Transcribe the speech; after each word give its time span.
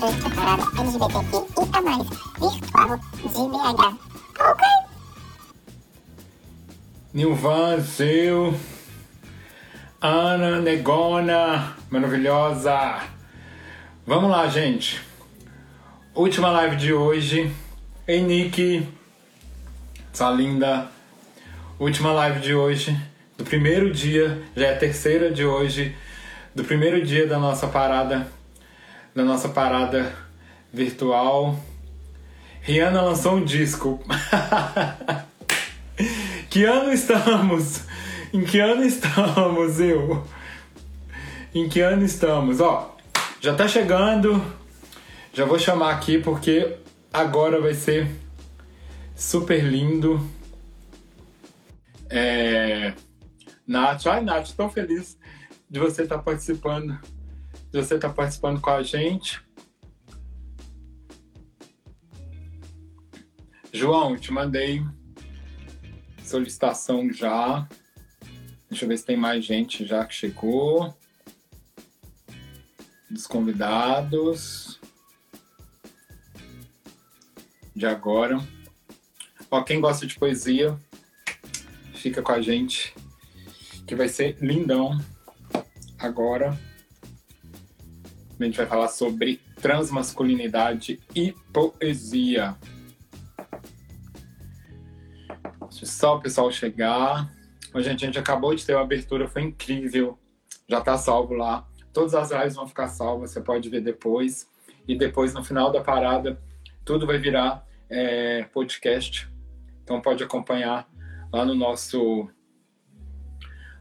durante 0.00 0.26
a 0.26 0.30
parada 0.30 0.62
LGBTQ 0.82 1.36
e 1.60 1.76
a 1.76 1.82
mais 1.82 2.08
virtual 2.38 2.98
de 2.98 3.28
BH. 3.28 4.04
Ok? 4.40 4.66
Nilvan, 7.12 7.80
Zil, 7.80 8.54
Ana, 10.00 10.60
Negona, 10.60 11.76
maravilhosa. 11.90 13.02
Vamos 14.04 14.30
lá, 14.30 14.48
gente. 14.48 15.00
Última 16.14 16.50
live 16.50 16.76
de 16.76 16.92
hoje. 16.92 17.54
Ei, 18.06 18.20
Nick. 18.20 18.86
Essa 20.12 20.30
linda. 20.30 20.88
Última 21.78 22.12
live 22.12 22.40
de 22.40 22.54
hoje. 22.54 22.96
Do 23.38 23.44
primeiro 23.44 23.92
dia. 23.92 24.42
Já 24.56 24.66
é 24.66 24.74
a 24.74 24.78
terceira 24.78 25.30
de 25.30 25.44
hoje. 25.44 25.96
Do 26.54 26.64
primeiro 26.64 27.04
dia 27.04 27.26
da 27.26 27.38
nossa 27.38 27.68
parada. 27.68 28.26
Da 29.14 29.22
nossa 29.22 29.48
parada 29.48 30.12
virtual. 30.72 31.56
Rihanna 32.62 33.00
lançou 33.00 33.36
um 33.36 33.44
disco. 33.44 34.02
que 36.50 36.64
ano 36.64 36.92
estamos? 36.92 37.84
Em 38.32 38.42
que 38.42 38.58
ano 38.58 38.82
estamos, 38.82 39.78
eu? 39.78 40.26
Em 41.54 41.68
que 41.68 41.80
ano 41.80 42.04
estamos? 42.04 42.60
Ó, 42.60 42.96
já 43.40 43.54
tá 43.54 43.68
chegando. 43.68 44.44
Já 45.32 45.44
vou 45.44 45.60
chamar 45.60 45.92
aqui 45.92 46.18
porque 46.18 46.76
agora 47.12 47.60
vai 47.60 47.74
ser 47.74 48.10
super 49.14 49.62
lindo. 49.62 50.28
É... 52.10 52.94
Nath, 53.64 54.08
ai 54.08 54.22
Nath, 54.22 54.50
tão 54.56 54.68
feliz 54.68 55.16
de 55.70 55.78
você 55.78 56.02
estar 56.02 56.16
tá 56.16 56.22
participando, 56.22 56.98
de 57.74 57.84
você 57.84 57.96
estar 57.96 58.08
tá 58.08 58.14
participando 58.14 58.60
com 58.60 58.70
a 58.70 58.84
gente. 58.84 59.42
João, 63.72 64.16
te 64.16 64.32
mandei 64.32 64.80
solicitação 66.22 67.12
já. 67.12 67.68
Deixa 68.70 68.84
eu 68.84 68.88
ver 68.88 68.96
se 68.96 69.04
tem 69.04 69.16
mais 69.16 69.44
gente 69.44 69.84
já 69.84 70.04
que 70.06 70.14
chegou. 70.14 70.96
Dos 73.10 73.26
convidados. 73.26 74.78
De 77.74 77.86
agora. 77.86 78.38
Ó, 79.50 79.62
quem 79.64 79.80
gosta 79.80 80.06
de 80.06 80.16
poesia, 80.16 80.78
fica 81.92 82.22
com 82.22 82.30
a 82.30 82.40
gente. 82.40 82.94
Que 83.84 83.96
vai 83.96 84.08
ser 84.08 84.38
lindão. 84.40 84.96
Agora. 85.98 86.56
A 88.44 88.46
gente 88.46 88.58
vai 88.58 88.66
falar 88.66 88.88
sobre 88.88 89.40
transmasculinidade 89.56 91.00
e 91.14 91.32
poesia. 91.50 92.54
Deixa 95.70 95.86
só 95.86 96.16
o 96.16 96.20
pessoal 96.20 96.52
chegar. 96.52 97.32
Gente, 97.76 98.04
a 98.04 98.06
gente 98.06 98.18
acabou 98.18 98.54
de 98.54 98.66
ter 98.66 98.74
uma 98.74 98.82
abertura, 98.82 99.26
foi 99.26 99.44
incrível. 99.44 100.18
Já 100.68 100.82
tá 100.82 100.98
salvo 100.98 101.32
lá. 101.32 101.66
Todas 101.90 102.14
as 102.14 102.30
lives 102.30 102.54
vão 102.54 102.68
ficar 102.68 102.88
salvas, 102.88 103.30
você 103.30 103.40
pode 103.40 103.70
ver 103.70 103.80
depois. 103.80 104.46
E 104.86 104.94
depois, 104.94 105.32
no 105.32 105.42
final 105.42 105.72
da 105.72 105.80
parada, 105.80 106.38
tudo 106.84 107.06
vai 107.06 107.16
virar 107.16 107.66
é, 107.88 108.42
podcast. 108.52 109.26
Então 109.82 110.02
pode 110.02 110.22
acompanhar 110.22 110.86
lá 111.32 111.46
no 111.46 111.54
nosso. 111.54 112.28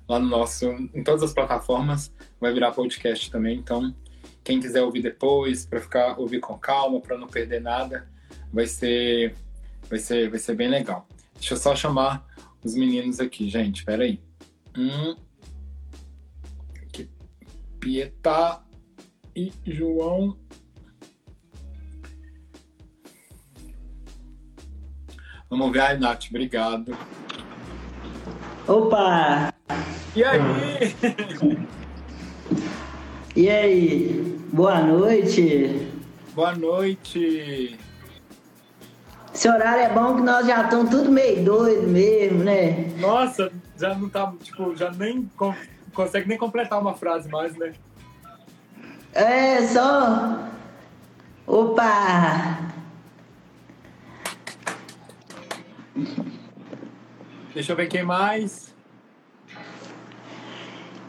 Lá 0.07 0.19
no 0.19 0.27
nosso. 0.27 0.67
Em 0.93 1.03
todas 1.03 1.21
as 1.21 1.33
plataformas, 1.33 2.13
vai 2.39 2.53
virar 2.53 2.71
podcast 2.71 3.29
também. 3.29 3.57
Então, 3.57 3.93
quem 4.43 4.59
quiser 4.59 4.81
ouvir 4.81 5.01
depois, 5.01 5.65
para 5.65 5.79
ficar 5.79 6.19
ouvir 6.19 6.39
com 6.39 6.57
calma, 6.57 6.99
para 6.99 7.17
não 7.17 7.27
perder 7.27 7.61
nada, 7.61 8.07
vai 8.51 8.67
ser, 8.67 9.35
vai 9.89 9.99
ser, 9.99 10.29
vai 10.29 10.39
ser 10.39 10.55
bem 10.55 10.67
legal. 10.67 11.07
Deixa 11.35 11.53
eu 11.53 11.57
só 11.57 11.75
chamar 11.75 12.25
os 12.63 12.75
meninos 12.75 13.19
aqui, 13.19 13.49
gente. 13.49 13.79
Espera 13.79 14.03
aí. 14.03 14.21
Hum. 14.77 15.15
Aqui. 16.81 17.09
Pietá 17.79 18.63
e 19.35 19.51
João. 19.65 20.37
Vamos 25.49 25.71
ver. 25.71 25.79
Ai, 25.81 25.97
Nath, 25.97 26.25
obrigado. 26.29 26.97
Opa! 28.67 29.53
E 30.15 30.23
aí? 30.23 30.39
e 33.35 33.49
aí? 33.49 34.39
Boa 34.51 34.81
noite. 34.81 35.87
Boa 36.35 36.55
noite. 36.55 37.77
Esse 39.33 39.49
horário 39.49 39.83
é 39.83 39.89
bom 39.89 40.15
que 40.15 40.21
nós 40.21 40.45
já 40.45 40.63
estamos 40.63 40.89
tudo 40.91 41.11
meio 41.11 41.43
doido 41.43 41.87
mesmo, 41.87 42.43
né? 42.43 42.89
Nossa, 42.99 43.51
já 43.77 43.95
não 43.95 44.07
tá, 44.07 44.31
tipo, 44.41 44.75
já 44.75 44.91
nem 44.91 45.29
consegue 45.93 46.27
nem 46.27 46.37
completar 46.37 46.79
uma 46.79 46.93
frase 46.93 47.27
mais, 47.29 47.55
né? 47.57 47.73
É, 49.13 49.65
só. 49.67 50.39
Opa! 51.47 52.71
Deixa 57.53 57.71
eu 57.71 57.75
ver 57.75 57.87
quem 57.87 58.03
mais. 58.03 58.72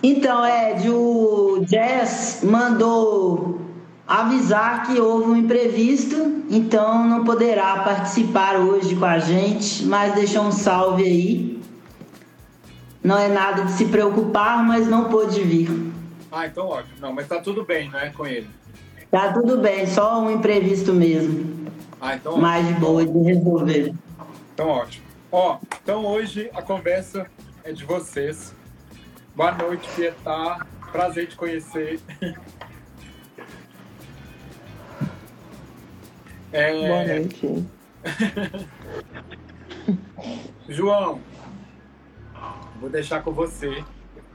Então, 0.06 0.46
Ed, 0.46 0.90
o 0.90 1.64
Jess 1.66 2.42
mandou 2.42 3.58
avisar 4.06 4.86
que 4.86 5.00
houve 5.00 5.30
um 5.30 5.34
imprevisto, 5.34 6.44
então 6.50 7.08
não 7.08 7.24
poderá 7.24 7.78
participar 7.78 8.56
hoje 8.56 8.94
com 8.96 9.06
a 9.06 9.18
gente, 9.18 9.82
mas 9.86 10.14
deixou 10.14 10.42
um 10.42 10.52
salve 10.52 11.04
aí. 11.04 11.62
Não 13.02 13.16
é 13.16 13.28
nada 13.28 13.64
de 13.64 13.72
se 13.72 13.86
preocupar, 13.86 14.62
mas 14.62 14.86
não 14.86 15.08
pôde 15.08 15.40
vir. 15.40 15.70
Ah, 16.30 16.48
então 16.48 16.68
ótimo. 16.68 16.96
Não, 17.00 17.10
mas 17.10 17.26
tá 17.26 17.40
tudo 17.40 17.64
bem, 17.64 17.90
não 17.90 17.98
é 17.98 18.10
com 18.10 18.26
ele? 18.26 18.50
Tá 19.10 19.32
tudo 19.32 19.56
bem, 19.56 19.86
só 19.86 20.20
um 20.20 20.30
imprevisto 20.30 20.92
mesmo. 20.92 21.66
Ah, 21.98 22.16
então 22.16 22.36
Mais 22.36 22.68
de 22.68 22.74
boa 22.74 23.06
de 23.06 23.18
resolver. 23.20 23.94
Então 24.52 24.68
ótimo. 24.68 25.06
Ó, 25.32 25.56
então 25.82 26.04
hoje 26.04 26.50
a 26.52 26.60
conversa 26.60 27.26
é 27.64 27.72
de 27.72 27.86
vocês. 27.86 28.54
Boa 29.34 29.50
noite, 29.50 29.88
Pietá. 29.96 30.64
Prazer 30.92 31.26
te 31.26 31.34
conhecer. 31.34 31.98
É... 36.52 36.86
Boa 36.86 37.04
noite. 37.04 37.66
João, 40.68 41.20
vou 42.80 42.88
deixar 42.88 43.24
com 43.24 43.32
você, 43.32 43.82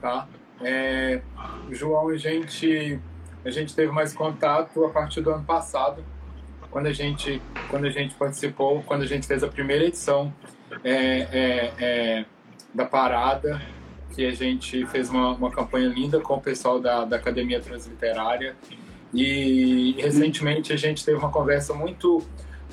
tá? 0.01 0.27
É... 0.59 1.21
João, 1.71 2.09
a 2.09 2.17
gente, 2.17 2.99
a 3.45 3.49
gente 3.49 3.73
teve 3.73 3.93
mais 3.93 4.13
contato 4.13 4.83
a 4.83 4.89
partir 4.89 5.21
do 5.21 5.31
ano 5.31 5.45
passado, 5.45 6.03
quando 6.69 6.87
a 6.87 6.93
gente, 6.93 7.41
quando 7.69 7.85
a 7.85 7.89
gente 7.89 8.15
participou, 8.15 8.83
quando 8.83 9.03
a 9.03 9.07
gente 9.07 9.25
fez 9.25 9.45
a 9.45 9.47
primeira 9.47 9.85
edição 9.85 10.33
é, 10.83 10.91
é, 10.91 11.73
é, 11.79 12.25
da 12.73 12.83
parada, 12.83 13.61
que 14.13 14.25
a 14.25 14.31
gente 14.31 14.85
fez 14.87 15.09
uma, 15.09 15.33
uma 15.33 15.51
campanha 15.51 15.87
linda 15.87 16.19
com 16.19 16.35
o 16.35 16.41
pessoal 16.41 16.79
da, 16.79 17.05
da 17.05 17.15
Academia 17.15 17.59
Transliterária 17.59 18.55
e 19.13 19.95
recentemente 19.97 20.71
a 20.71 20.75
gente 20.75 21.03
teve 21.03 21.17
uma 21.17 21.31
conversa 21.31 21.73
muito, 21.73 22.21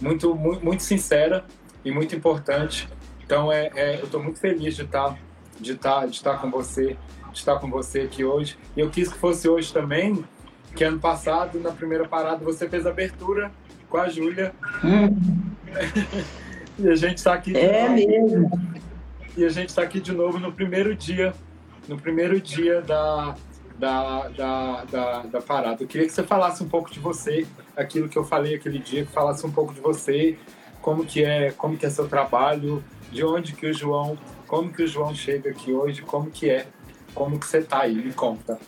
muito, 0.01 0.35
muito, 0.35 0.65
muito 0.65 0.83
sincera 0.83 1.45
e 1.85 1.91
muito 1.91 2.15
importante. 2.15 2.89
Então 3.25 3.51
é, 3.51 3.71
é 3.75 4.01
eu 4.01 4.05
estou 4.05 4.23
muito 4.23 4.39
feliz 4.39 4.77
de 4.77 4.83
estar, 4.83 5.11
tá, 5.11 5.19
de 5.59 5.73
estar, 5.73 6.01
tá, 6.01 6.07
de 6.07 6.17
estar 6.17 6.33
tá 6.33 6.39
com 6.39 6.51
você, 6.51 6.97
de 7.33 7.39
estar 7.39 7.59
com 7.59 7.71
você 7.71 8.01
aqui 8.01 8.25
hoje. 8.25 8.59
E 8.77 8.81
eu 8.81 8.91
quis 8.91 9.13
que 9.13 9.19
fosse 9.19 9.49
hoje 9.49 9.73
também, 9.73 10.25
que 10.75 10.85
ano 10.85 10.99
passado 10.99 11.59
na 11.59 11.73
primeira 11.73 12.07
parada 12.07 12.45
você 12.45 12.69
fez 12.69 12.87
a 12.87 12.91
abertura 12.91 13.51
com 13.89 13.97
a 13.97 14.09
Júlia. 14.09 14.53
Hum. 14.85 15.17
e 16.79 16.89
a 16.89 16.95
gente 16.95 17.19
está 17.19 17.35
aqui. 17.35 17.57
É 17.57 17.89
mesmo. 17.89 18.51
E 19.37 19.45
a 19.45 19.51
gente 19.51 19.69
está 19.69 19.83
aqui 19.83 20.01
de 20.01 20.13
novo 20.13 20.39
no 20.39 20.51
primeiro 20.51 20.95
dia, 20.95 21.35
no 21.87 22.01
primeiro 22.01 22.41
dia 22.41 22.81
da 22.81 23.35
da, 23.79 24.29
da, 24.29 24.85
da, 24.85 25.19
da, 25.25 25.43
parada. 25.43 25.83
Eu 25.83 25.87
queria 25.87 26.07
que 26.07 26.13
você 26.13 26.23
falasse 26.23 26.63
um 26.63 26.69
pouco 26.69 26.91
de 26.91 26.99
você, 26.99 27.47
aquilo 27.77 28.09
que 28.09 28.17
eu 28.17 28.25
falei 28.25 28.55
aquele 28.55 28.79
dia, 28.79 29.05
que 29.05 29.13
falasse 29.13 29.45
um 29.47 29.53
pouco 29.53 29.75
de 29.75 29.81
você, 29.81 30.39
como 30.81 31.05
que 31.05 31.23
é, 31.23 31.51
como 31.53 31.77
que 31.77 31.85
é 31.85 31.91
seu 31.91 32.09
trabalho, 32.09 32.83
de 33.13 33.23
onde 33.23 33.53
que 33.53 33.67
o 33.67 33.75
João, 33.75 34.17
como 34.47 34.73
que 34.73 34.83
o 34.83 34.87
João 34.87 35.15
chega 35.15 35.51
aqui 35.51 35.75
hoje, 35.75 36.01
como 36.01 36.31
que 36.31 36.49
é, 36.49 36.67
como 37.15 37.39
que 37.39 37.47
você 37.47 37.61
tá 37.61 37.83
aí, 37.83 37.95
me 37.95 38.15
conta. 38.15 38.59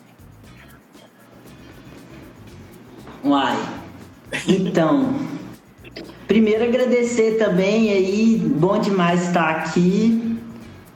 Uai, 3.25 3.56
então, 4.47 5.14
primeiro 6.26 6.64
agradecer 6.64 7.38
também 7.38 7.91
aí, 7.91 8.37
bom 8.37 8.79
demais 8.79 9.29
estar 9.29 9.49
aqui 9.56 10.38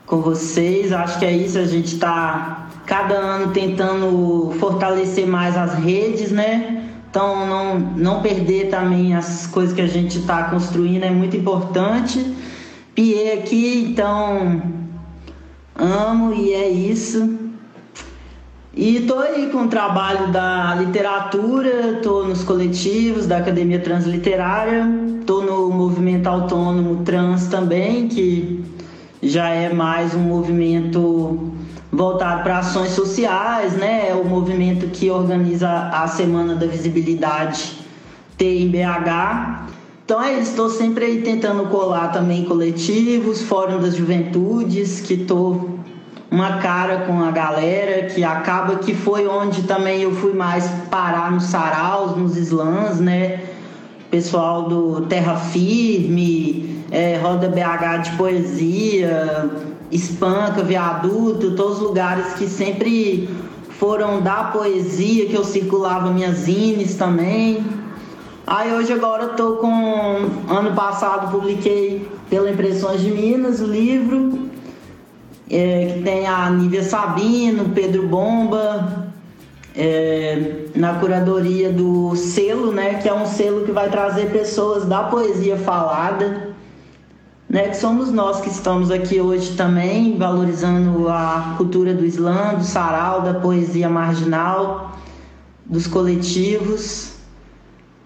com 0.07 0.21
vocês, 0.21 0.93
acho 0.93 1.19
que 1.19 1.25
é 1.25 1.33
isso, 1.33 1.59
a 1.59 1.65
gente 1.65 1.95
está 1.95 2.69
cada 2.87 3.15
ano 3.15 3.53
tentando 3.53 4.53
fortalecer 4.59 5.27
mais 5.27 5.57
as 5.57 5.75
redes, 5.75 6.31
né? 6.31 6.91
Então, 7.09 7.47
não, 7.47 7.79
não 7.79 8.23
perder 8.23 8.71
também 8.71 9.15
as 9.15 9.47
coisas 9.47 9.75
que 9.75 9.81
a 9.83 9.87
gente 9.87 10.19
está 10.19 10.45
construindo 10.45 11.05
é 11.05 11.11
muito 11.11 11.37
importante. 11.37 12.35
Pie 12.95 13.33
aqui, 13.33 13.87
então, 13.91 14.63
amo 15.77 16.33
e 16.35 16.53
é 16.53 16.69
isso. 16.69 17.39
E 18.75 19.01
tô 19.01 19.19
aí 19.19 19.51
com 19.51 19.65
o 19.65 19.69
trabalho 19.69 20.33
da 20.33 20.75
literatura, 20.75 22.01
tô 22.03 22.25
nos 22.25 22.43
coletivos 22.43 23.27
da 23.27 23.37
Academia 23.37 23.79
Transliterária, 23.79 24.87
tô 25.27 25.43
no 25.43 25.71
movimento 25.71 26.27
autônomo 26.27 27.05
trans 27.05 27.49
também, 27.49 28.09
que 28.09 28.65
já 29.23 29.49
é 29.51 29.73
mais 29.73 30.15
um 30.15 30.21
movimento 30.21 31.53
voltado 31.93 32.43
para 32.43 32.59
ações 32.59 32.91
sociais, 32.91 33.75
né? 33.75 34.09
É 34.09 34.15
o 34.15 34.25
movimento 34.25 34.89
que 34.89 35.09
organiza 35.11 35.71
a 35.71 36.09
Semana 36.09 36.57
da 36.57 36.67
Visibilidade 36.67 37.79
T 38.37 38.45
em 38.45 38.69
BH. 38.69 39.69
Então 40.05 40.21
é 40.21 40.33
isso, 40.41 40.51
estou 40.51 40.69
sempre 40.69 41.05
aí 41.05 41.23
tentando 41.23 41.69
colar 41.69 42.09
também 42.09 42.45
coletivos, 42.45 43.43
Fórum 43.43 43.79
das 43.79 43.95
Juventudes, 43.95 45.01
que 45.01 45.15
estou 45.15 45.79
uma 46.29 46.57
cara 46.57 47.03
com 47.07 47.23
a 47.23 47.31
galera, 47.31 48.07
que 48.07 48.25
acaba 48.25 48.77
que 48.77 48.95
foi 48.95 49.29
onde 49.29 49.63
também 49.63 50.03
eu 50.03 50.13
fui 50.13 50.33
mais 50.33 50.67
parar 50.91 51.31
nos 51.31 51.45
saraus, 51.45 52.17
nos 52.17 52.37
slams, 52.37 52.99
né? 52.99 53.41
Pessoal 54.11 54.69
do 54.69 55.03
Terra 55.03 55.37
Firme, 55.37 56.82
é, 56.93 57.17
Roda 57.17 57.49
BH 57.49 58.03
de 58.03 58.17
Poesia, 58.17 59.51
Espanca, 59.91 60.63
Viaduto, 60.63 61.57
todos 61.57 61.79
os 61.79 61.83
lugares 61.83 62.35
que 62.35 62.47
sempre 62.47 63.29
foram 63.71 64.21
da 64.21 64.45
poesia, 64.45 65.27
que 65.27 65.35
eu 65.35 65.45
circulava 65.45 66.13
minhas 66.13 66.37
zines 66.37 66.95
também. 66.95 67.65
Aí 68.47 68.73
hoje 68.73 68.93
agora 68.93 69.29
tô 69.29 69.57
com. 69.57 70.31
Ano 70.49 70.75
passado 70.75 71.33
publiquei 71.33 72.09
pela 72.29 72.51
Impressões 72.51 73.01
de 73.01 73.11
Minas 73.11 73.61
o 73.61 73.67
livro 73.67 74.51
é, 75.53 75.93
que 75.95 76.03
tem 76.03 76.27
a 76.27 76.49
Nívia 76.49 76.83
Sabino, 76.83 77.69
Pedro 77.75 78.07
Bomba, 78.07 79.13
é, 79.77 80.65
na 80.75 80.95
curadoria 80.95 81.71
do 81.71 82.17
selo, 82.17 82.73
né, 82.73 82.95
que 82.95 83.09
é 83.09 83.13
um 83.13 83.27
selo 83.27 83.65
que 83.65 83.71
vai 83.71 83.91
trazer 83.91 84.31
pessoas 84.31 84.87
da 84.87 85.03
poesia 85.05 85.59
falada, 85.59 86.52
né, 87.53 87.69
que 87.69 87.77
somos 87.77 88.11
nós 88.11 88.41
que 88.41 88.49
estamos 88.49 88.91
aqui 88.91 89.21
hoje 89.21 89.55
também, 89.55 90.17
valorizando 90.17 91.07
a 91.11 91.55
cultura 91.59 91.93
do 91.93 92.03
Islã, 92.03 92.55
do 92.55 92.65
sarau, 92.65 93.21
da 93.21 93.35
poesia 93.35 93.91
marginal, 93.91 94.93
dos 95.67 95.87
coletivos. 95.87 97.13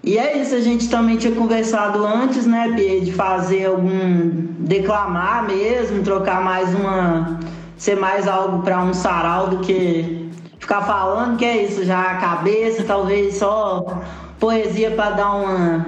E 0.03 0.19
é 0.19 0.43
isso, 0.43 0.53
a 0.53 0.61
gente 0.61 0.91
também 0.91 1.17
tinha 1.17 1.33
conversado 1.33 2.05
antes, 2.05 2.45
né, 2.45 2.73
Pia, 2.75 3.01
de 3.01 3.13
fazer 3.13 3.67
algum. 3.67 4.49
declamar 4.59 5.47
mesmo, 5.47 6.03
trocar 6.03 6.43
mais 6.43 6.75
uma. 6.75 7.39
ser 7.77 7.97
mais 7.97 8.27
algo 8.27 8.63
para 8.65 8.83
um 8.83 8.93
sarau 8.93 9.47
do 9.47 9.59
que 9.59 10.29
ficar 10.59 10.83
falando, 10.83 11.37
que 11.37 11.45
é 11.45 11.63
isso, 11.63 11.85
já 11.85 12.01
a 12.01 12.17
cabeça, 12.17 12.83
talvez 12.83 13.37
só 13.37 14.03
poesia 14.41 14.91
para 14.91 15.11
dar 15.11 15.37
uma 15.37 15.87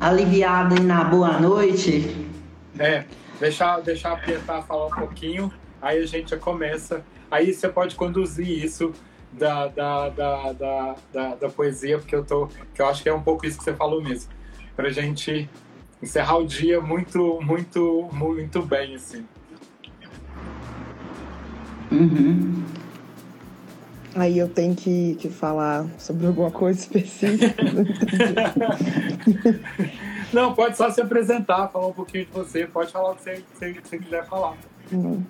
aliviada 0.00 0.76
aí 0.78 0.82
na 0.82 1.04
boa 1.04 1.38
noite. 1.38 2.21
É, 2.78 3.04
deixar, 3.38 3.80
deixar 3.80 4.12
a 4.12 4.16
Pietá 4.16 4.62
falar 4.62 4.86
um 4.86 4.90
pouquinho, 4.90 5.52
aí 5.80 6.02
a 6.02 6.06
gente 6.06 6.30
já 6.30 6.38
começa. 6.38 7.04
Aí 7.30 7.52
você 7.52 7.68
pode 7.68 7.94
conduzir 7.94 8.48
isso 8.48 8.92
da, 9.32 9.68
da, 9.68 10.08
da, 10.08 10.52
da, 10.52 10.96
da, 11.12 11.34
da 11.34 11.48
poesia, 11.48 11.98
porque 11.98 12.14
eu, 12.14 12.24
tô, 12.24 12.48
que 12.74 12.80
eu 12.80 12.86
acho 12.86 13.02
que 13.02 13.08
é 13.08 13.14
um 13.14 13.22
pouco 13.22 13.46
isso 13.46 13.58
que 13.58 13.64
você 13.64 13.74
falou 13.74 14.02
mesmo. 14.02 14.30
Pra 14.76 14.90
gente 14.90 15.48
encerrar 16.02 16.38
o 16.38 16.46
dia 16.46 16.80
muito, 16.80 17.40
muito, 17.42 18.08
muito 18.12 18.62
bem, 18.62 18.94
assim. 18.94 19.24
Uhum. 21.90 22.62
Aí 24.14 24.38
eu 24.38 24.48
tenho 24.48 24.74
que, 24.74 25.16
que 25.16 25.30
falar 25.30 25.86
sobre 25.98 26.26
alguma 26.26 26.50
coisa 26.50 26.80
específica. 26.80 27.54
Não, 30.32 30.54
pode 30.54 30.76
só 30.76 30.90
se 30.90 31.00
apresentar, 31.00 31.68
falar 31.68 31.88
um 31.88 31.92
pouquinho 31.92 32.24
de 32.24 32.32
você, 32.32 32.66
pode 32.66 32.90
falar 32.90 33.10
o 33.10 33.16
que 33.16 33.22
você, 33.22 33.72
que 33.72 33.88
você 33.88 33.98
quiser 33.98 34.26
falar. 34.26 34.56
Uhum. 34.90 35.22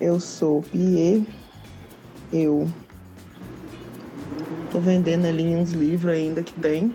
Eu 0.00 0.18
sou 0.18 0.62
Pierre, 0.62 1.26
eu 2.32 2.68
tô 4.72 4.80
vendendo 4.80 5.26
ali 5.26 5.54
uns 5.54 5.72
livros 5.72 6.12
ainda 6.12 6.42
que 6.42 6.52
tem. 6.54 6.92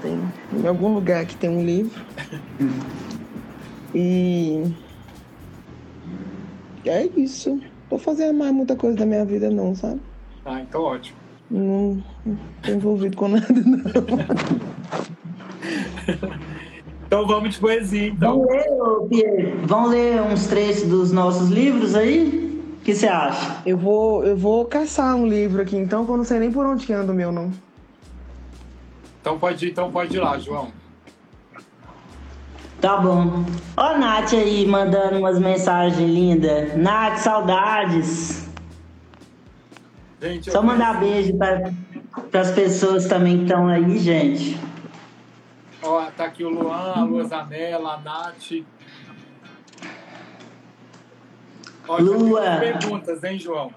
Tem 0.00 0.20
em 0.52 0.66
algum 0.66 0.94
lugar 0.94 1.26
que 1.26 1.36
tem 1.36 1.50
um 1.50 1.64
livro. 1.64 2.00
E 3.96 4.74
é 6.84 7.06
isso. 7.16 7.60
Tô 7.88 7.96
fazendo 7.96 8.36
mais 8.36 8.52
muita 8.52 8.74
coisa 8.74 8.96
da 8.96 9.06
minha 9.06 9.24
vida 9.24 9.48
não, 9.50 9.72
sabe? 9.76 10.00
Ah, 10.44 10.60
então 10.60 10.82
ótimo. 10.82 11.16
Não, 11.48 12.02
não 12.26 12.38
tô 12.60 12.72
envolvido 12.72 13.16
com 13.16 13.28
nada, 13.28 13.46
não. 13.52 13.84
então 17.06 17.26
vamos 17.26 17.54
de 17.54 17.60
poesia, 17.60 18.08
então. 18.08 18.38
Vamos 18.38 18.52
ler, 18.52 19.08
Pierre, 19.08 19.54
vamos 19.64 19.90
ler 19.90 20.22
uns 20.22 20.46
trechos 20.46 20.88
dos 20.88 21.12
nossos 21.12 21.48
livros 21.48 21.94
aí? 21.94 22.62
O 22.80 22.84
que 22.84 22.94
você 22.94 23.06
acha? 23.06 23.62
Eu 23.64 23.78
vou, 23.78 24.24
eu 24.24 24.36
vou 24.36 24.64
caçar 24.66 25.14
um 25.14 25.26
livro 25.26 25.62
aqui, 25.62 25.76
então, 25.76 26.04
que 26.04 26.10
eu 26.10 26.16
não 26.16 26.24
sei 26.24 26.38
nem 26.38 26.52
por 26.52 26.66
onde 26.66 26.84
que 26.86 26.92
anda 26.92 27.12
o 27.12 27.14
meu, 27.14 27.32
não. 27.32 27.50
Então 29.20 29.38
pode 29.38 29.66
ir, 29.66 29.70
então 29.70 29.90
pode 29.90 30.14
ir 30.14 30.20
lá, 30.20 30.38
João. 30.38 30.68
Tá 32.84 32.98
bom. 32.98 33.46
Ó 33.78 33.82
a 33.82 33.96
Nath 33.96 34.34
aí 34.34 34.66
mandando 34.66 35.18
umas 35.18 35.38
mensagens 35.38 36.10
lindas. 36.10 36.76
Nath, 36.76 37.16
saudades. 37.20 38.46
Gente, 40.20 40.50
Só 40.50 40.62
mandar 40.62 41.00
beijo 41.00 41.34
para 41.38 41.72
as 42.38 42.50
pessoas 42.50 43.06
também 43.06 43.38
que 43.38 43.42
estão 43.44 43.68
aí, 43.68 43.98
gente. 43.98 44.60
Ó, 45.86 46.10
tá 46.16 46.24
aqui 46.24 46.42
o 46.42 46.48
Luan, 46.48 46.92
a 46.96 47.04
Luazanela, 47.04 47.94
a 47.94 48.00
Nath. 48.00 48.64
Ó, 51.86 51.98
Lua. 51.98 52.56
perguntas, 52.58 53.22
hein, 53.22 53.38
João? 53.38 53.70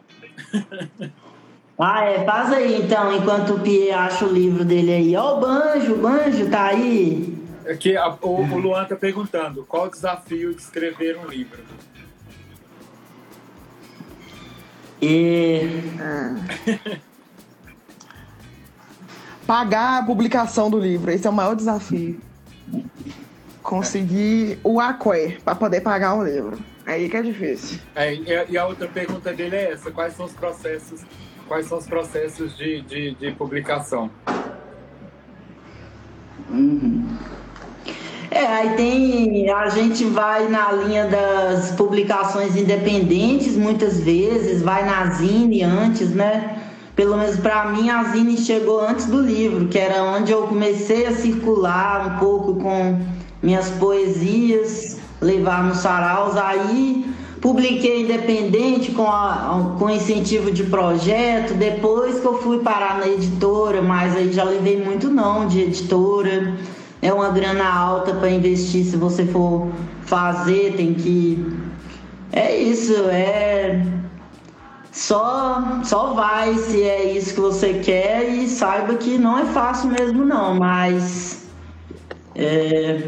ah, 1.77 2.05
é. 2.05 2.23
Faz 2.23 2.53
aí 2.53 2.81
então, 2.81 3.13
enquanto 3.13 3.55
o 3.55 3.59
Pierre 3.59 3.91
acha 3.91 4.25
o 4.25 4.31
livro 4.31 4.63
dele 4.63 4.93
aí. 4.93 5.15
Ó, 5.17 5.37
o 5.37 5.41
Banjo, 5.41 5.95
o 5.95 5.97
Banjo 5.97 6.49
tá 6.49 6.67
aí. 6.67 7.37
Aqui, 7.69 7.97
a, 7.97 8.07
o, 8.21 8.41
o 8.41 8.57
Luan 8.57 8.85
tá 8.85 8.95
perguntando: 8.95 9.65
qual 9.65 9.87
o 9.87 9.91
desafio 9.91 10.53
de 10.55 10.61
escrever 10.61 11.17
um 11.17 11.27
livro? 11.27 11.61
E. 15.01 15.83
Pagar 19.47 19.99
a 19.99 20.03
publicação 20.03 20.69
do 20.69 20.77
livro, 20.77 21.09
esse 21.09 21.25
é 21.25 21.29
o 21.29 21.33
maior 21.33 21.55
desafio. 21.55 22.19
Conseguir 23.63 24.59
o 24.61 24.81
aqué 24.81 25.37
para 25.43 25.55
poder 25.55 25.79
pagar 25.79 26.15
o 26.15 26.23
livro. 26.23 26.59
Aí 26.85 27.07
que 27.07 27.15
é 27.15 27.21
difícil. 27.21 27.79
É, 27.95 28.13
e 28.49 28.57
a 28.57 28.65
outra 28.67 28.89
pergunta 28.89 29.31
dele 29.31 29.55
é 29.55 29.71
essa: 29.71 29.89
quais 29.89 30.13
são 30.15 30.25
os 30.25 30.33
processos, 30.33 31.01
quais 31.47 31.65
são 31.65 31.77
os 31.77 31.87
processos 31.87 32.57
de, 32.57 32.81
de, 32.81 33.15
de 33.15 33.31
publicação? 33.31 34.11
Uhum. 36.49 37.17
É, 38.29 38.45
aí 38.45 38.75
tem. 38.75 39.49
A 39.49 39.69
gente 39.69 40.03
vai 40.05 40.49
na 40.49 40.73
linha 40.73 41.07
das 41.07 41.71
publicações 41.71 42.57
independentes 42.57 43.55
muitas 43.55 44.01
vezes, 44.01 44.61
vai 44.61 44.85
na 44.85 45.05
Zine 45.11 45.63
antes, 45.63 46.13
né? 46.13 46.66
Pelo 46.97 47.15
menos 47.15 47.37
para 47.37 47.65
mim 47.65 47.91
a 47.91 48.05
Zine 48.05 48.35
chegou 48.39 48.81
antes 48.81 49.05
do 49.05 49.21
livro, 49.21 49.67
que 49.67 49.77
era 49.77 50.03
onde 50.03 50.31
eu 50.31 50.47
comecei 50.47 51.05
a 51.05 51.13
circular 51.15 52.07
um 52.07 52.19
pouco 52.19 52.55
com 52.55 52.99
minhas 53.39 53.69
poesias 53.69 54.97
levar 55.21 55.63
nos 55.63 55.77
saraus. 55.77 56.35
Aí 56.35 57.05
publiquei 57.39 58.01
independente 58.01 58.93
com, 58.93 59.05
a, 59.07 59.75
com 59.77 59.91
incentivo 59.91 60.51
de 60.51 60.63
projeto. 60.63 61.53
Depois 61.53 62.19
que 62.19 62.25
eu 62.25 62.41
fui 62.41 62.61
parar 62.61 62.97
na 62.97 63.07
editora, 63.07 63.79
mas 63.79 64.15
aí 64.15 64.33
já 64.33 64.43
levei 64.43 64.83
muito 64.83 65.07
não 65.07 65.47
de 65.47 65.61
editora. 65.61 66.55
É 66.99 67.13
uma 67.13 67.29
grana 67.29 67.71
alta 67.71 68.11
para 68.15 68.31
investir 68.31 68.83
se 68.83 68.97
você 68.97 69.23
for 69.23 69.67
fazer, 70.01 70.73
tem 70.75 70.95
que. 70.95 71.45
É 72.33 72.57
isso, 72.57 72.95
é. 73.11 73.85
Só, 74.97 75.83
só 75.83 76.13
vai 76.13 76.55
se 76.55 76.81
é 76.81 77.11
isso 77.13 77.35
que 77.35 77.39
você 77.39 77.75
quer 77.75 78.27
e 78.29 78.49
saiba 78.49 78.95
que 78.95 79.19
não 79.19 79.37
é 79.37 79.45
fácil 79.45 79.91
mesmo 79.91 80.25
não, 80.25 80.55
mas 80.55 81.45
é, 82.33 83.07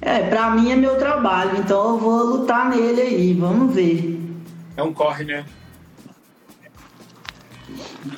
é, 0.00 0.20
pra 0.28 0.50
mim 0.50 0.70
é 0.70 0.76
meu 0.76 0.96
trabalho, 0.96 1.58
então 1.58 1.88
eu 1.88 1.98
vou 1.98 2.22
lutar 2.24 2.70
nele 2.70 3.00
aí, 3.00 3.34
vamos 3.34 3.74
ver. 3.74 4.20
É 4.76 4.82
um 4.84 4.92
corre, 4.92 5.24
né? 5.24 5.44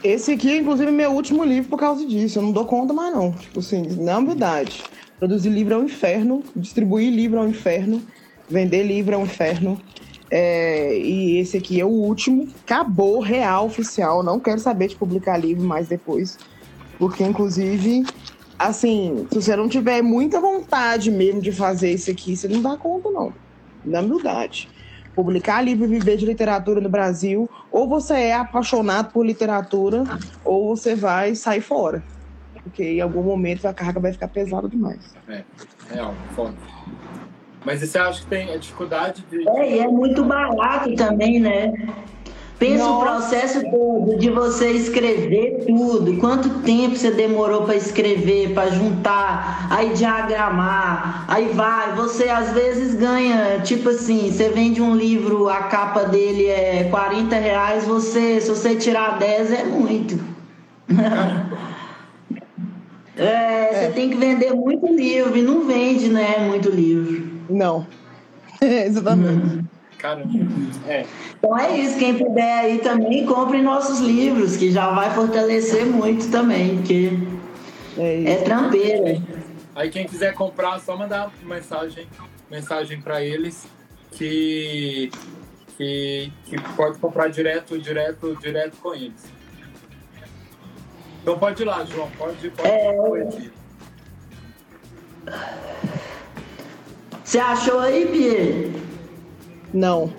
Esse 0.04 0.32
aqui 0.32 0.52
é, 0.52 0.58
inclusive, 0.58 0.90
meu 0.90 1.12
último 1.12 1.44
livro 1.44 1.70
por 1.70 1.78
causa 1.78 2.04
disso. 2.04 2.38
Eu 2.38 2.42
não 2.42 2.52
dou 2.52 2.66
conta 2.66 2.92
mais, 2.92 3.14
não. 3.14 3.32
Tipo 3.32 3.60
assim, 3.60 3.80
na 3.96 4.20
verdade. 4.20 4.84
Produzir 5.18 5.48
livro 5.48 5.72
é 5.72 5.78
um 5.78 5.84
inferno, 5.84 6.44
distribuir 6.54 7.10
livro 7.10 7.38
é 7.38 7.40
um 7.40 7.48
inferno, 7.48 8.02
vender 8.46 8.82
livro 8.82 9.14
é 9.14 9.18
um 9.18 9.25
inferno. 9.25 9.80
É, 10.30 10.99
e 10.99 11.38
esse 11.38 11.56
aqui 11.56 11.80
é 11.80 11.85
o 11.85 11.88
último. 11.88 12.49
Acabou, 12.64 13.20
real, 13.20 13.66
oficial. 13.66 14.23
Não 14.23 14.38
quero 14.38 14.61
saber 14.61 14.88
de 14.88 14.97
publicar 14.97 15.37
livro 15.37 15.64
mais 15.64 15.88
depois. 15.88 16.38
Porque, 16.99 17.25
inclusive, 17.25 18.04
assim, 18.58 19.26
se 19.30 19.40
você 19.42 19.56
não 19.56 19.68
tiver 19.68 20.02
muita 20.02 20.40
vontade 20.40 21.11
mesmo 21.11 21.40
de 21.40 21.52
fazer 21.52 21.92
isso 21.92 22.11
aqui, 22.11 22.37
você 22.37 22.49
não 22.49 22.61
dá 22.61 22.76
conta, 22.76 23.11
não. 23.11 23.32
Na 23.85 24.00
humildade. 24.00 24.68
Publicar 25.14 25.62
livro 25.62 25.85
e 25.85 25.88
viver 25.88 26.16
de 26.16 26.26
literatura 26.26 26.80
no 26.80 26.88
Brasil, 26.88 27.49
ou 27.73 27.88
você 27.88 28.14
é 28.14 28.35
apaixonado 28.35 29.12
por 29.12 29.25
literatura, 29.25 30.04
ou 30.44 30.76
você 30.76 30.94
vai 30.94 31.35
sair 31.35 31.61
fora. 31.61 32.04
Porque 32.62 32.85
em 32.85 33.00
algum 33.00 33.23
momento 33.23 33.66
a 33.66 33.75
carga 33.75 33.99
vai 33.99 34.12
ficar 34.12 34.28
pesada 34.28 34.68
demais. 34.68 35.00
É, 35.26 35.42
real, 35.90 36.14
foda. 36.35 36.54
Mas 37.68 37.80
você 37.80 37.98
acha 37.98 38.22
que 38.22 38.26
tem 38.28 38.50
a 38.54 38.56
dificuldade 38.56 39.22
de. 39.30 39.46
É, 39.46 39.76
e 39.76 39.78
é 39.80 39.87
muito 39.87 40.25
barato 40.25 40.94
também, 40.96 41.38
né? 41.38 41.70
Pensa 42.58 42.82
Nossa. 42.82 42.96
o 42.96 43.00
processo 43.02 43.70
todo 43.70 44.16
de 44.16 44.30
você 44.30 44.70
escrever 44.70 45.66
tudo. 45.66 46.16
Quanto 46.16 46.48
tempo 46.62 46.96
você 46.96 47.10
demorou 47.10 47.64
para 47.64 47.76
escrever, 47.76 48.54
para 48.54 48.70
juntar, 48.70 49.68
aí 49.70 49.92
diagramar, 49.92 51.26
aí 51.28 51.48
vai. 51.48 51.94
Você 51.94 52.30
às 52.30 52.52
vezes 52.52 52.94
ganha, 52.94 53.60
tipo 53.60 53.90
assim, 53.90 54.32
você 54.32 54.48
vende 54.48 54.80
um 54.80 54.96
livro, 54.96 55.50
a 55.50 55.64
capa 55.64 56.04
dele 56.04 56.46
é 56.46 56.88
40 56.90 57.37
reais, 57.37 57.84
você, 57.84 58.40
se 58.40 58.48
você 58.48 58.76
tirar 58.76 59.18
10 59.18 59.52
é 59.52 59.64
muito. 59.64 60.18
é, 63.14 63.22
é, 63.22 63.70
você 63.75 63.92
tem 63.92 64.08
que 64.08 64.16
vender 64.16 64.54
muito 64.54 64.87
livro 64.87 65.37
e 65.37 65.42
não 65.42 65.66
vende, 65.66 66.08
né? 66.08 66.38
Muito 66.48 66.70
livro. 66.70 67.27
Não. 67.48 67.86
Exatamente. 68.60 69.64
Caramba. 69.98 70.30
É. 70.86 71.04
Então 71.36 71.58
é 71.58 71.76
isso, 71.78 71.98
quem 71.98 72.16
puder 72.16 72.60
aí 72.60 72.78
também, 72.78 73.26
compre 73.26 73.60
nossos 73.60 74.00
livros, 74.00 74.56
que 74.56 74.70
já 74.70 74.90
vai 74.90 75.12
fortalecer 75.14 75.84
muito 75.86 76.30
também, 76.30 76.76
porque 76.76 77.10
é, 77.96 78.32
é 78.32 78.36
trampeira. 78.42 79.20
Aí 79.74 79.90
quem 79.90 80.06
quiser 80.06 80.34
comprar, 80.34 80.78
só 80.80 80.96
mandar 80.96 81.32
mensagem, 81.42 82.06
mensagem 82.50 83.00
para 83.00 83.22
eles 83.22 83.66
que, 84.12 85.10
que, 85.76 86.32
que 86.44 86.60
pode 86.74 86.98
comprar 86.98 87.28
direto, 87.28 87.78
direto, 87.78 88.36
direto 88.40 88.76
com 88.78 88.94
eles. 88.94 89.24
Então 91.22 91.38
pode 91.38 91.62
ir 91.62 91.66
lá, 91.66 91.84
João, 91.84 92.08
pode, 92.16 92.50
pode 92.50 92.68
é... 92.68 93.58
Você 97.28 97.38
achou 97.38 97.80
aí, 97.80 98.06
Pierre? 98.06 98.73
Não. 99.75 100.11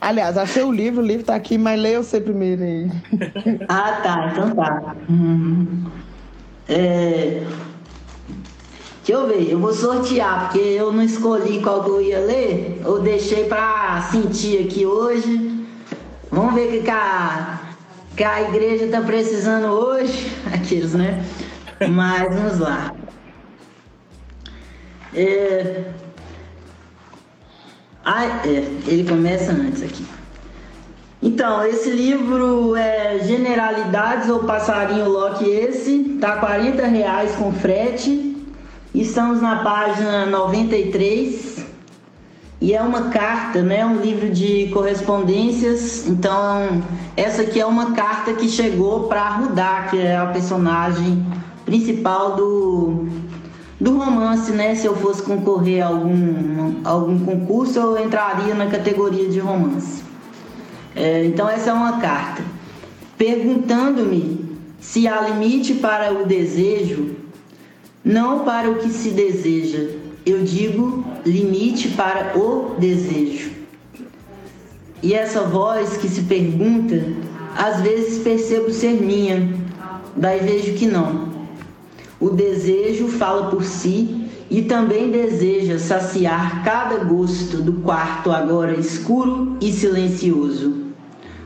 Aliás, 0.00 0.38
achei 0.38 0.62
o 0.62 0.72
livro, 0.72 1.02
o 1.02 1.06
livro 1.06 1.26
tá 1.26 1.34
aqui, 1.34 1.58
mas 1.58 1.78
leia 1.78 2.02
você 2.02 2.18
primeiro 2.18 2.62
aí. 2.62 2.90
ah, 3.68 4.00
tá, 4.02 4.30
então 4.32 4.54
tá. 4.54 4.96
Uhum. 5.06 5.84
É... 6.66 7.42
Deixa 9.04 9.20
eu 9.20 9.28
ver, 9.28 9.50
eu 9.50 9.58
vou 9.58 9.74
sortear, 9.74 10.44
porque 10.48 10.58
eu 10.58 10.90
não 10.94 11.02
escolhi 11.02 11.60
qual 11.60 11.84
que 11.84 11.90
eu 11.90 12.00
ia 12.00 12.20
ler, 12.20 12.80
eu 12.82 13.02
deixei 13.02 13.44
pra 13.44 14.08
sentir 14.10 14.66
aqui 14.66 14.86
hoje. 14.86 15.62
Vamos 16.30 16.54
ver 16.54 16.68
o 16.68 16.70
que, 16.70 16.82
que, 16.84 16.90
a, 16.90 17.60
que 18.16 18.24
a 18.24 18.48
igreja 18.48 18.88
tá 18.88 19.02
precisando 19.02 19.66
hoje. 19.66 20.32
Aqueles, 20.50 20.94
né? 20.94 21.22
Mas 21.86 22.34
vamos 22.34 22.58
lá. 22.60 22.94
É... 25.14 26.05
Ah, 28.08 28.24
é, 28.46 28.64
ele 28.86 29.02
começa 29.02 29.50
antes 29.50 29.82
aqui. 29.82 30.06
Então, 31.20 31.66
esse 31.66 31.90
livro 31.90 32.76
é 32.76 33.18
Generalidades 33.18 34.30
ou 34.30 34.44
Passarinho 34.44 35.08
Loki 35.08 35.44
esse, 35.44 36.16
tá 36.20 36.36
40 36.36 36.86
reais 36.86 37.34
com 37.34 37.50
frete. 37.50 38.36
Estamos 38.94 39.42
na 39.42 39.56
página 39.64 40.24
93 40.24 41.66
e 42.60 42.72
é 42.74 42.80
uma 42.80 43.08
carta, 43.08 43.60
né? 43.60 43.84
Um 43.84 43.96
livro 43.96 44.30
de 44.30 44.68
correspondências. 44.72 46.06
Então, 46.06 46.80
essa 47.16 47.42
aqui 47.42 47.58
é 47.60 47.66
uma 47.66 47.90
carta 47.90 48.34
que 48.34 48.48
chegou 48.48 49.08
para 49.08 49.30
Rudá, 49.30 49.88
que 49.90 49.98
é 49.98 50.16
a 50.16 50.26
personagem 50.26 51.26
principal 51.64 52.36
do 52.36 53.08
do 53.80 53.98
romance, 53.98 54.52
né? 54.52 54.74
Se 54.74 54.86
eu 54.86 54.96
fosse 54.96 55.22
concorrer 55.22 55.82
a 55.82 55.88
algum, 55.88 56.80
algum 56.84 57.18
concurso, 57.18 57.78
eu 57.78 58.04
entraria 58.04 58.54
na 58.54 58.66
categoria 58.66 59.28
de 59.28 59.38
romance. 59.38 60.02
É, 60.94 61.24
então, 61.26 61.48
essa 61.48 61.70
é 61.70 61.72
uma 61.72 62.00
carta. 62.00 62.42
Perguntando-me 63.18 64.56
se 64.80 65.06
há 65.06 65.20
limite 65.20 65.74
para 65.74 66.12
o 66.12 66.24
desejo, 66.24 67.16
não 68.04 68.40
para 68.40 68.70
o 68.70 68.76
que 68.76 68.88
se 68.88 69.10
deseja. 69.10 69.90
Eu 70.24 70.42
digo 70.42 71.04
limite 71.24 71.88
para 71.88 72.38
o 72.38 72.74
desejo. 72.78 73.50
E 75.02 75.12
essa 75.14 75.42
voz 75.42 75.96
que 75.98 76.08
se 76.08 76.22
pergunta, 76.22 77.04
às 77.56 77.80
vezes 77.80 78.22
percebo 78.22 78.72
ser 78.72 79.00
minha, 79.00 79.54
daí 80.16 80.40
vejo 80.40 80.74
que 80.74 80.86
não. 80.86 81.35
O 82.18 82.30
desejo 82.30 83.08
fala 83.08 83.50
por 83.50 83.62
si 83.62 84.26
e 84.50 84.62
também 84.62 85.10
deseja 85.10 85.78
saciar 85.78 86.64
cada 86.64 87.04
gosto 87.04 87.58
do 87.58 87.74
quarto 87.82 88.30
agora 88.30 88.78
escuro 88.78 89.56
e 89.60 89.70
silencioso. 89.70 90.86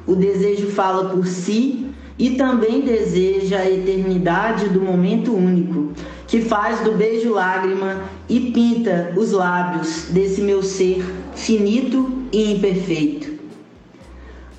O 0.06 0.14
desejo 0.14 0.68
fala 0.68 1.08
por 1.10 1.26
si 1.26 1.86
e 2.16 2.30
também 2.30 2.82
deseja 2.82 3.58
a 3.58 3.70
eternidade 3.70 4.68
do 4.68 4.80
momento 4.80 5.34
único, 5.34 5.92
que 6.28 6.42
faz 6.42 6.80
do 6.80 6.92
beijo 6.92 7.32
lágrima 7.32 8.02
e 8.28 8.52
pinta 8.52 9.12
os 9.16 9.32
lábios 9.32 10.04
desse 10.10 10.40
meu 10.42 10.62
ser 10.62 11.02
finito 11.34 12.12
e 12.30 12.52
imperfeito. 12.52 13.29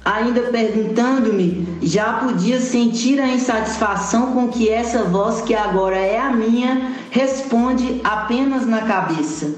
Ainda 0.03 0.41
perguntando-me, 0.41 1.77
já 1.84 2.13
podia 2.13 2.60
sentir 2.60 3.20
a 3.20 3.27
insatisfação 3.27 4.34
com 4.34 4.48
que 4.48 4.67
essa 4.67 5.03
voz, 5.03 5.41
que 5.41 5.53
agora 5.53 5.96
é 5.96 6.20
a 6.20 6.31
minha, 6.31 6.93
responde 7.12 8.01
apenas 8.03 8.65
na 8.65 8.81
cabeça. 8.81 9.53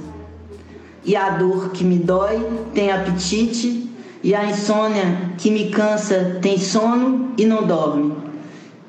E 1.06 1.16
a 1.16 1.30
dor 1.30 1.70
que 1.70 1.86
me 1.86 1.98
dói 1.98 2.46
tem 2.74 2.92
apetite, 2.92 3.90
e 4.22 4.36
a 4.36 4.46
insônia 4.46 5.32
que 5.38 5.50
me 5.50 5.70
cansa 5.70 6.40
tem 6.42 6.58
sono 6.58 7.32
e 7.38 7.46
não 7.46 7.66
dorme. 7.66 8.14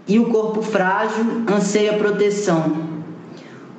E 0.08 0.18
o 0.18 0.26
corpo 0.26 0.61
frágil 0.61 1.44
anseia 1.49 1.94
proteção. 1.94 2.94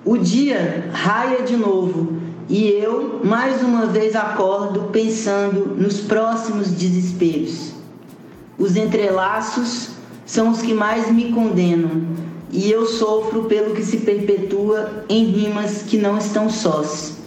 O 0.04 0.18
dia 0.18 0.90
raia 0.94 1.44
de 1.44 1.58
novo, 1.58 2.14
e 2.48 2.68
eu, 2.68 3.22
mais 3.24 3.64
uma 3.64 3.88
vez, 3.88 4.16
acordo 4.16 4.90
pensando 4.92 5.76
nos 5.76 6.00
próximos 6.02 6.70
desesperos. 6.70 7.72
Os 8.58 8.76
entrelaços 8.76 9.90
são 10.26 10.52
os 10.52 10.62
que 10.62 10.74
mais 10.74 11.12
me 11.12 11.32
condenam, 11.32 12.04
e 12.52 12.70
eu 12.70 12.86
sofro 12.86 13.46
pelo 13.46 13.74
que 13.74 13.84
se 13.84 13.98
perpetua 13.98 15.06
em 15.10 15.26
rimas 15.26 15.84
que 15.84 15.98
não 15.98 16.18
estão 16.18 16.50
sós. 16.50 17.18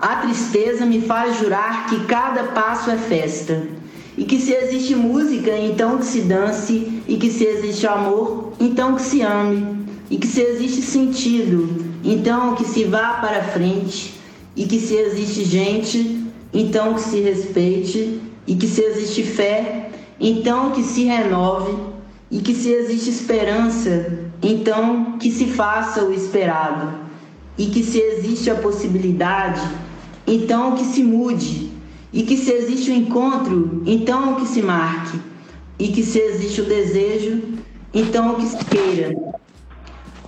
A 0.00 0.16
tristeza 0.16 0.86
me 0.86 1.02
faz 1.02 1.38
jurar 1.38 1.86
que 1.88 2.04
cada 2.06 2.44
passo 2.44 2.90
é 2.90 2.96
festa, 2.96 3.68
e 4.16 4.24
que 4.24 4.40
se 4.40 4.52
existe 4.52 4.94
música, 4.94 5.56
então 5.56 5.98
que 5.98 6.06
se 6.06 6.22
dance, 6.22 7.02
e 7.06 7.16
que 7.16 7.30
se 7.30 7.44
existe 7.44 7.86
amor, 7.86 8.52
então 8.58 8.94
que 8.94 9.02
se 9.02 9.20
ame, 9.20 9.86
e 10.10 10.16
que 10.16 10.26
se 10.26 10.40
existe 10.40 10.82
sentido, 10.82 11.87
então 12.04 12.54
que 12.54 12.64
se 12.64 12.84
vá 12.84 13.14
para 13.14 13.42
frente, 13.42 14.14
e 14.56 14.66
que 14.66 14.80
se 14.80 14.94
existe 14.94 15.44
gente, 15.44 16.26
então 16.52 16.94
que 16.94 17.00
se 17.00 17.20
respeite, 17.20 18.20
e 18.46 18.54
que 18.54 18.66
se 18.66 18.82
existe 18.82 19.22
fé, 19.22 19.90
então 20.20 20.72
que 20.72 20.82
se 20.82 21.04
renove, 21.04 21.76
e 22.30 22.40
que 22.40 22.54
se 22.54 22.70
existe 22.70 23.10
esperança, 23.10 24.18
então 24.42 25.18
que 25.18 25.30
se 25.30 25.46
faça 25.46 26.04
o 26.04 26.12
esperado, 26.12 26.98
e 27.56 27.66
que 27.66 27.82
se 27.82 27.98
existe 27.98 28.50
a 28.50 28.56
possibilidade, 28.56 29.62
então 30.26 30.74
que 30.76 30.84
se 30.84 31.02
mude, 31.02 31.70
e 32.12 32.22
que 32.22 32.36
se 32.36 32.50
existe 32.52 32.90
o 32.90 32.94
encontro, 32.94 33.82
então 33.86 34.36
que 34.36 34.46
se 34.46 34.62
marque, 34.62 35.20
e 35.78 35.88
que 35.88 36.02
se 36.02 36.18
existe 36.18 36.60
o 36.60 36.64
desejo, 36.64 37.42
então 37.94 38.34
que 38.34 38.46
se 38.46 38.64
queira. 38.64 39.37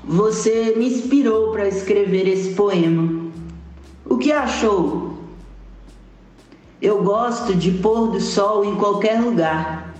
Você 0.04 0.74
me 0.76 0.86
inspirou 0.88 1.52
para 1.52 1.68
escrever 1.68 2.26
esse 2.26 2.54
poema. 2.54 3.30
O 4.06 4.16
que 4.16 4.32
achou? 4.32 5.18
Eu 6.80 7.02
gosto 7.02 7.54
de 7.54 7.70
pôr 7.72 8.10
do 8.10 8.20
sol 8.20 8.64
em 8.64 8.74
qualquer 8.76 9.20
lugar. 9.20 9.94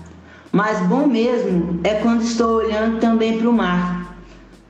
Mas 0.51 0.79
bom 0.87 1.07
mesmo 1.07 1.79
é 1.83 1.93
quando 1.95 2.23
estou 2.23 2.57
olhando 2.57 2.99
também 2.99 3.37
para 3.37 3.49
o 3.49 3.53
mar. 3.53 4.17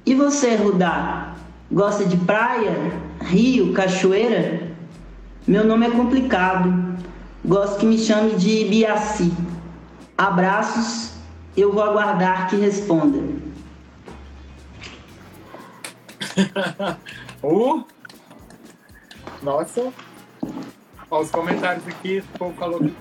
E 0.06 0.14
você, 0.14 0.56
Rudá? 0.56 1.34
Gosta 1.72 2.04
de 2.06 2.18
praia, 2.18 2.92
rio, 3.22 3.72
cachoeira? 3.72 4.72
Meu 5.48 5.66
nome 5.66 5.88
é 5.88 5.92
complicado. 5.92 6.98
Gosto 7.44 7.80
que 7.80 7.86
me 7.86 7.98
chame 7.98 8.36
de 8.36 8.66
Biaci. 8.66 9.32
Abraços, 10.18 11.14
eu 11.56 11.72
vou 11.72 11.82
aguardar 11.82 12.50
que 12.50 12.58
responda. 12.58 13.41
uh! 17.44 17.84
Nossa! 19.42 19.92
Olha 21.10 21.24
os 21.24 21.32
comentários 21.32 21.86
aqui, 21.88 22.24
o 22.36 22.38
povo 22.38 22.54
falou 22.58 22.80
que 22.80 22.94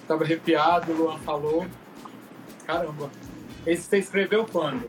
estava 0.00 0.24
arrepiado, 0.24 0.92
o 0.92 0.96
Luan 0.96 1.18
falou. 1.18 1.66
Caramba! 2.66 3.10
Esse 3.66 3.82
você 3.82 3.98
escreveu 3.98 4.44
quando? 4.50 4.82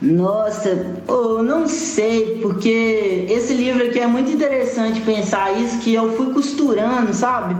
Nossa, 0.00 1.02
eu 1.08 1.42
não 1.42 1.66
sei, 1.66 2.40
porque 2.40 3.26
esse 3.28 3.52
livro 3.52 3.84
aqui 3.84 3.98
é 3.98 4.06
muito 4.06 4.30
interessante 4.30 5.00
pensar 5.00 5.50
isso, 5.60 5.80
que 5.80 5.92
eu 5.92 6.16
fui 6.16 6.32
costurando, 6.32 7.12
sabe? 7.12 7.56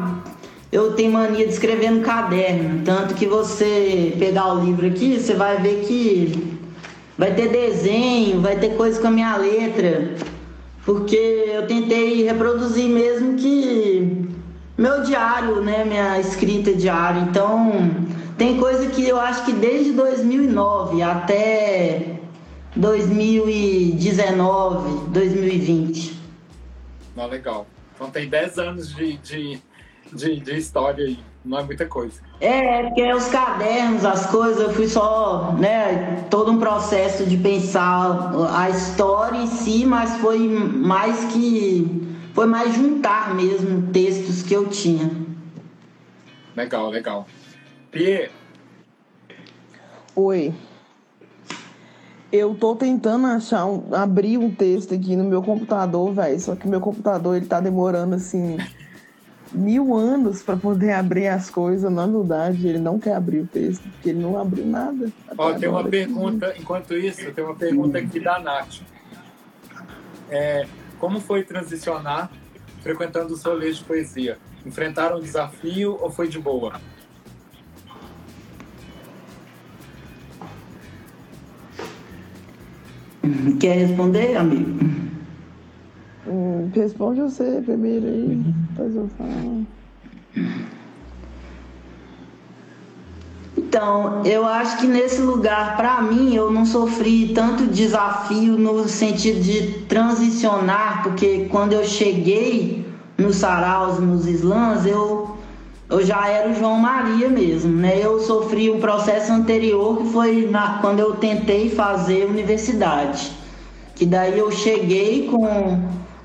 Eu 0.70 0.94
tenho 0.94 1.12
mania 1.12 1.46
de 1.46 1.52
escrever 1.52 1.90
no 1.90 2.02
caderno, 2.02 2.84
tanto 2.84 3.14
que 3.14 3.26
você 3.26 4.14
pegar 4.18 4.54
o 4.54 4.64
livro 4.64 4.86
aqui, 4.86 5.18
você 5.18 5.34
vai 5.34 5.60
ver 5.60 5.84
que 5.84 6.57
vai 7.18 7.34
ter 7.34 7.48
desenho, 7.48 8.40
vai 8.40 8.56
ter 8.56 8.76
coisa 8.76 9.00
com 9.00 9.08
a 9.08 9.10
minha 9.10 9.36
letra, 9.36 10.14
porque 10.84 11.16
eu 11.16 11.66
tentei 11.66 12.22
reproduzir 12.22 12.88
mesmo 12.88 13.36
que 13.36 14.28
meu 14.78 15.02
diário, 15.02 15.60
né, 15.60 15.84
minha 15.84 16.20
escrita 16.20 16.72
diário. 16.72 17.22
Então, 17.22 18.06
tem 18.38 18.60
coisa 18.60 18.88
que 18.88 19.06
eu 19.06 19.18
acho 19.18 19.44
que 19.44 19.52
desde 19.52 19.92
2009 19.92 21.02
até 21.02 22.20
2019, 22.76 25.10
2020. 25.10 26.16
Não, 27.16 27.26
legal. 27.26 27.66
Então 27.94 28.08
tem 28.08 28.28
10 28.28 28.58
anos 28.58 28.94
de, 28.94 29.16
de, 29.16 29.60
de, 30.12 30.38
de, 30.38 30.56
história 30.56 31.04
aí, 31.04 31.18
não 31.44 31.58
é 31.58 31.62
muita 31.64 31.86
coisa. 31.86 32.20
É, 32.40 32.82
porque 32.84 33.12
os 33.12 33.28
cadernos, 33.28 34.04
as 34.04 34.26
coisas, 34.26 34.60
eu 34.60 34.72
fui 34.72 34.88
só, 34.88 35.52
né, 35.52 36.26
todo 36.30 36.52
um 36.52 36.58
processo 36.58 37.24
de 37.24 37.36
pensar 37.36 38.32
a 38.54 38.68
história 38.70 39.38
em 39.38 39.46
si, 39.46 39.84
mas 39.84 40.16
foi 40.16 40.38
mais 40.48 41.32
que. 41.32 42.06
Foi 42.34 42.46
mais 42.46 42.74
juntar 42.74 43.34
mesmo 43.34 43.90
textos 43.90 44.42
que 44.42 44.54
eu 44.54 44.68
tinha. 44.68 45.10
Legal, 46.54 46.90
legal. 46.90 47.26
Pierre. 47.90 48.30
Oi. 50.14 50.54
Eu 52.30 52.54
tô 52.54 52.76
tentando 52.76 53.26
achar 53.26 53.64
um, 53.64 53.92
abrir 53.92 54.38
um 54.38 54.54
texto 54.54 54.94
aqui 54.94 55.16
no 55.16 55.24
meu 55.24 55.42
computador, 55.42 56.12
velho. 56.12 56.38
Só 56.38 56.54
que 56.54 56.68
meu 56.68 56.80
computador 56.80 57.36
ele 57.36 57.46
tá 57.46 57.58
demorando 57.58 58.14
assim 58.14 58.56
mil 59.52 59.94
anos 59.94 60.42
para 60.42 60.56
poder 60.56 60.92
abrir 60.92 61.28
as 61.28 61.50
coisas. 61.50 61.90
Na 61.90 62.06
verdade, 62.06 62.66
ele 62.68 62.78
não 62.78 62.98
quer 62.98 63.14
abrir 63.14 63.40
o 63.40 63.46
texto, 63.46 63.82
porque 63.90 64.10
ele 64.10 64.20
não 64.20 64.38
abriu 64.38 64.66
nada. 64.66 65.10
Ó, 65.36 65.52
tem 65.54 65.68
uma 65.68 65.84
pergunta, 65.84 66.54
enquanto 66.58 66.94
isso, 66.94 67.32
tem 67.32 67.44
uma 67.44 67.54
pergunta 67.54 67.98
aqui 67.98 68.20
da 68.20 68.38
Nath. 68.38 68.80
É, 70.30 70.66
como 70.98 71.20
foi 71.20 71.42
transicionar 71.42 72.30
frequentando 72.82 73.32
os 73.32 73.42
rolês 73.42 73.78
de 73.78 73.84
poesia? 73.84 74.38
Enfrentaram 74.64 75.18
um 75.18 75.20
desafio 75.20 75.98
ou 76.00 76.10
foi 76.10 76.28
de 76.28 76.38
boa? 76.38 76.80
Quer 83.60 83.86
responder, 83.86 84.36
amigo? 84.36 84.78
Hum, 86.28 86.70
responde 86.74 87.20
você 87.20 87.62
primeiro 87.64 88.06
aí, 88.06 88.42
depois 88.70 88.94
eu 88.94 89.08
falo. 89.16 89.66
Então, 93.56 94.22
eu 94.24 94.46
acho 94.46 94.78
que 94.78 94.86
nesse 94.86 95.20
lugar, 95.20 95.76
para 95.76 96.02
mim, 96.02 96.34
eu 96.34 96.50
não 96.50 96.64
sofri 96.64 97.32
tanto 97.34 97.66
desafio 97.66 98.58
no 98.58 98.88
sentido 98.88 99.40
de 99.40 99.84
transicionar, 99.88 101.02
porque 101.02 101.46
quando 101.50 101.72
eu 101.72 101.84
cheguei 101.84 102.86
nos 103.16 103.36
saraus, 103.36 103.98
nos 103.98 104.26
slams, 104.26 104.86
eu 104.86 105.36
eu 105.90 106.04
já 106.04 106.28
era 106.28 106.50
o 106.50 106.54
João 106.54 106.78
Maria 106.78 107.30
mesmo, 107.30 107.72
né? 107.72 107.98
Eu 107.98 108.20
sofri 108.20 108.70
um 108.70 108.78
processo 108.78 109.32
anterior 109.32 109.96
que 109.96 110.08
foi 110.12 110.46
na, 110.46 110.80
quando 110.80 111.00
eu 111.00 111.16
tentei 111.16 111.70
fazer 111.70 112.26
universidade. 112.26 113.32
Que 113.94 114.04
daí 114.04 114.38
eu 114.38 114.50
cheguei 114.50 115.26
com 115.28 115.80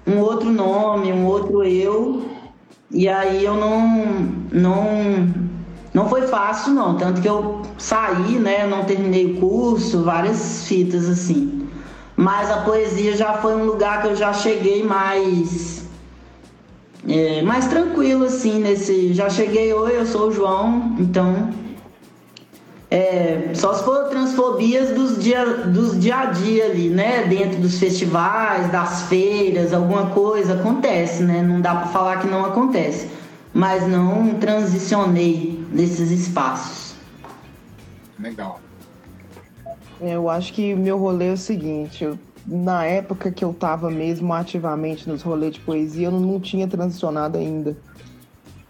um 0.05 0.19
outro 0.19 0.49
nome, 0.51 1.11
um 1.11 1.25
outro 1.25 1.63
eu, 1.63 2.25
e 2.91 3.07
aí 3.07 3.43
eu 3.43 3.55
não 3.55 4.05
não 4.51 5.33
não 5.93 6.09
foi 6.09 6.23
fácil 6.23 6.73
não, 6.73 6.97
tanto 6.97 7.21
que 7.21 7.29
eu 7.29 7.61
saí, 7.77 8.39
né, 8.39 8.65
não 8.65 8.83
terminei 8.83 9.33
o 9.33 9.39
curso, 9.39 10.03
várias 10.03 10.65
fitas 10.67 11.07
assim. 11.07 11.67
Mas 12.15 12.51
a 12.51 12.57
poesia 12.57 13.15
já 13.15 13.33
foi 13.33 13.55
um 13.55 13.65
lugar 13.65 14.01
que 14.01 14.07
eu 14.07 14.15
já 14.15 14.33
cheguei 14.33 14.83
mais 14.83 15.83
é, 17.07 17.41
mais 17.41 17.67
tranquilo 17.67 18.25
assim 18.25 18.59
nesse. 18.59 19.13
Já 19.13 19.29
cheguei, 19.29 19.73
oi, 19.73 19.97
eu 19.97 20.05
sou 20.05 20.29
o 20.29 20.31
João, 20.31 20.95
então. 20.99 21.49
É, 22.93 23.49
só 23.55 23.73
se 23.73 23.83
for 23.83 24.07
transfobias 24.07 24.91
dos 24.91 25.17
dia, 25.17 25.43
dos 25.65 25.99
dia 25.99 26.15
a 26.15 26.25
dia 26.25 26.65
ali, 26.65 26.89
né? 26.89 27.23
Dentro 27.23 27.59
dos 27.59 27.79
festivais, 27.79 28.71
das 28.71 29.07
feiras, 29.07 29.73
alguma 29.73 30.11
coisa 30.11 30.53
acontece, 30.53 31.23
né? 31.23 31.41
Não 31.41 31.59
dá 31.59 31.73
para 31.73 31.87
falar 31.87 32.19
que 32.19 32.27
não 32.27 32.45
acontece. 32.45 33.09
Mas 33.51 33.87
não 33.87 34.35
transicionei 34.35 35.65
nesses 35.71 36.11
espaços. 36.11 36.93
Legal. 38.19 38.59
Eu 39.99 40.29
acho 40.29 40.53
que 40.53 40.75
meu 40.75 40.99
rolê 40.99 41.29
é 41.29 41.33
o 41.33 41.37
seguinte, 41.37 42.03
eu 42.03 42.19
na 42.45 42.85
época 42.85 43.31
que 43.31 43.43
eu 43.43 43.49
estava 43.49 43.89
mesmo 43.89 44.31
ativamente 44.33 45.09
nos 45.09 45.23
rolês 45.23 45.53
de 45.53 45.61
poesia, 45.61 46.07
eu 46.07 46.11
não 46.11 46.39
tinha 46.39 46.67
transicionado 46.67 47.39
ainda. 47.39 47.75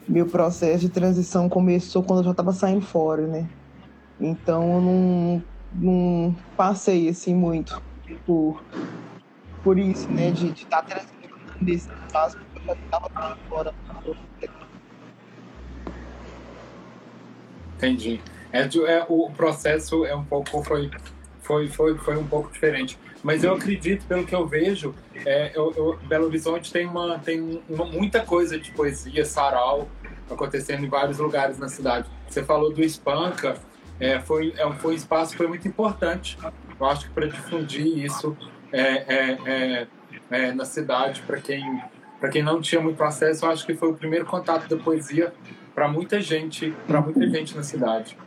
Meu 0.07 0.27
processo 0.27 0.79
de 0.79 0.89
transição 0.89 1.49
começou 1.49 2.03
quando 2.03 2.19
eu 2.19 2.25
já 2.25 2.31
estava 2.31 2.53
saindo 2.53 2.81
fora, 2.85 3.27
né? 3.27 3.49
Então 4.19 4.75
eu 4.75 4.81
não, 4.81 5.43
não 5.73 6.35
passei 6.55 7.09
assim 7.09 7.33
muito 7.33 7.81
por, 8.25 8.63
por 9.63 9.77
isso, 9.77 10.09
né? 10.11 10.31
De 10.31 10.51
estar 10.51 10.81
tá 10.81 10.83
transicionando 10.83 11.41
nesse 11.61 11.89
espaço, 11.89 12.37
porque 12.37 12.59
eu 12.59 12.75
já 12.75 12.81
estava 12.81 13.37
fora. 13.49 13.73
Entendi. 17.77 18.21
É, 18.51 18.61
é, 18.61 19.05
o 19.09 19.29
processo 19.31 20.05
é 20.05 20.15
um 20.15 20.23
pouco 20.23 20.63
foi, 20.63 20.89
foi, 21.41 21.67
foi, 21.67 21.97
foi 21.97 22.17
um 22.17 22.27
pouco 22.27 22.51
diferente. 22.51 22.97
Mas 23.23 23.43
eu 23.43 23.53
acredito, 23.53 24.05
pelo 24.05 24.25
que 24.25 24.35
eu 24.35 24.45
vejo, 24.45 24.93
é, 25.25 25.51
eu, 25.55 25.73
eu, 25.75 25.99
Belo 26.07 26.25
Horizonte 26.25 26.71
tem, 26.71 26.85
uma, 26.85 27.17
tem 27.19 27.61
uma, 27.69 27.85
muita 27.85 28.19
coisa 28.21 28.59
de 28.59 28.71
poesia, 28.71 29.25
sarau, 29.25 29.87
acontecendo 30.29 30.85
em 30.85 30.89
vários 30.89 31.19
lugares 31.19 31.57
na 31.57 31.69
cidade. 31.69 32.07
Você 32.27 32.43
falou 32.43 32.71
do 32.71 32.83
Espanca, 32.83 33.55
é, 34.03 34.19
foi, 34.19 34.53
é, 34.57 34.71
foi 34.73 34.93
um 34.93 34.95
espaço 34.95 35.35
foi 35.37 35.47
muito 35.47 35.67
importante, 35.67 36.37
eu 36.79 36.85
acho 36.85 37.07
que 37.07 37.11
para 37.11 37.27
difundir 37.27 37.97
isso 38.03 38.35
é, 38.71 38.81
é, 38.81 39.37
é, 39.45 39.87
é 40.29 40.51
na 40.51 40.65
cidade, 40.65 41.21
para 41.25 41.37
quem, 41.37 41.81
quem 42.31 42.43
não 42.43 42.59
tinha 42.59 42.81
muito 42.81 43.01
acesso, 43.03 43.45
eu 43.45 43.51
acho 43.51 43.65
que 43.65 43.73
foi 43.73 43.89
o 43.89 43.93
primeiro 43.93 44.25
contato 44.25 44.67
da 44.67 44.81
poesia 44.81 45.33
para 45.73 45.87
muita 45.87 46.19
gente, 46.21 46.73
para 46.85 47.01
muita 47.01 47.27
gente 47.29 47.55
na 47.55 47.63
cidade. 47.63 48.17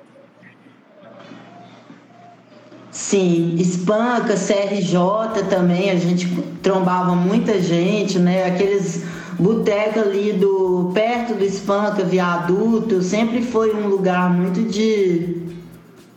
Sim, 2.91 3.57
Espanca, 3.57 4.35
CRJ 4.35 5.45
também, 5.51 5.91
a 5.91 5.97
gente 5.97 6.27
trombava 6.63 7.15
muita 7.15 7.61
gente, 7.61 8.19
né? 8.19 8.47
Aqueles 8.47 9.05
botecos 9.39 10.03
ali 10.03 10.33
do 10.33 10.91
perto 10.95 11.35
do 11.35 11.45
Espanca, 11.45 12.03
viaduto, 12.03 13.03
sempre 13.03 13.43
foi 13.43 13.75
um 13.75 13.87
lugar 13.87 14.31
muito 14.31 14.63
de 14.63 15.56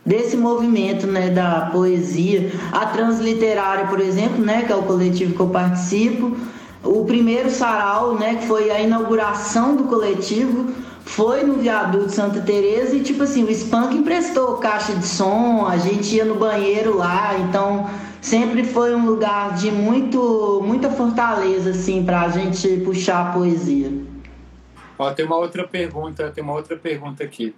desse 0.09 0.35
movimento, 0.35 1.05
né, 1.05 1.29
da 1.29 1.69
poesia. 1.71 2.51
A 2.71 2.87
Transliterária, 2.87 3.85
por 3.85 4.01
exemplo, 4.01 4.43
né, 4.43 4.63
que 4.63 4.71
é 4.71 4.75
o 4.75 4.81
coletivo 4.81 5.35
que 5.35 5.39
eu 5.39 5.49
participo, 5.49 6.35
o 6.83 7.05
primeiro 7.05 7.51
sarau, 7.51 8.15
né, 8.17 8.37
que 8.37 8.47
foi 8.47 8.71
a 8.71 8.81
inauguração 8.81 9.75
do 9.75 9.83
coletivo, 9.83 10.73
foi 11.05 11.43
no 11.43 11.53
viaduto 11.55 12.09
Santa 12.09 12.41
Teresa 12.41 12.95
e 12.95 13.03
tipo 13.03 13.21
assim, 13.21 13.43
o 13.43 13.53
Spank 13.53 13.95
emprestou 13.95 14.57
caixa 14.57 14.95
de 14.95 15.05
som, 15.05 15.67
a 15.67 15.77
gente 15.77 16.15
ia 16.15 16.25
no 16.25 16.35
banheiro 16.35 16.97
lá, 16.97 17.37
então 17.37 17.87
sempre 18.19 18.63
foi 18.63 18.95
um 18.95 19.05
lugar 19.05 19.53
de 19.53 19.71
muito 19.71 20.61
muita 20.65 20.89
fortaleza 20.89 21.69
assim 21.69 22.03
pra 22.03 22.29
gente 22.29 22.67
puxar 22.83 23.27
a 23.27 23.31
poesia. 23.31 23.91
Ó, 24.97 25.11
tem 25.11 25.25
uma 25.25 25.37
outra 25.37 25.67
pergunta, 25.67 26.31
tem 26.31 26.43
uma 26.43 26.53
outra 26.53 26.75
pergunta 26.75 27.23
aqui 27.23 27.55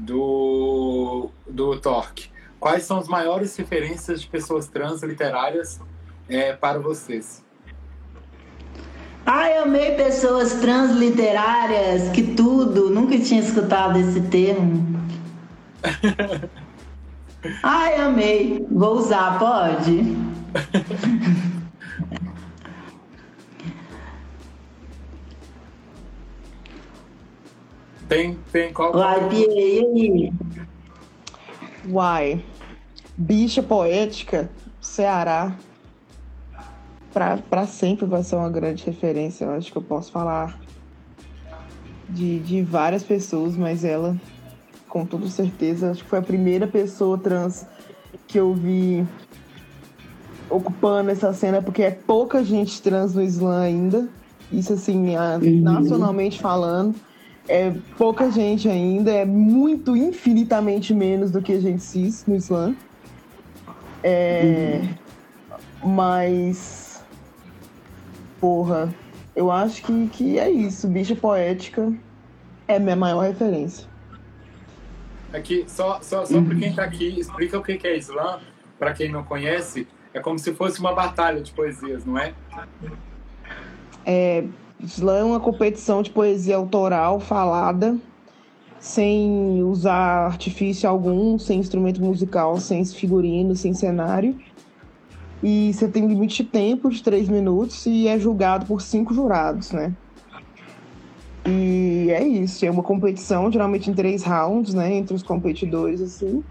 do, 0.00 1.30
do 1.48 1.78
Torque. 1.78 2.30
Quais 2.58 2.84
são 2.84 2.98
as 2.98 3.08
maiores 3.08 3.56
referências 3.56 4.20
de 4.20 4.26
pessoas 4.28 4.68
trans 4.68 5.02
literárias 5.02 5.80
é, 6.28 6.52
para 6.52 6.78
vocês? 6.78 7.42
Ai, 9.24 9.56
amei 9.58 9.94
pessoas 9.94 10.54
transliterárias, 10.54 12.10
que 12.10 12.34
tudo, 12.34 12.90
nunca 12.90 13.18
tinha 13.18 13.40
escutado 13.40 13.98
esse 13.98 14.20
termo. 14.22 14.98
Ai, 17.62 17.94
amei. 17.96 18.66
Vou 18.70 18.98
usar, 18.98 19.38
pode? 19.38 20.16
Tem, 28.10 28.36
tem 28.50 28.72
qual? 28.72 28.92
Vai, 28.92 29.28
Pia, 29.28 29.46
e 29.48 29.78
aí? 29.78 30.32
Uai. 31.88 32.44
Bicha 33.16 33.62
poética, 33.62 34.50
Ceará. 34.80 35.56
Pra, 37.12 37.36
pra 37.36 37.68
sempre 37.68 38.06
vai 38.06 38.24
ser 38.24 38.34
uma 38.34 38.50
grande 38.50 38.84
referência. 38.84 39.44
Eu 39.44 39.52
acho 39.52 39.70
que 39.70 39.78
eu 39.78 39.82
posso 39.82 40.10
falar 40.10 40.58
de, 42.08 42.40
de 42.40 42.62
várias 42.62 43.04
pessoas, 43.04 43.56
mas 43.56 43.84
ela, 43.84 44.16
com 44.88 45.06
toda 45.06 45.28
certeza, 45.28 45.92
acho 45.92 46.02
que 46.02 46.10
foi 46.10 46.18
a 46.18 46.22
primeira 46.22 46.66
pessoa 46.66 47.16
trans 47.16 47.64
que 48.26 48.40
eu 48.40 48.52
vi 48.54 49.06
ocupando 50.48 51.10
essa 51.10 51.32
cena, 51.32 51.62
porque 51.62 51.82
é 51.84 51.92
pouca 51.92 52.42
gente 52.42 52.82
trans 52.82 53.14
no 53.14 53.22
Islã 53.22 53.60
ainda. 53.62 54.08
Isso, 54.50 54.72
assim, 54.72 55.14
a- 55.14 55.38
Uhum. 55.40 55.60
nacionalmente 55.60 56.40
falando. 56.40 56.96
É 57.52 57.74
pouca 57.98 58.30
gente 58.30 58.68
ainda, 58.68 59.10
é 59.10 59.24
muito, 59.24 59.96
infinitamente 59.96 60.94
menos 60.94 61.32
do 61.32 61.42
que 61.42 61.52
a 61.52 61.60
gente 61.60 61.82
cis 61.82 62.24
no 62.24 62.36
Islã. 62.36 62.76
É, 64.04 64.80
Mas. 65.82 67.04
Porra, 68.40 68.94
eu 69.34 69.50
acho 69.50 69.82
que, 69.82 70.06
que 70.12 70.38
é 70.38 70.48
isso. 70.48 70.86
Bicha 70.86 71.16
poética 71.16 71.92
é 72.68 72.78
minha 72.78 72.94
maior 72.94 73.22
referência. 73.22 73.88
Aqui, 75.32 75.64
só, 75.66 76.00
só, 76.00 76.24
só 76.24 76.40
para 76.40 76.54
quem 76.54 76.70
está 76.70 76.84
aqui, 76.84 77.18
explica 77.18 77.58
o 77.58 77.62
que 77.64 77.76
que 77.76 77.86
é 77.88 77.96
Islã, 77.96 78.38
para 78.78 78.92
quem 78.92 79.10
não 79.10 79.24
conhece. 79.24 79.88
É 80.14 80.20
como 80.20 80.38
se 80.38 80.54
fosse 80.54 80.78
uma 80.78 80.94
batalha 80.94 81.40
de 81.40 81.50
poesias, 81.50 82.04
não 82.04 82.16
é? 82.16 82.32
É, 84.06 84.44
Slam 84.84 85.18
é 85.18 85.24
uma 85.24 85.40
competição 85.40 86.02
de 86.02 86.10
poesia 86.10 86.56
autoral 86.56 87.20
falada, 87.20 87.98
sem 88.78 89.62
usar 89.62 90.26
artifício 90.26 90.88
algum, 90.88 91.38
sem 91.38 91.58
instrumento 91.58 92.00
musical, 92.02 92.58
sem 92.58 92.84
figurino, 92.84 93.54
sem 93.54 93.74
cenário. 93.74 94.38
E 95.42 95.72
você 95.72 95.88
tem 95.88 96.06
limite 96.06 96.42
de 96.42 96.50
tempo 96.50 96.90
de 96.90 97.02
três 97.02 97.28
minutos 97.28 97.84
e 97.86 98.08
é 98.08 98.18
julgado 98.18 98.66
por 98.66 98.80
cinco 98.80 99.12
jurados, 99.12 99.70
né? 99.70 99.94
E 101.46 102.08
é 102.10 102.26
isso, 102.26 102.64
é 102.64 102.70
uma 102.70 102.82
competição, 102.82 103.50
geralmente 103.50 103.90
em 103.90 103.94
três 103.94 104.22
rounds, 104.22 104.74
né? 104.74 104.94
Entre 104.94 105.14
os 105.14 105.22
competidores, 105.22 106.00
assim. 106.00 106.44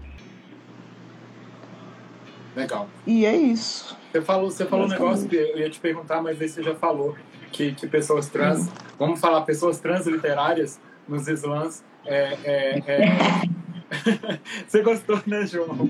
Legal. 2.56 2.88
E 3.06 3.24
é 3.24 3.36
isso. 3.36 3.96
Você 4.10 4.20
falou, 4.22 4.50
você 4.50 4.64
falou 4.66 4.86
um 4.86 4.88
negócio 4.88 5.28
que 5.28 5.36
eu 5.36 5.58
ia 5.58 5.70
te 5.70 5.78
perguntar, 5.78 6.20
mas 6.20 6.40
aí 6.40 6.48
você 6.48 6.62
já 6.62 6.74
falou 6.74 7.16
que, 7.52 7.72
que 7.72 7.86
pessoas 7.86 8.28
trans, 8.28 8.68
vamos 8.98 9.20
falar, 9.20 9.42
pessoas 9.42 9.78
trans 9.78 10.06
literárias 10.06 10.80
nos 11.06 11.28
slams. 11.28 11.84
É, 12.04 12.36
é, 12.44 12.78
é... 12.86 14.40
você 14.66 14.82
gostou, 14.82 15.20
né, 15.26 15.46
João? 15.46 15.88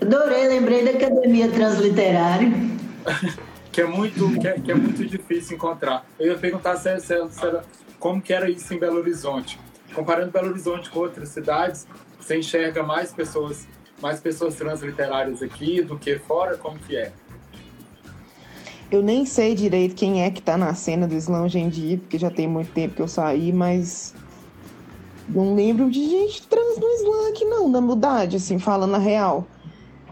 Adorei, 0.00 0.48
lembrei 0.48 0.84
da 0.84 0.90
Academia 0.92 1.50
Transliterária. 1.50 2.48
que 3.70 3.82
é 3.82 3.86
muito 3.86 4.40
que 4.40 4.48
é, 4.48 4.52
que 4.54 4.72
é 4.72 4.74
muito 4.74 5.04
difícil 5.06 5.56
encontrar. 5.56 6.06
Eu 6.18 6.32
ia 6.32 6.38
perguntar 6.38 6.76
se, 6.76 6.98
se, 7.00 7.28
se 7.30 7.46
era- 7.46 7.64
como 7.98 8.20
que 8.22 8.32
era 8.32 8.48
isso 8.48 8.72
em 8.72 8.78
Belo 8.78 8.98
Horizonte. 8.98 9.58
Comparando 9.94 10.30
Belo 10.30 10.48
Horizonte 10.48 10.90
com 10.90 11.00
outras 11.00 11.28
cidades, 11.28 11.86
você 12.18 12.38
enxerga 12.38 12.82
mais 12.82 13.12
pessoas 13.12 13.66
mais 14.00 14.20
pessoas 14.20 14.54
transliterárias 14.54 15.42
aqui 15.42 15.82
do 15.82 15.98
que 15.98 16.18
fora? 16.18 16.56
Como 16.56 16.78
que 16.78 16.96
é? 16.96 17.12
Eu 18.90 19.02
nem 19.02 19.26
sei 19.26 19.54
direito 19.54 19.94
quem 19.94 20.24
é 20.24 20.30
que 20.30 20.40
tá 20.40 20.56
na 20.56 20.72
cena 20.74 21.06
do 21.06 21.14
slam 21.14 21.44
hoje 21.44 21.58
em 21.58 21.68
dia, 21.68 21.98
porque 21.98 22.18
já 22.18 22.30
tem 22.30 22.48
muito 22.48 22.72
tempo 22.72 22.94
que 22.94 23.02
eu 23.02 23.08
saí, 23.08 23.52
mas 23.52 24.14
não 25.28 25.54
lembro 25.54 25.90
de 25.90 26.08
gente 26.08 26.46
trans 26.46 26.78
no 26.78 26.88
slam 26.88 27.28
aqui 27.28 27.44
não, 27.44 27.68
na 27.68 27.80
mudade, 27.82 28.36
assim, 28.36 28.58
falando 28.58 28.94
a 28.94 28.98
real. 28.98 29.46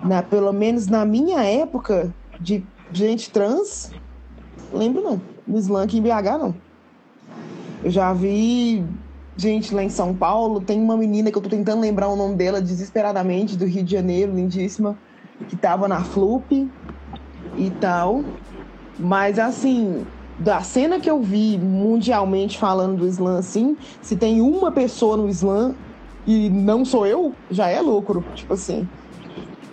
Na, 0.02 0.22
pelo 0.22 0.52
menos 0.52 0.88
na 0.88 1.06
minha 1.06 1.42
época 1.42 2.14
de 2.38 2.62
gente 2.92 3.30
trans, 3.30 3.90
lembro 4.72 5.02
não. 5.02 5.20
No 5.46 5.58
slam 5.58 5.84
aqui 5.84 5.98
em 5.98 6.02
BH 6.02 6.38
não. 6.38 6.54
Eu 7.82 7.90
já 7.90 8.12
vi 8.12 8.84
gente 9.36 9.74
lá 9.74 9.82
em 9.82 9.90
São 9.90 10.14
Paulo, 10.14 10.60
tem 10.60 10.80
uma 10.80 10.96
menina 10.96 11.30
que 11.30 11.36
eu 11.36 11.42
tô 11.42 11.48
tentando 11.48 11.80
lembrar 11.80 12.08
o 12.08 12.16
nome 12.16 12.36
dela 12.36 12.60
desesperadamente, 12.60 13.56
do 13.56 13.66
Rio 13.66 13.84
de 13.84 13.92
Janeiro, 13.92 14.34
lindíssima, 14.34 14.96
que 15.48 15.56
tava 15.56 15.86
na 15.86 16.02
Flup 16.02 16.52
e 17.56 17.70
tal. 17.80 18.24
Mas 18.98 19.38
assim, 19.38 20.06
da 20.38 20.62
cena 20.62 20.98
que 20.98 21.10
eu 21.10 21.20
vi 21.20 21.58
mundialmente 21.58 22.58
falando 22.58 22.98
do 22.98 23.06
slam 23.06 23.36
assim, 23.36 23.76
se 24.00 24.16
tem 24.16 24.40
uma 24.40 24.72
pessoa 24.72 25.16
no 25.16 25.28
slam 25.28 25.74
e 26.26 26.48
não 26.48 26.84
sou 26.84 27.06
eu, 27.06 27.34
já 27.50 27.68
é 27.68 27.80
lucro. 27.80 28.24
Tipo 28.34 28.54
assim. 28.54 28.88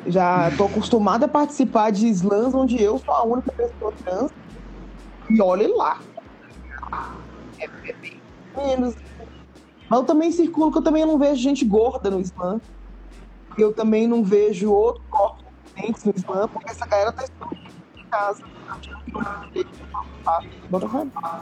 Já 0.05 0.51
tô 0.57 0.65
acostumada 0.65 1.25
a 1.25 1.29
participar 1.29 1.89
de 1.89 2.09
slams 2.09 2.53
onde 2.53 2.81
eu 2.81 2.97
sou 2.97 3.13
a 3.13 3.23
única 3.23 3.51
pessoa 3.53 3.93
trans. 4.03 4.31
E 5.29 5.41
olhe 5.41 5.67
lá. 5.67 5.99
É, 7.57 7.65
é 7.65 7.95
menos. 8.57 8.95
Mas 9.93 9.99
eu 9.99 10.05
também 10.07 10.31
circulo 10.31 10.71
que 10.71 10.79
eu 10.79 10.81
também 10.81 11.05
não 11.05 11.19
vejo 11.19 11.35
gente 11.35 11.63
gorda 11.63 12.09
no 12.09 12.19
slam. 12.19 12.59
Eu 13.55 13.71
também 13.71 14.07
não 14.07 14.23
vejo 14.23 14.71
outro 14.71 15.03
corpo 15.07 15.43
diferentes 15.67 16.03
no 16.03 16.13
slam, 16.15 16.47
porque 16.47 16.71
essa 16.71 16.83
galera 16.87 17.11
tá 17.11 17.23
em 17.95 18.03
casa. 18.05 18.43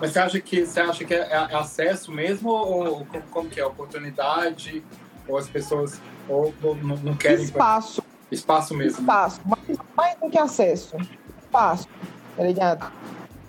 Mas 0.02 0.12
você 0.12 0.20
acha 0.20 0.42
que 0.42 0.66
você 0.66 0.82
acha 0.82 1.06
que 1.06 1.14
é, 1.14 1.32
é 1.32 1.56
acesso 1.56 2.12
mesmo 2.12 2.50
ou, 2.50 3.08
como, 3.30 3.50
que 3.50 3.58
é 3.58 3.66
oportunidade 3.66 4.84
ou 5.30 5.38
as 5.38 5.48
pessoas 5.48 6.02
ou, 6.28 6.54
ou 6.62 6.76
não, 6.76 6.98
não 6.98 7.16
querem 7.16 7.46
Espaço, 7.46 8.04
espaço 8.30 8.74
mesmo? 8.76 9.00
espaço. 9.00 9.40
Mais, 9.46 9.80
mais 9.96 10.20
do 10.20 10.30
que 10.30 10.38
acesso. 10.38 10.98
Espaço, 11.42 11.88
tá 12.36 12.44
ligado? 12.44 12.92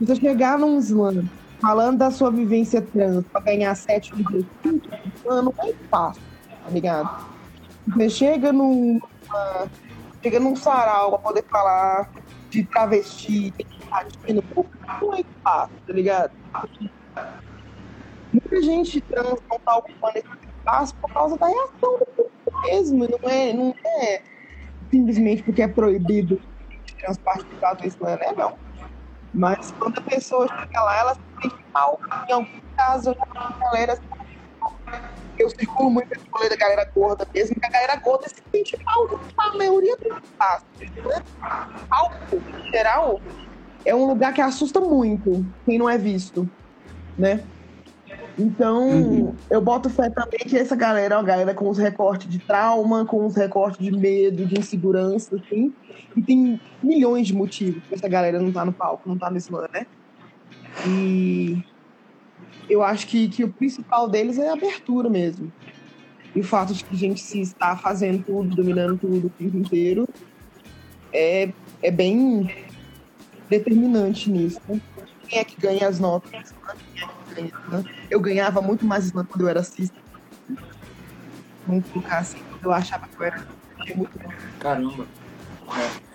Você 0.00 0.14
chegar 0.14 0.56
num 0.56 0.78
slam 0.78 1.28
falando 1.62 1.98
da 1.98 2.11
sua 2.11 2.31
vivência 2.31 2.83
trans 2.83 3.25
pra 3.33 3.40
ganhar 3.40 3.75
sete 3.77 4.12
livros, 4.14 4.44
não 5.25 5.55
é 5.62 5.70
espaço, 5.70 6.20
tá 6.64 6.70
ligado? 6.70 7.27
Você 7.87 8.11
chega 8.11 8.53
num, 8.53 9.01
numa- 9.01 9.66
chega 10.22 10.40
num 10.40 10.57
sarau 10.57 11.11
pra 11.11 11.18
poder 11.20 11.44
falar 11.48 12.11
de 12.51 12.64
travesti, 12.64 13.55
latino, 13.90 14.42
não 15.01 15.14
é 15.14 15.20
espaço, 15.20 15.72
tá 15.87 15.92
ligado? 15.92 16.33
Muita 18.33 18.62
gente 18.62 19.01
trans 19.03 19.38
não 19.51 19.59
tá 19.61 19.77
ocupando 19.77 20.18
esse 20.18 20.29
espaço 20.59 20.94
por 20.96 21.12
causa 21.12 21.38
da 21.38 21.46
reação 21.46 21.98
do 22.16 22.31
mesmo, 22.64 23.07
não 23.09 23.31
é, 23.31 23.53
não 23.53 23.75
é 23.85 24.22
simplesmente 24.90 25.42
porque 25.42 25.62
é 25.62 25.68
proibido 25.68 26.40
de 26.85 26.94
trans 26.96 27.18
participar 27.18 27.75
do 27.75 27.87
slam, 27.87 28.16
né? 28.16 28.33
Não. 28.37 28.57
Mas 29.34 29.72
quando 29.78 29.98
a 29.98 30.02
pessoa 30.02 30.46
chega 30.46 30.82
lá, 30.82 30.98
ela 30.98 31.14
se 31.14 31.20
sente 31.42 31.64
mal. 31.72 31.98
Em 32.28 32.32
algum 32.32 32.60
caso, 32.76 33.10
eu 33.10 33.14
já 33.14 33.58
galera. 33.60 33.98
Eu 35.38 35.48
circulo 35.50 35.90
muito 35.90 36.12
esse 36.12 36.24
rolê 36.30 36.48
da 36.48 36.56
galera 36.56 36.84
gorda 36.94 37.26
mesmo, 37.34 37.58
que 37.58 37.66
a 37.66 37.70
galera 37.70 37.96
gorda 37.96 38.28
se 38.28 38.42
sente 38.52 38.76
mal. 38.84 39.20
A 39.38 39.56
maioria 39.56 39.96
do 39.96 40.08
espaço. 40.08 40.66
Né? 40.78 41.22
Palco, 41.88 42.36
em 42.36 42.70
geral, 42.70 43.20
é 43.84 43.94
um 43.94 44.06
lugar 44.06 44.32
que 44.34 44.40
assusta 44.40 44.80
muito 44.80 45.44
quem 45.64 45.78
não 45.78 45.88
é 45.88 45.96
visto, 45.96 46.48
né? 47.18 47.44
Então, 48.38 49.34
eu 49.50 49.60
boto 49.60 49.90
fé 49.90 50.08
também 50.08 50.40
que 50.40 50.56
essa 50.56 50.74
galera 50.74 51.14
é 51.14 51.18
uma 51.18 51.24
galera 51.24 51.54
com 51.54 51.68
os 51.68 51.76
recortes 51.76 52.28
de 52.28 52.38
trauma, 52.38 53.04
com 53.04 53.26
os 53.26 53.36
recortes 53.36 53.84
de 53.84 53.92
medo, 53.92 54.46
de 54.46 54.58
insegurança, 54.58 55.36
assim. 55.36 55.72
E 56.16 56.22
tem 56.22 56.60
milhões 56.82 57.26
de 57.26 57.34
motivos 57.34 57.82
pra 57.84 57.96
essa 57.96 58.08
galera 58.08 58.40
não 58.40 58.50
tá 58.50 58.64
no 58.64 58.72
palco, 58.72 59.08
não 59.08 59.18
tá 59.18 59.30
no 59.30 59.36
slam, 59.36 59.68
né? 59.72 59.86
E 60.86 61.62
eu 62.68 62.82
acho 62.82 63.06
que, 63.06 63.28
que 63.28 63.44
o 63.44 63.52
principal 63.52 64.08
deles 64.08 64.38
é 64.38 64.48
a 64.48 64.54
abertura 64.54 65.10
mesmo. 65.10 65.52
E 66.34 66.40
o 66.40 66.44
fato 66.44 66.72
de 66.72 66.82
que 66.84 66.94
a 66.94 66.98
gente 66.98 67.20
se 67.20 67.40
está 67.40 67.76
fazendo 67.76 68.24
tudo, 68.24 68.56
dominando 68.56 68.98
tudo 68.98 69.26
o 69.26 69.30
tempo 69.30 69.58
inteiro, 69.58 70.08
é, 71.12 71.52
é 71.82 71.90
bem 71.90 72.50
determinante 73.50 74.30
nisso. 74.30 74.60
né? 74.66 74.80
Quem 75.28 75.38
é 75.38 75.44
que 75.44 75.60
ganha 75.60 75.86
as 75.86 76.00
notas? 76.00 76.30
Quem 76.30 76.40
é 76.40 77.06
que 77.06 77.21
Eu 78.10 78.20
ganhava 78.20 78.60
muito 78.60 78.84
mais 78.84 79.04
slam 79.06 79.24
quando 79.24 79.42
eu 79.42 79.48
era 79.48 79.62
cis. 79.62 79.92
Vamos 81.66 81.88
colocar 81.90 82.18
assim, 82.18 82.42
eu 82.62 82.72
achava 82.72 83.06
que 83.06 83.16
eu 83.20 83.24
era 83.24 83.46
muito 83.94 84.18
Caramba. 84.58 85.06
É. 85.76 86.12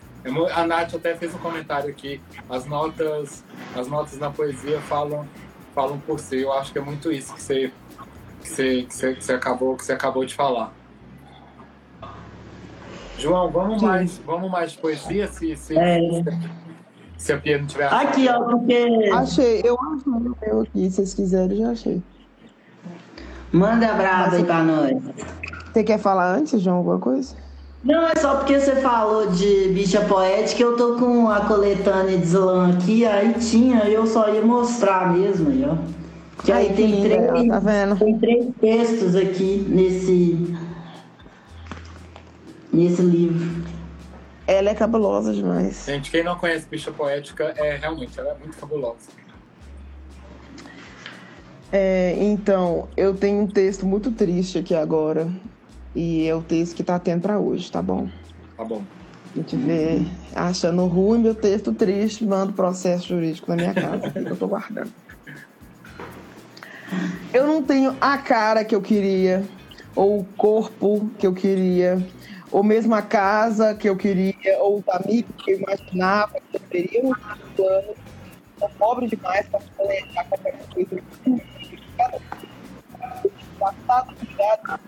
A 0.53 0.67
Nath 0.67 0.93
até 0.95 1.15
fez 1.15 1.33
um 1.33 1.37
comentário 1.37 1.89
aqui. 1.89 2.21
As 2.49 2.65
notas, 2.65 3.43
as 3.75 3.87
notas 3.87 4.17
na 4.19 4.29
poesia 4.29 4.79
falam, 4.81 5.27
falam 5.73 5.99
por 5.99 6.19
si. 6.19 6.41
Eu 6.41 6.51
acho 6.51 6.71
que 6.71 6.79
é 6.79 6.81
muito 6.81 7.11
isso 7.11 7.33
que 7.33 7.41
você, 7.41 7.71
que 8.41 8.49
você, 8.49 8.83
que 8.83 8.93
você, 8.93 9.13
que 9.13 9.23
você 9.23 9.33
acabou, 9.33 9.77
que 9.77 9.85
você 9.85 9.93
acabou 9.93 10.25
de 10.25 10.35
falar. 10.35 10.73
João, 13.17 13.49
vamos 13.49 13.81
mais, 13.81 14.17
vamos 14.19 14.51
mais 14.51 14.73
de 14.73 14.77
poesia, 14.77 15.27
se, 15.27 15.55
se, 15.55 15.77
é. 15.77 15.99
se 15.99 16.66
a 17.33 17.37
Pia 17.37 17.57
não 17.57 17.67
tiver. 17.67 17.93
Aqui, 17.93 18.27
ó, 18.29 18.43
porque. 18.43 19.09
Achei, 19.13 19.61
eu 19.63 19.77
achei 19.79 20.51
eu 20.51 20.61
aqui, 20.61 20.89
se 20.89 20.95
vocês 20.97 21.13
quiserem, 21.13 21.57
já 21.57 21.71
achei. 21.71 22.01
Manda 23.51 23.93
brasa 23.93 24.37
aí 24.37 24.43
pra 24.43 24.63
nós. 24.63 24.97
Você 25.71 25.83
quer 25.83 25.99
falar 25.99 26.35
antes, 26.35 26.61
João, 26.61 26.77
alguma 26.77 26.99
coisa? 26.99 27.35
Não, 27.83 28.07
é 28.07 28.15
só 28.15 28.35
porque 28.35 28.59
você 28.59 28.75
falou 28.77 29.27
de 29.27 29.69
bicha 29.69 30.01
poética, 30.01 30.61
eu 30.61 30.75
tô 30.75 30.95
com 30.95 31.29
a 31.29 31.41
coletânea 31.41 32.17
de 32.17 32.25
slam 32.25 32.71
aqui, 32.71 33.05
aí 33.05 33.33
tinha, 33.35 33.85
eu 33.85 34.05
só 34.05 34.29
ia 34.29 34.41
mostrar 34.41 35.13
mesmo, 35.13 35.49
aí, 35.49 35.65
ó. 35.65 35.75
Que 36.43 36.51
aí, 36.51 36.67
aí 36.67 36.75
tem, 36.75 37.01
três, 37.01 37.47
tá 37.47 37.95
tem 37.99 38.19
três 38.19 38.47
textos 38.59 39.15
aqui 39.15 39.65
nesse 39.69 40.55
nesse 42.71 43.01
livro. 43.01 43.76
Ela 44.47 44.69
é 44.69 44.73
cabulosa 44.73 45.33
demais. 45.33 45.83
Gente, 45.85 46.09
quem 46.09 46.23
não 46.23 46.37
conhece 46.37 46.65
Bicha 46.67 46.91
Poética, 46.91 47.53
é 47.57 47.75
realmente, 47.75 48.17
ela 48.17 48.31
é 48.31 48.35
muito 48.35 48.55
fabulosa. 48.55 49.09
É, 51.71 52.15
então, 52.17 52.87
eu 52.95 53.13
tenho 53.13 53.41
um 53.43 53.47
texto 53.47 53.85
muito 53.85 54.09
triste 54.11 54.57
aqui 54.57 54.73
agora. 54.73 55.29
E 55.93 56.25
é 56.27 56.33
o 56.33 56.41
texto 56.41 56.75
que 56.75 56.83
tá 56.83 56.97
tendo 56.97 57.21
para 57.21 57.39
hoje, 57.39 57.71
tá 57.71 57.81
bom? 57.81 58.07
Tá 58.55 58.63
bom. 58.63 58.81
A 59.33 59.37
gente 59.37 59.55
vê 59.57 60.05
achando 60.33 60.85
ruim 60.85 61.19
meu 61.19 61.35
texto 61.35 61.73
triste, 61.73 62.23
mando 62.23 62.53
processo 62.53 63.09
jurídico 63.09 63.49
na 63.49 63.55
minha 63.57 63.73
casa, 63.73 64.09
que 64.09 64.19
eu 64.19 64.35
tô 64.37 64.47
guardando. 64.47 64.91
Eu 67.33 67.45
não 67.45 67.61
tenho 67.61 67.95
a 67.99 68.17
cara 68.17 68.63
que 68.63 68.73
eu 68.73 68.81
queria, 68.81 69.43
ou 69.95 70.19
o 70.19 70.23
corpo 70.37 71.09
que 71.19 71.27
eu 71.27 71.33
queria, 71.33 72.01
ou 72.51 72.63
mesmo 72.63 72.95
a 72.95 73.01
casa 73.01 73.75
que 73.75 73.89
eu 73.89 73.95
queria, 73.95 74.35
ou 74.59 74.79
os 74.79 74.89
amigos 74.89 75.43
que 75.43 75.51
eu 75.51 75.59
imaginava 75.59 76.39
que 76.39 76.55
eu 76.55 76.61
teria 76.69 77.03
um 77.03 77.13
plano. 77.55 77.93
Sou 78.59 78.69
pobre 78.77 79.07
demais 79.07 79.47
para 79.49 79.59
planejar 79.59 80.23
qualquer 80.25 80.57
coisa. 80.73 81.03
Passado, 83.59 84.15
cuidado, 84.15 84.79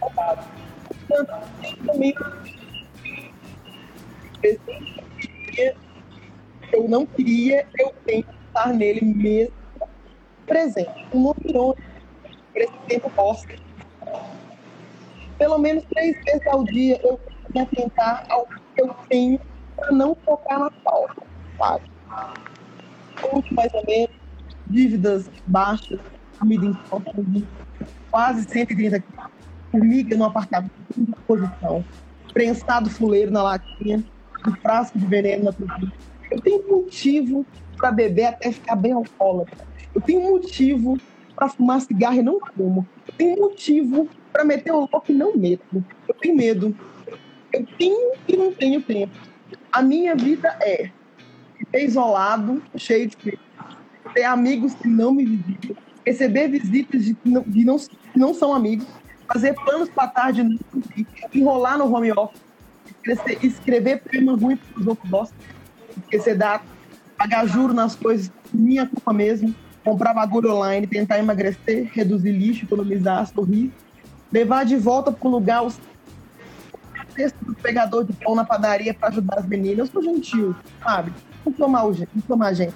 roubado. 0.00 0.44
Portanto, 1.08 1.32
também 1.86 2.14
eu 6.72 6.88
não 6.88 7.06
queria, 7.06 7.66
eu 7.78 7.92
tenho 8.04 8.22
que 8.22 8.34
estar 8.46 8.72
nele 8.72 9.04
mesmo 9.04 9.54
presente. 10.46 11.06
Um 11.12 11.22
nome 11.22 11.40
irônico 11.44 11.82
para 12.52 12.62
esse 12.62 12.78
tempo 12.86 13.10
bosta 13.10 13.67
pelo 15.38 15.58
menos 15.58 15.84
três 15.84 16.16
vezes 16.24 16.46
ao 16.48 16.64
dia 16.64 17.00
eu 17.02 17.18
que 17.52 17.58
atentar 17.58 18.26
ao 18.28 18.46
que 18.46 18.82
eu 18.82 18.94
tenho 19.08 19.40
para 19.76 19.92
não 19.92 20.14
focar 20.24 20.58
na 20.58 20.70
falta, 20.84 21.22
sabe? 21.56 21.84
Muito 23.32 23.54
mais 23.54 23.72
ou 23.72 23.84
menos, 23.86 24.10
dívidas 24.66 25.30
baixas, 25.46 25.98
comida 26.38 26.66
em 26.66 26.74
falta, 26.74 27.10
quase 28.10 28.44
130 28.48 29.00
quilos, 29.00 29.30
formiga 29.70 30.16
no 30.16 30.24
apartamento, 30.24 30.72
em 30.96 31.04
posição, 31.26 31.84
prensado 32.32 32.90
fuleiro 32.90 33.30
na 33.30 33.42
latinha, 33.42 34.04
um 34.46 34.52
frasco 34.56 34.98
de 34.98 35.06
veneno 35.06 35.44
na 35.44 35.52
cozinha. 35.52 35.92
Eu 36.30 36.40
tenho 36.40 36.68
motivo 36.68 37.46
para 37.76 37.90
beber 37.90 38.26
até 38.26 38.52
ficar 38.52 38.76
bem 38.76 38.92
alcoólatra. 38.92 39.66
Eu 39.94 40.00
tenho 40.00 40.20
motivo 40.20 40.98
para 41.34 41.48
fumar 41.48 41.80
cigarro 41.80 42.16
e 42.16 42.22
não 42.22 42.38
fumo. 42.54 42.86
Eu 43.06 43.14
tenho 43.14 43.36
motivo 43.38 44.08
para 44.38 44.44
meter 44.44 44.70
o 44.70 44.88
louco 44.92 45.12
não 45.12 45.36
meto. 45.36 45.84
Eu 46.06 46.14
tenho 46.14 46.36
medo. 46.36 46.76
Eu 47.52 47.66
tenho 47.76 48.12
e 48.28 48.36
não 48.36 48.52
tenho 48.52 48.80
tempo. 48.80 49.12
A 49.72 49.82
minha 49.82 50.14
vida 50.14 50.56
é 50.62 50.90
ser 51.72 51.84
isolado, 51.84 52.62
cheio 52.76 53.08
de 53.08 53.16
perigo, 53.16 53.42
ter 54.14 54.22
amigos 54.22 54.74
que 54.74 54.86
não 54.86 55.12
me 55.12 55.26
visitam, 55.26 55.76
receber 56.06 56.46
visitas 56.46 57.04
de 57.04 57.14
que 57.14 57.28
não, 57.28 57.42
de 57.42 57.64
não, 57.64 57.78
que 57.78 58.18
não 58.18 58.32
são 58.32 58.54
amigos, 58.54 58.86
fazer 59.26 59.54
planos 59.54 59.88
para 59.88 60.06
tarde, 60.06 60.58
enrolar 61.34 61.76
no 61.76 61.92
home 61.92 62.12
office, 62.12 62.40
escrever, 62.86 63.38
escrever 63.44 64.02
poema 64.02 64.36
ruim 64.36 64.56
para 64.56 64.80
os 64.80 64.86
outros 64.86 65.10
gostam, 65.10 65.38
esquecer 65.98 66.36
data, 66.36 66.64
pagar 67.16 67.44
juro 67.46 67.74
nas 67.74 67.96
coisas, 67.96 68.30
minha 68.54 68.86
culpa 68.86 69.12
mesmo, 69.12 69.52
comprar 69.84 70.14
bagulho 70.14 70.54
online, 70.54 70.86
tentar 70.86 71.18
emagrecer, 71.18 71.90
reduzir 71.92 72.30
lixo, 72.30 72.64
economizar, 72.64 73.26
sorrir, 73.26 73.72
levar 74.32 74.64
de 74.64 74.76
volta 74.76 75.10
para 75.10 75.28
o 75.28 75.30
lugar 75.30 75.64
os 75.64 75.78
textos 77.14 77.46
do 77.46 77.54
pegador 77.54 78.04
de 78.04 78.12
pão 78.12 78.34
na 78.34 78.44
padaria 78.44 78.94
para 78.94 79.08
ajudar 79.08 79.40
as 79.40 79.46
meninas. 79.46 79.78
Eu 79.78 79.86
sou 79.86 80.02
gentil, 80.02 80.54
sabe? 80.82 81.12
Não 81.44 81.54
sou 81.54 81.68
mal, 81.68 81.92
não 82.28 82.54
gente. 82.54 82.74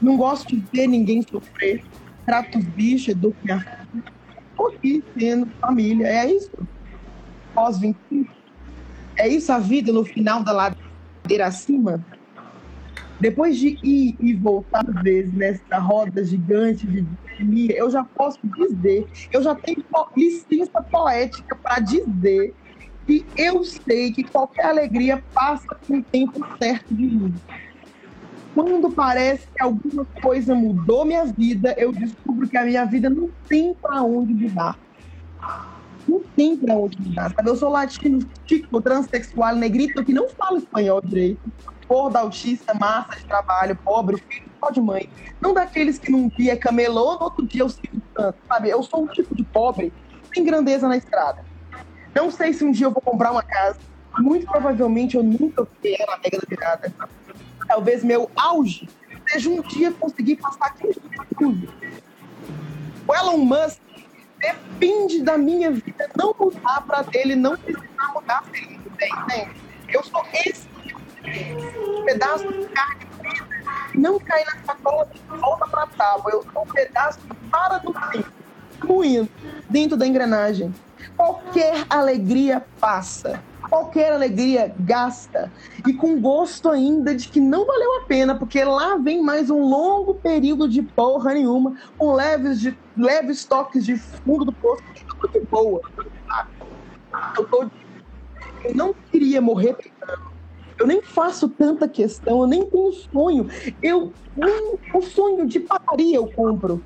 Não 0.00 0.16
gosto 0.16 0.48
de 0.48 0.62
ver 0.72 0.86
ninguém 0.86 1.22
sofrer. 1.22 1.82
Trato 2.26 2.58
os 2.58 2.64
bichos, 2.64 3.08
educo 3.08 3.36
minha 3.42 3.60
filha. 3.60 4.04
Estou 4.50 4.68
aqui 4.68 5.04
sendo 5.18 5.46
família. 5.60 6.06
É 6.06 6.30
isso. 6.30 6.50
Pós-25. 7.54 8.28
É 9.16 9.26
isso 9.26 9.50
a 9.50 9.58
vida 9.58 9.92
no 9.92 10.04
final 10.04 10.42
da 10.44 10.52
ladeira 10.52 11.46
acima? 11.46 12.04
Depois 13.20 13.56
de 13.56 13.78
ir 13.82 14.16
e 14.20 14.34
voltar 14.34 14.84
vezes 15.02 15.32
nessa 15.34 15.78
roda 15.78 16.24
gigante 16.24 16.86
de 16.86 17.02
pandemia, 17.02 17.76
eu 17.76 17.90
já 17.90 18.04
posso 18.04 18.38
dizer, 18.44 19.06
eu 19.32 19.42
já 19.42 19.54
tenho 19.54 19.84
licença 20.16 20.80
poética 20.82 21.56
para 21.56 21.80
dizer 21.80 22.54
que 23.06 23.26
eu 23.36 23.64
sei 23.64 24.12
que 24.12 24.22
qualquer 24.22 24.66
alegria 24.66 25.22
passa 25.34 25.74
com 25.86 25.98
o 25.98 26.02
tempo 26.02 26.46
certo 26.58 26.94
de 26.94 27.06
mim. 27.06 27.34
Quando 28.54 28.90
parece 28.90 29.48
que 29.48 29.62
alguma 29.62 30.04
coisa 30.22 30.54
mudou 30.54 31.04
minha 31.04 31.24
vida, 31.24 31.74
eu 31.76 31.90
descubro 31.90 32.48
que 32.48 32.56
a 32.56 32.64
minha 32.64 32.84
vida 32.84 33.10
não 33.10 33.30
tem 33.48 33.74
para 33.74 34.02
onde 34.02 34.32
mudar. 34.32 34.78
Não 36.06 36.20
tem 36.36 36.56
para 36.56 36.74
onde 36.74 37.00
mudar. 37.00 37.32
Sabe? 37.34 37.50
Eu 37.50 37.56
sou 37.56 37.70
latino, 37.70 38.20
tico, 38.46 38.80
transexual, 38.80 39.56
negrito, 39.56 40.04
que 40.04 40.12
não 40.12 40.28
fala 40.28 40.58
espanhol 40.58 41.00
direito 41.00 41.40
gordo, 41.88 42.16
autista, 42.16 42.74
massa 42.74 43.16
de 43.16 43.24
trabalho, 43.24 43.74
pobre, 43.76 44.18
filho 44.28 44.48
só 44.60 44.70
de 44.70 44.80
mãe. 44.80 45.08
Não 45.40 45.54
daqueles 45.54 45.98
que 45.98 46.12
num 46.12 46.28
dia 46.28 46.52
é 46.52 46.56
camelô, 46.56 47.14
no 47.14 47.22
outro 47.22 47.46
dia 47.46 47.62
eu 47.62 47.68
sinto 47.68 48.02
tanto, 48.14 48.38
sabe? 48.46 48.68
Eu 48.68 48.82
sou 48.82 49.04
um 49.04 49.06
tipo 49.06 49.34
de 49.34 49.42
pobre 49.44 49.92
sem 50.34 50.44
grandeza 50.44 50.86
na 50.86 50.96
estrada. 50.96 51.44
Não 52.14 52.30
sei 52.30 52.52
se 52.52 52.64
um 52.64 52.70
dia 52.70 52.86
eu 52.86 52.90
vou 52.90 53.00
comprar 53.00 53.32
uma 53.32 53.42
casa. 53.42 53.78
Muito 54.18 54.46
provavelmente 54.46 55.16
eu 55.16 55.22
nunca 55.22 55.64
fiquei 55.64 55.96
na 56.06 56.16
década 56.16 56.46
virada. 56.48 56.92
Talvez 57.66 58.02
meu 58.02 58.30
auge 58.34 58.88
seja 59.28 59.48
um 59.48 59.62
dia 59.62 59.92
conseguir 59.92 60.36
passar 60.36 60.74
15 60.74 61.00
tudo. 61.38 61.72
O 63.06 63.14
Elon 63.14 63.38
Musk 63.38 63.80
depende 64.38 65.22
da 65.22 65.38
minha 65.38 65.70
vida 65.70 66.10
não 66.16 66.34
mudar 66.38 66.82
para 66.82 67.02
dele 67.02 67.34
não 67.34 67.56
precisar 67.56 68.12
mudar 68.14 68.44
se 68.52 68.64
ele? 68.64 68.78
Eu 69.88 70.02
sou 70.04 70.24
esse 70.44 70.67
um 71.24 72.04
pedaço 72.04 72.52
de 72.52 72.66
carne 72.66 73.08
não 73.98 74.18
cair 74.18 74.46
na 74.46 74.62
sacola 74.64 75.08
e 75.14 75.36
volta 75.38 75.66
para 75.66 75.82
a 75.82 75.86
tábua. 75.86 76.30
Eu 76.32 76.44
sou 76.52 76.62
um 76.62 76.66
pedaço 76.66 77.18
para 77.50 77.78
do 77.78 77.92
tempo, 77.92 78.32
fluindo 78.80 79.28
dentro 79.68 79.96
da 79.96 80.06
engrenagem. 80.06 80.72
Qualquer 81.16 81.84
alegria 81.90 82.64
passa. 82.80 83.42
Qualquer 83.68 84.12
alegria 84.12 84.74
gasta. 84.78 85.52
E 85.86 85.92
com 85.92 86.20
gosto 86.20 86.70
ainda 86.70 87.14
de 87.14 87.28
que 87.28 87.40
não 87.40 87.66
valeu 87.66 87.96
a 87.98 88.04
pena, 88.06 88.34
porque 88.34 88.62
lá 88.64 88.96
vem 88.96 89.22
mais 89.22 89.50
um 89.50 89.60
longo 89.60 90.14
período 90.14 90.68
de 90.68 90.80
porra 90.80 91.34
nenhuma, 91.34 91.76
com 91.98 92.14
leves, 92.14 92.60
de, 92.60 92.78
leves 92.96 93.44
toques 93.44 93.84
de 93.84 93.96
fundo 93.96 94.44
do 94.44 94.52
poço. 94.52 94.82
Tô 95.20 95.26
de 95.26 95.40
boa. 95.40 95.82
Eu, 97.36 97.44
tô 97.46 97.68
eu 98.64 98.74
não 98.74 98.94
queria 99.10 99.40
morrer 99.40 99.74
pecando 99.74 100.27
eu 100.78 100.86
nem 100.86 101.02
faço 101.02 101.48
tanta 101.48 101.88
questão, 101.88 102.42
eu 102.42 102.46
nem 102.46 102.64
tenho 102.64 102.92
sonho. 102.92 103.48
Eu 103.82 104.12
nem 104.36 104.78
o 104.94 105.02
sonho 105.02 105.46
de 105.46 105.60
padaria 105.60 106.16
eu 106.16 106.26
compro. 106.28 106.82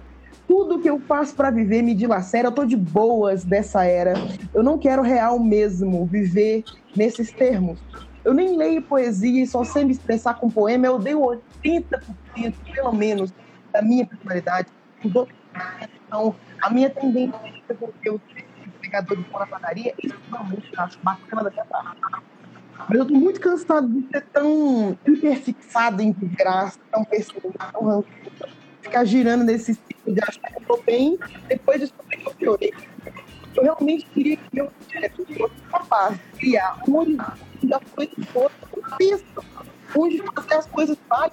Tudo 0.48 0.81
que 0.81 0.88
eu 0.88 0.98
faço 1.00 1.35
para 1.35 1.50
viver 1.50 1.83
me 1.83 1.94
dilacera, 1.94 2.48
eu 2.48 2.52
tô 2.52 2.64
de 2.64 2.76
boas 2.76 3.44
dessa 3.44 3.85
era. 3.85 4.14
Eu 4.55 4.62
não 4.62 4.78
quero 4.78 5.02
real 5.02 5.38
mesmo 5.38 6.07
viver 6.07 6.64
nesses 6.96 7.31
termos. 7.33 7.83
Eu 8.24 8.33
nem 8.33 8.57
leio 8.57 8.83
poesia 8.83 9.42
e 9.42 9.46
só 9.46 9.64
sei 9.64 9.85
me 9.85 9.92
expressar 9.92 10.35
com 10.35 10.50
poema. 10.50 10.87
Eu 10.87 10.98
dei 10.98 11.14
80%, 11.14 11.42
pelo 12.74 12.92
menos, 12.92 13.33
da 13.72 13.83
minha 13.83 14.07
personalidade. 14.07 14.68
Então, 15.05 15.26
a 16.62 16.70
minha 16.70 16.90
tendência 16.90 17.38
é 17.68 17.74
porque 17.74 18.09
eu 18.09 18.20
entregador 18.83 19.16
de 19.16 19.24
pão 19.24 19.40
na 19.40 19.46
padaria, 19.46 19.94
isso 20.02 20.14
realmente 20.31 20.70
acho 20.76 20.98
bacana 21.02 21.44
da 21.44 21.50
minha 21.50 21.64
Mas 22.88 22.99
eu 22.99 23.07
tô 23.07 23.14
muito 23.14 23.40
cansado 23.40 23.88
de 23.88 24.09
ser 24.09 24.23
tão 24.33 24.97
hiperfixado 25.07 26.03
em 26.03 26.12
graça, 26.12 26.79
tão 26.90 27.05
pessimista, 27.05 27.71
tão 27.73 28.05
ficar 28.81 29.05
girando 29.05 29.45
nesse 29.45 29.75
ciclo 29.75 30.14
de 30.14 30.21
achar 30.21 30.51
que 30.51 30.62
eu 30.62 30.66
tô 30.66 30.83
bem, 30.83 31.18
depois 31.49 31.81
de 31.81 31.87
descobrir 31.87 32.16
que 32.18 32.27
eu 32.27 32.35
piorei. 32.35 32.73
Eu 33.55 33.62
realmente 33.62 34.07
queria 34.07 34.37
que 34.37 34.45
meu 34.53 34.66
projeto 34.66 35.27
fosse 35.27 35.55
capaz 35.71 36.16
de 36.16 36.38
criar 36.38 36.83
um 36.88 36.97
horizonte 36.97 37.66
das 37.66 37.83
coisas 37.95 38.25
fossem 38.33 38.62
onde 39.95 40.23
fazer 40.35 40.55
as 40.55 40.66
coisas 40.66 40.97
valem 41.09 41.31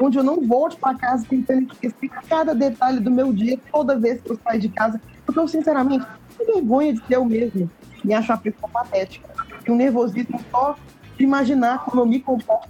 onde 0.00 0.18
eu 0.18 0.22
não 0.22 0.46
volte 0.46 0.76
para 0.76 0.96
casa 0.96 1.26
tentando 1.28 1.72
esquecer 1.72 2.08
cada 2.28 2.54
detalhe 2.54 3.00
do 3.00 3.10
meu 3.10 3.32
dia 3.32 3.58
toda 3.72 3.98
vez 3.98 4.20
que 4.20 4.30
eu 4.30 4.38
saio 4.42 4.60
de 4.60 4.68
casa, 4.68 5.00
porque 5.26 5.40
eu, 5.40 5.48
sinceramente, 5.48 6.06
tenho 6.36 6.54
vergonha 6.54 6.94
de 6.94 7.00
ser 7.06 7.14
eu 7.14 7.24
mesmo, 7.24 7.70
me 8.04 8.14
achar 8.14 8.34
uma 8.34 8.40
pessoa 8.40 8.68
patética. 8.68 9.28
E 9.68 9.70
um 9.70 9.76
nervosismo 9.76 10.40
só 10.50 10.76
de 11.16 11.22
imaginar 11.22 11.84
como 11.84 12.02
eu 12.02 12.06
me 12.06 12.20
comporto 12.20 12.68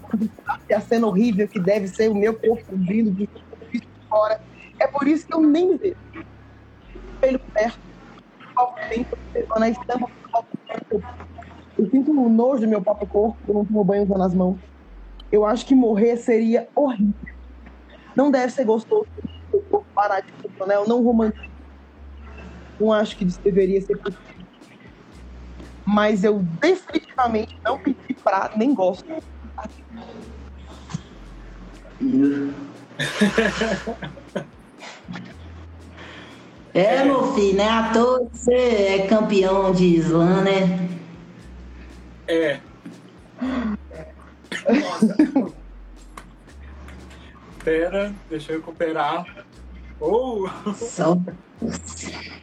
a 0.70 0.80
cena 0.80 1.06
horrível 1.06 1.48
que 1.48 1.58
deve 1.58 1.88
ser 1.88 2.10
o 2.10 2.14
meu 2.14 2.34
corpo 2.34 2.76
vindo 2.76 3.10
de 3.10 3.28
fora. 4.08 4.40
É 4.78 4.86
por 4.86 5.08
isso 5.08 5.26
que 5.26 5.34
eu 5.34 5.40
nem 5.40 5.68
me 5.68 5.76
vejo. 5.78 5.96
Espelho 7.14 7.40
perto, 7.54 7.78
na 9.58 9.70
estampa, 9.70 10.10
eu 11.78 11.90
sinto 11.90 12.10
um 12.10 12.28
nojo 12.28 12.62
do 12.62 12.68
meu 12.68 12.82
próprio 12.82 13.06
corpo, 13.06 13.38
eu 13.48 13.54
não 13.54 13.64
tomo 13.64 13.84
banho 13.84 14.02
usando 14.04 14.22
as 14.22 14.34
mãos 14.34 14.58
eu 15.30 15.44
acho 15.44 15.66
que 15.66 15.74
morrer 15.74 16.16
seria 16.16 16.68
horrível. 16.74 17.14
Não 18.16 18.30
deve 18.30 18.52
ser 18.52 18.64
gostoso 18.64 19.06
parar 19.94 20.20
de 20.20 20.32
funcionar, 20.32 20.74
eu 20.74 20.88
não 20.88 21.02
romantizo. 21.02 21.48
Não 22.80 22.92
acho 22.92 23.16
que 23.16 23.24
isso 23.24 23.40
deveria 23.40 23.80
ser 23.80 23.96
possível. 23.98 24.37
Mas 25.90 26.22
eu 26.22 26.40
definitivamente 26.60 27.58
não 27.64 27.78
pedi 27.78 28.12
pra, 28.22 28.50
nem 28.54 28.74
gosto. 28.74 29.06
É, 36.74 37.04
meu 37.04 37.32
filho, 37.32 37.56
né? 37.56 37.70
À 37.70 37.90
toa 37.90 38.28
você 38.30 38.52
é 38.52 39.06
campeão 39.06 39.72
de 39.72 39.96
slam, 39.96 40.42
né? 40.44 40.90
É. 42.26 42.60
Nossa. 44.68 45.16
Pera, 47.64 48.12
deixa 48.28 48.52
eu 48.52 48.58
recuperar. 48.58 49.24
Oh! 49.98 50.46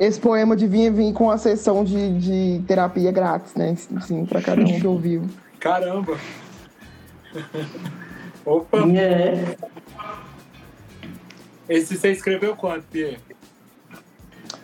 Esse 0.00 0.18
poema 0.18 0.56
devia 0.56 0.90
vir 0.90 1.12
com 1.12 1.30
a 1.30 1.36
sessão 1.36 1.84
de, 1.84 2.18
de 2.18 2.64
terapia 2.66 3.12
grátis, 3.12 3.54
né? 3.54 3.76
Sim, 3.76 4.24
para 4.24 4.40
cada 4.40 4.62
um 4.62 4.80
que 4.80 4.86
ouviu. 4.86 5.26
Caramba! 5.60 6.16
Opa! 8.46 8.78
É. 8.96 9.56
Esse 11.68 11.98
você 11.98 12.12
escreveu 12.12 12.56
quanto, 12.56 12.86
Pierre? 12.86 13.18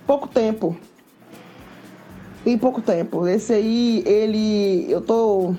Pouco 0.07 0.27
tempo. 0.27 0.75
Tem 2.43 2.57
pouco 2.57 2.81
tempo. 2.81 3.27
Esse 3.27 3.53
aí, 3.53 4.03
ele. 4.07 4.91
Eu 4.91 5.03
tô 5.03 5.55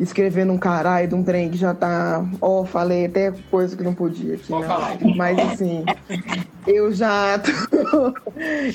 escrevendo 0.00 0.52
um 0.52 0.58
caralho 0.58 1.08
de 1.08 1.14
um 1.14 1.22
trem 1.22 1.50
que 1.50 1.56
já 1.56 1.74
tá. 1.74 2.24
Ó, 2.40 2.60
oh, 2.60 2.64
falei 2.64 3.06
até 3.06 3.32
coisa 3.50 3.76
que 3.76 3.82
não 3.82 3.94
podia 3.94 4.34
aqui. 4.34 4.52
Né? 4.52 5.14
Mas 5.16 5.38
assim, 5.38 5.84
eu 6.66 6.92
já 6.92 7.38
tô, 7.38 8.14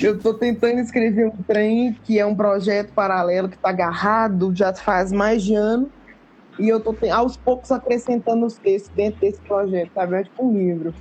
eu 0.00 0.18
tô 0.18 0.34
tentando 0.34 0.80
escrever 0.80 1.26
um 1.26 1.42
trem 1.46 1.96
que 2.04 2.18
é 2.18 2.26
um 2.26 2.34
projeto 2.34 2.92
paralelo 2.92 3.48
que 3.48 3.58
tá 3.58 3.70
agarrado 3.70 4.52
já 4.54 4.72
faz 4.74 5.12
mais 5.12 5.42
de 5.42 5.54
ano. 5.54 5.90
E 6.58 6.68
eu 6.68 6.80
tô 6.80 6.94
aos 7.12 7.36
poucos 7.36 7.70
acrescentando 7.70 8.44
os 8.44 8.54
textos 8.54 8.90
dentro 8.94 9.20
desse 9.20 9.40
projeto, 9.40 9.92
sabe? 9.94 10.16
É 10.16 10.24
tipo 10.24 10.44
um 10.44 10.52
livro. 10.52 10.92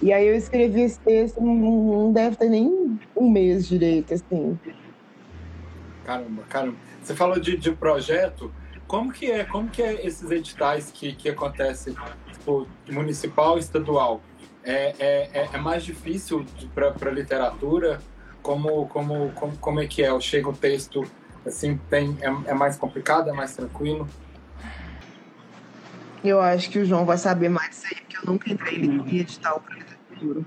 E 0.00 0.12
aí 0.12 0.26
eu 0.26 0.34
escrevi 0.34 0.82
esse 0.82 0.98
texto, 1.00 1.40
não, 1.42 1.54
não 1.54 2.12
deve 2.12 2.36
ter 2.36 2.48
nem 2.48 2.98
um 3.16 3.28
mês 3.28 3.68
direito, 3.68 4.14
assim. 4.14 4.58
Caramba, 6.04 6.42
caramba. 6.48 6.76
Você 7.02 7.14
falou 7.14 7.38
de, 7.38 7.56
de 7.56 7.72
projeto, 7.72 8.50
como 8.88 9.12
que 9.12 9.30
é, 9.30 9.44
como 9.44 9.68
que 9.68 9.82
é 9.82 10.04
esses 10.04 10.28
editais 10.30 10.90
que, 10.90 11.12
que 11.12 11.28
acontecem, 11.28 11.94
tipo, 12.32 12.66
municipal 12.90 13.58
e 13.58 13.60
estadual? 13.60 14.22
É, 14.64 14.94
é, 14.98 15.30
é, 15.34 15.48
é 15.52 15.58
mais 15.58 15.84
difícil 15.84 16.44
para 16.74 17.10
literatura? 17.10 18.00
Como, 18.42 18.86
como, 18.86 19.30
como, 19.32 19.56
como 19.58 19.80
é 19.80 19.86
que 19.86 20.02
é? 20.02 20.20
Chega 20.20 20.48
o 20.48 20.54
texto, 20.54 21.04
assim, 21.46 21.78
tem, 21.90 22.16
é, 22.22 22.50
é 22.50 22.54
mais 22.54 22.76
complicado, 22.76 23.28
é 23.28 23.32
mais 23.32 23.54
tranquilo? 23.54 24.08
Eu 26.24 26.40
acho 26.40 26.70
que 26.70 26.78
o 26.78 26.84
João 26.84 27.04
vai 27.04 27.18
saber 27.18 27.50
mais 27.50 27.76
isso 27.76 27.86
aí, 27.86 28.00
porque 28.00 28.16
eu 28.16 28.32
nunca 28.32 28.50
entrei 28.50 28.78
em 28.78 29.18
edital 29.18 29.60
para 29.60 29.76
literatura. 29.76 30.40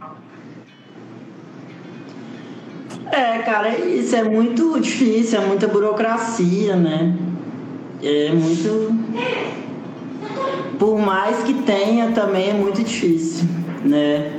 É, 3.11 3.39
cara, 3.39 3.77
isso 3.77 4.15
é 4.15 4.23
muito 4.23 4.79
difícil, 4.79 5.41
é 5.41 5.45
muita 5.45 5.67
burocracia, 5.67 6.75
né? 6.75 7.15
É 8.03 8.31
muito. 8.33 8.95
Por 10.77 10.97
mais 10.99 11.43
que 11.43 11.53
tenha, 11.53 12.11
também 12.11 12.49
é 12.49 12.53
muito 12.53 12.83
difícil, 12.83 13.47
né? 13.85 14.31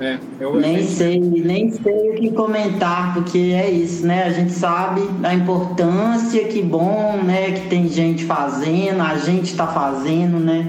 É, 0.00 0.18
eu 0.40 0.58
nem 0.58 0.84
sei, 0.84 1.20
nem 1.20 1.70
sei 1.70 2.10
o 2.10 2.14
que 2.14 2.32
comentar, 2.32 3.14
porque 3.14 3.38
é 3.38 3.70
isso, 3.70 4.04
né? 4.04 4.24
A 4.24 4.30
gente 4.30 4.50
sabe 4.50 5.08
a 5.22 5.32
importância, 5.32 6.42
que 6.48 6.60
bom, 6.60 7.20
né? 7.22 7.52
Que 7.52 7.68
tem 7.68 7.88
gente 7.88 8.24
fazendo, 8.24 9.00
a 9.00 9.16
gente 9.16 9.44
está 9.44 9.68
fazendo, 9.68 10.40
né? 10.40 10.66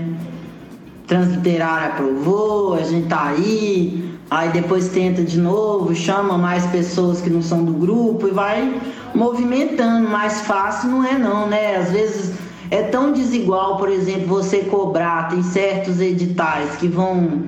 Transliterária 1.07 1.87
aprovou, 1.87 2.75
a 2.75 2.83
gente 2.83 3.07
tá 3.07 3.29
aí, 3.29 4.07
aí 4.29 4.49
depois 4.49 4.89
tenta 4.89 5.23
de 5.23 5.39
novo, 5.39 5.95
chama 5.95 6.37
mais 6.37 6.67
pessoas 6.67 7.19
que 7.19 7.29
não 7.29 7.41
são 7.41 7.65
do 7.65 7.73
grupo 7.73 8.27
e 8.27 8.31
vai 8.31 8.79
movimentando. 9.13 10.09
Mais 10.09 10.41
fácil 10.41 10.89
não 10.89 11.05
é 11.05 11.17
não, 11.17 11.47
né? 11.47 11.77
Às 11.77 11.91
vezes 11.91 12.33
é 12.69 12.81
tão 12.81 13.11
desigual, 13.11 13.77
por 13.77 13.89
exemplo, 13.89 14.27
você 14.27 14.59
cobrar, 14.59 15.29
tem 15.29 15.43
certos 15.43 15.99
editais 15.99 16.75
que 16.77 16.87
vão, 16.87 17.43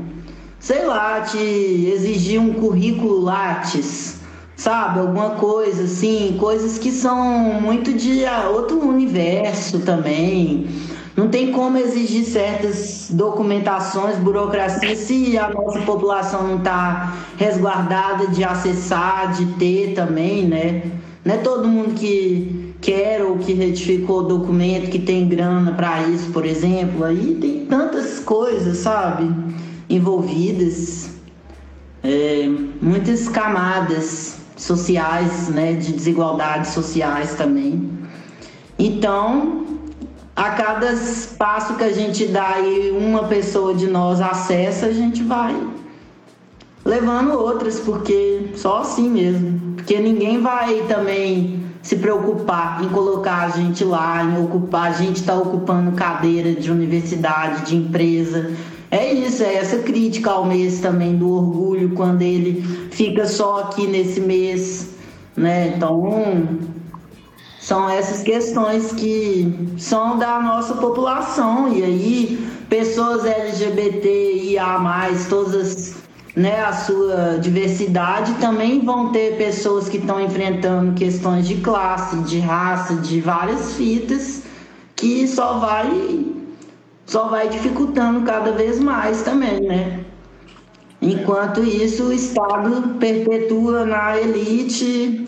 sei 0.59 0.85
lá, 0.85 1.21
te 1.21 1.37
exigir 1.37 2.39
um 2.39 2.53
currículo 2.53 3.21
Lattes, 3.21 4.19
sabe? 4.55 4.99
Alguma 4.99 5.31
coisa 5.31 5.83
assim, 5.83 6.37
coisas 6.39 6.77
que 6.77 6.91
são 6.91 7.59
muito 7.61 7.93
de 7.93 8.23
outro 8.53 8.79
universo 8.87 9.79
também. 9.79 10.67
Não 11.15 11.29
tem 11.29 11.51
como 11.51 11.77
exigir 11.77 12.25
certas 12.25 13.07
documentações, 13.09 14.17
burocracia, 14.17 14.95
se 14.97 15.37
a 15.37 15.49
nossa 15.49 15.79
população 15.79 16.43
não 16.43 16.57
está 16.57 17.15
resguardada 17.37 18.27
de 18.27 18.43
acessar, 18.43 19.31
de 19.31 19.45
ter 19.53 19.93
também, 19.93 20.45
né? 20.45 20.83
Não 21.25 21.33
é 21.33 21.37
todo 21.37 21.67
mundo 21.67 21.95
que 21.95 22.75
quer 22.79 23.23
ou 23.23 23.39
que 23.39 23.51
retificou 23.53 24.19
o 24.19 24.23
documento, 24.23 24.91
que 24.91 24.99
tem 24.99 25.27
grana 25.27 25.71
para 25.71 26.03
isso, 26.03 26.29
por 26.31 26.45
exemplo. 26.45 27.03
Aí 27.03 27.35
tem 27.41 27.65
tantas 27.65 28.19
coisas, 28.19 28.77
sabe? 28.77 29.33
Envolvidas. 29.89 31.09
É, 32.03 32.47
muitas 32.79 33.27
camadas 33.27 34.37
sociais, 34.55 35.49
né? 35.49 35.73
De 35.73 35.93
desigualdades 35.93 36.73
sociais 36.73 37.33
também. 37.33 37.89
Então, 38.77 39.65
a 40.35 40.51
cada 40.51 40.93
passo 41.39 41.75
que 41.75 41.83
a 41.83 41.91
gente 41.91 42.27
dá 42.27 42.59
e 42.59 42.91
uma 42.91 43.23
pessoa 43.23 43.73
de 43.73 43.87
nós 43.87 44.21
acessa, 44.21 44.85
a 44.85 44.93
gente 44.93 45.23
vai 45.23 45.55
levando 46.85 47.31
outras, 47.33 47.79
porque 47.79 48.51
só 48.55 48.81
assim 48.81 49.09
mesmo. 49.09 49.75
Porque 49.75 49.99
ninguém 49.99 50.39
vai 50.39 50.83
também 50.87 51.65
se 51.81 51.95
preocupar 51.97 52.83
em 52.83 52.89
colocar 52.89 53.45
a 53.45 53.49
gente 53.49 53.83
lá, 53.83 54.23
em 54.23 54.43
ocupar, 54.43 54.91
a 54.91 54.93
gente 54.93 55.17
está 55.17 55.35
ocupando 55.35 55.91
cadeira 55.91 56.53
de 56.53 56.71
universidade, 56.71 57.65
de 57.65 57.75
empresa. 57.75 58.51
É 58.89 59.11
isso, 59.11 59.43
é 59.43 59.55
essa 59.55 59.79
crítica 59.79 60.31
ao 60.31 60.45
mês 60.45 60.79
também 60.79 61.17
do 61.17 61.29
orgulho 61.29 61.89
quando 61.95 62.21
ele 62.21 62.61
fica 62.91 63.27
só 63.27 63.61
aqui 63.61 63.87
nesse 63.87 64.21
mês, 64.21 64.91
né? 65.35 65.73
Então, 65.75 66.59
são 67.59 67.89
essas 67.89 68.21
questões 68.21 68.93
que 68.93 69.75
são 69.77 70.17
da 70.17 70.39
nossa 70.39 70.75
população 70.75 71.71
e 71.73 71.83
aí 71.83 72.47
pessoas 72.69 73.25
LGBTIA+, 73.25 74.79
todas 75.29 76.04
né, 76.35 76.61
a 76.61 76.73
sua 76.73 77.37
diversidade, 77.39 78.33
também 78.35 78.81
vão 78.81 79.11
ter 79.11 79.37
pessoas 79.37 79.87
que 79.87 79.97
estão 79.97 80.19
enfrentando 80.19 80.93
questões 80.93 81.47
de 81.47 81.55
classe, 81.55 82.17
de 82.23 82.39
raça, 82.39 82.95
de 82.95 83.21
várias 83.21 83.75
fitas, 83.75 84.43
que 84.95 85.27
só 85.27 85.59
vai 85.59 86.25
só 87.05 87.27
vai 87.27 87.47
dificultando 87.47 88.21
cada 88.21 88.51
vez 88.51 88.79
mais 88.79 89.21
também, 89.21 89.61
né? 89.61 89.99
Enquanto 91.01 91.63
isso, 91.63 92.05
o 92.05 92.13
Estado 92.13 92.95
perpetua 92.99 93.85
na 93.85 94.17
elite 94.17 95.27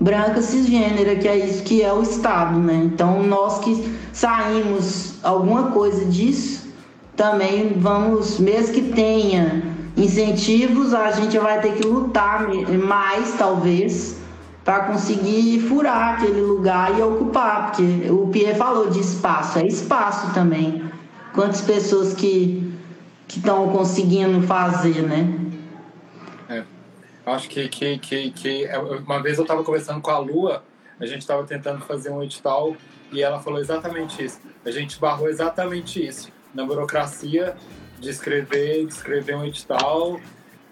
branca 0.00 0.40
cisgênera, 0.40 1.14
que 1.16 1.28
é 1.28 1.36
isso 1.36 1.62
que 1.62 1.82
é 1.82 1.92
o 1.92 2.02
Estado, 2.02 2.58
né? 2.58 2.82
Então, 2.86 3.22
nós 3.22 3.58
que 3.58 3.94
saímos 4.12 5.14
alguma 5.22 5.64
coisa 5.64 6.04
disso, 6.06 6.66
também 7.14 7.74
vamos, 7.76 8.38
mesmo 8.38 8.72
que 8.72 8.82
tenha 8.82 9.71
incentivos, 9.96 10.94
a 10.94 11.10
gente 11.10 11.38
vai 11.38 11.60
ter 11.60 11.74
que 11.74 11.86
lutar 11.86 12.48
mais, 12.78 13.34
talvez, 13.34 14.20
para 14.64 14.84
conseguir 14.84 15.60
furar 15.68 16.14
aquele 16.14 16.40
lugar 16.40 16.98
e 16.98 17.02
ocupar, 17.02 17.66
porque 17.66 18.10
o 18.10 18.28
Pierre 18.28 18.56
falou 18.56 18.88
de 18.90 19.00
espaço, 19.00 19.58
é 19.58 19.66
espaço 19.66 20.32
também. 20.32 20.90
Quantas 21.34 21.62
pessoas 21.62 22.14
que 22.14 22.72
estão 23.28 23.68
conseguindo 23.70 24.46
fazer, 24.46 25.02
né? 25.02 25.34
É. 26.48 26.64
Acho 27.26 27.48
que, 27.48 27.68
que, 27.68 27.98
que, 27.98 28.30
que 28.30 28.64
é, 28.64 28.78
uma 28.78 29.22
vez 29.22 29.38
eu 29.38 29.42
estava 29.42 29.64
conversando 29.64 30.00
com 30.00 30.10
a 30.10 30.18
Lua, 30.18 30.62
a 31.00 31.06
gente 31.06 31.22
estava 31.22 31.42
tentando 31.44 31.80
fazer 31.84 32.10
um 32.10 32.22
edital 32.22 32.76
e 33.10 33.22
ela 33.22 33.40
falou 33.40 33.58
exatamente 33.58 34.24
isso. 34.24 34.40
A 34.64 34.70
gente 34.70 34.98
barrou 35.00 35.28
exatamente 35.28 36.04
isso 36.06 36.30
na 36.54 36.64
burocracia 36.64 37.56
de 38.02 38.10
escrever, 38.10 38.84
de 38.84 38.92
escrever 38.92 39.36
um 39.36 39.44
edital, 39.44 40.20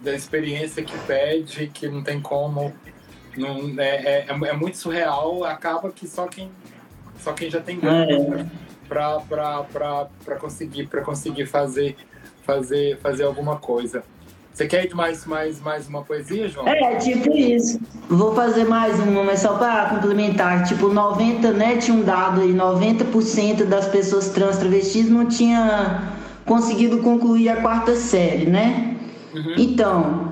da 0.01 0.13
experiência 0.13 0.83
que 0.83 0.99
pede, 1.07 1.69
que 1.69 1.89
não 1.89 2.03
tem 2.03 2.21
como, 2.21 2.73
não, 3.37 3.81
é, 3.81 4.25
é, 4.25 4.27
é 4.29 4.53
muito 4.53 4.77
surreal, 4.77 5.45
acaba 5.45 5.91
que 5.91 6.09
só 6.09 6.27
quem, 6.27 6.51
só 7.21 7.33
quem 7.33 7.51
já 7.51 7.61
tem 7.61 7.79
grana 7.79 8.41
é. 8.41 8.47
para 8.89 10.37
conseguir, 10.39 10.89
conseguir 11.05 11.47
fazer 11.47 11.97
fazer, 12.51 12.99
fazer 12.99 13.25
alguma 13.25 13.57
coisa. 13.57 14.03
Você 14.53 14.67
quer 14.67 14.85
ir 14.85 14.95
mais, 14.95 15.25
mais, 15.25 15.61
mais 15.61 15.87
uma 15.87 16.03
poesia, 16.03 16.49
João? 16.49 16.67
É, 16.67 16.97
tipo 16.97 17.33
isso. 17.33 17.81
Vou 18.09 18.35
fazer 18.35 18.65
mais 18.65 18.99
uma, 18.99 19.23
mas 19.23 19.41
só 19.41 19.57
para 19.57 19.89
complementar. 19.91 20.65
Tipo, 20.65 20.89
90, 20.89 21.53
né? 21.53 21.77
Tinha 21.77 21.97
um 21.97 22.03
dado 22.03 22.41
aí, 22.41 22.53
90% 22.53 23.65
das 23.65 23.87
pessoas 23.87 24.31
trans 24.31 24.59
travestis 24.59 25.09
não 25.09 25.27
tinha 25.27 26.20
conseguido 26.51 26.99
concluir 26.99 27.49
a 27.49 27.61
quarta 27.61 27.95
série, 27.95 28.47
né? 28.47 28.97
Uhum. 29.33 29.55
Então, 29.57 30.31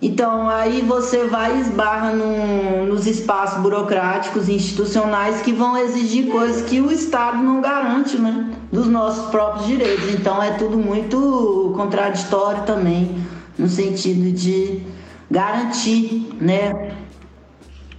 então, 0.00 0.48
aí 0.48 0.82
você 0.82 1.26
vai 1.26 1.56
e 1.56 1.62
esbarra 1.62 2.12
no, 2.12 2.86
nos 2.86 3.08
espaços 3.08 3.60
burocráticos 3.60 4.48
institucionais 4.48 5.42
que 5.42 5.52
vão 5.52 5.76
exigir 5.76 6.28
coisas 6.28 6.62
que 6.62 6.80
o 6.80 6.92
Estado 6.92 7.38
não 7.38 7.60
garante, 7.60 8.16
né? 8.16 8.52
Dos 8.70 8.86
nossos 8.86 9.28
próprios 9.30 9.66
direitos. 9.66 10.14
Então, 10.14 10.40
é 10.40 10.52
tudo 10.52 10.78
muito 10.78 11.72
contraditório 11.74 12.62
também, 12.62 13.16
no 13.58 13.68
sentido 13.68 14.30
de 14.30 14.80
garantir, 15.28 16.36
né? 16.40 16.94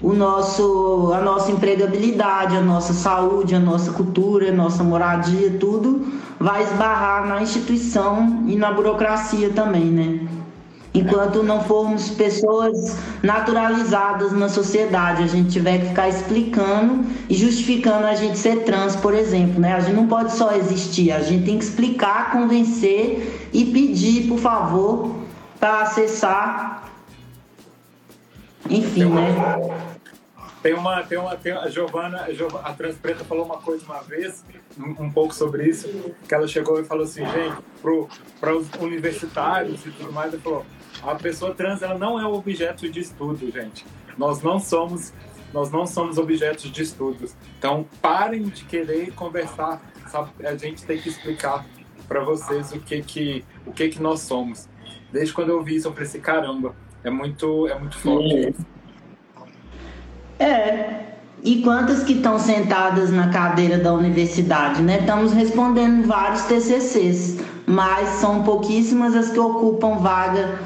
O 0.01 0.13
nosso, 0.13 1.11
a 1.11 1.21
nossa 1.21 1.51
empregabilidade, 1.51 2.55
a 2.55 2.61
nossa 2.61 2.93
saúde, 2.93 3.55
a 3.55 3.59
nossa 3.59 3.91
cultura, 3.91 4.49
a 4.49 4.51
nossa 4.51 4.83
moradia, 4.83 5.57
tudo 5.59 6.05
vai 6.39 6.61
esbarrar 6.63 7.27
na 7.27 7.41
instituição 7.41 8.43
e 8.45 8.55
na 8.55 8.71
burocracia 8.71 9.49
também, 9.49 9.85
né? 9.85 10.27
Enquanto 10.93 11.41
não 11.43 11.63
formos 11.63 12.09
pessoas 12.09 12.97
naturalizadas 13.23 14.31
na 14.31 14.49
sociedade, 14.49 15.23
a 15.23 15.27
gente 15.27 15.49
tiver 15.49 15.79
que 15.79 15.87
ficar 15.89 16.09
explicando 16.09 17.05
e 17.27 17.35
justificando 17.35 18.05
a 18.05 18.15
gente 18.15 18.37
ser 18.37 18.63
trans, 18.63 18.95
por 18.95 19.13
exemplo, 19.13 19.59
né? 19.59 19.73
A 19.73 19.79
gente 19.79 19.95
não 19.95 20.07
pode 20.07 20.31
só 20.31 20.53
existir, 20.53 21.11
a 21.11 21.21
gente 21.21 21.45
tem 21.45 21.57
que 21.57 21.65
explicar, 21.65 22.31
convencer 22.31 23.49
e 23.51 23.65
pedir, 23.65 24.27
por 24.27 24.37
favor, 24.37 25.15
para 25.59 25.81
acessar. 25.81 26.86
Enfim, 28.69 29.05
né? 29.05 29.87
Tem 30.61 30.73
uma, 30.73 31.03
tem 31.03 31.17
uma, 31.17 31.35
tem 31.35 31.51
a 31.53 31.69
Giovana, 31.69 32.27
a 32.63 32.73
Transpreta 32.73 33.23
falou 33.23 33.45
uma 33.45 33.57
coisa 33.57 33.85
uma 33.85 34.01
vez, 34.01 34.43
um, 34.77 35.03
um, 35.05 35.11
pouco 35.11 35.33
sobre 35.33 35.69
isso, 35.69 35.87
que 36.27 36.33
ela 36.33 36.47
chegou 36.47 36.79
e 36.79 36.83
falou 36.83 37.03
assim, 37.03 37.23
gente, 37.25 37.57
para 38.39 38.55
os 38.55 38.67
universitários 38.79 39.85
e 39.85 39.91
tudo 39.91 40.11
mais, 40.11 40.33
ela 40.33 40.41
falou, 40.41 40.65
a 41.03 41.15
pessoa 41.15 41.53
trans 41.53 41.81
ela 41.81 41.97
não 41.97 42.19
é 42.19 42.25
objeto 42.25 42.89
de 42.89 42.99
estudo, 42.99 43.51
gente. 43.51 43.85
Nós 44.17 44.41
não 44.41 44.59
somos 44.59 45.13
nós 45.53 45.71
não 45.71 45.87
somos 45.87 46.17
objetos 46.17 46.69
de 46.69 46.83
estudos. 46.83 47.33
Então, 47.57 47.85
parem 48.01 48.43
de 48.43 48.65
querer 48.65 49.13
conversar. 49.13 49.81
Sabe? 50.07 50.45
A 50.45 50.55
gente 50.55 50.85
tem 50.85 50.99
que 50.99 51.09
explicar 51.09 51.65
para 52.07 52.21
vocês 52.21 52.71
o 52.73 52.79
que 52.79 53.01
que 53.01 53.45
o 53.65 53.71
que 53.71 53.89
que 53.89 54.01
nós 54.01 54.21
somos. 54.21 54.67
Desde 55.11 55.33
quando 55.33 55.49
eu 55.49 55.63
vi 55.63 55.75
isso, 55.75 55.87
eu 55.87 55.93
falei 55.93 56.07
assim, 56.07 56.19
caramba, 56.19 56.75
é 57.07 57.09
muito 57.09 57.67
é 57.67 57.79
muito 57.79 57.97
forte. 57.97 58.55
É. 60.39 61.03
E 61.43 61.61
quantas 61.61 62.03
que 62.03 62.13
estão 62.13 62.37
sentadas 62.37 63.11
na 63.11 63.29
cadeira 63.29 63.77
da 63.77 63.93
universidade, 63.93 64.81
né? 64.81 64.99
Estamos 64.99 65.31
respondendo 65.31 66.05
vários 66.05 66.43
TCCs, 66.43 67.37
mas 67.65 68.09
são 68.19 68.43
pouquíssimas 68.43 69.15
as 69.15 69.29
que 69.29 69.39
ocupam 69.39 69.97
vaga 69.97 70.59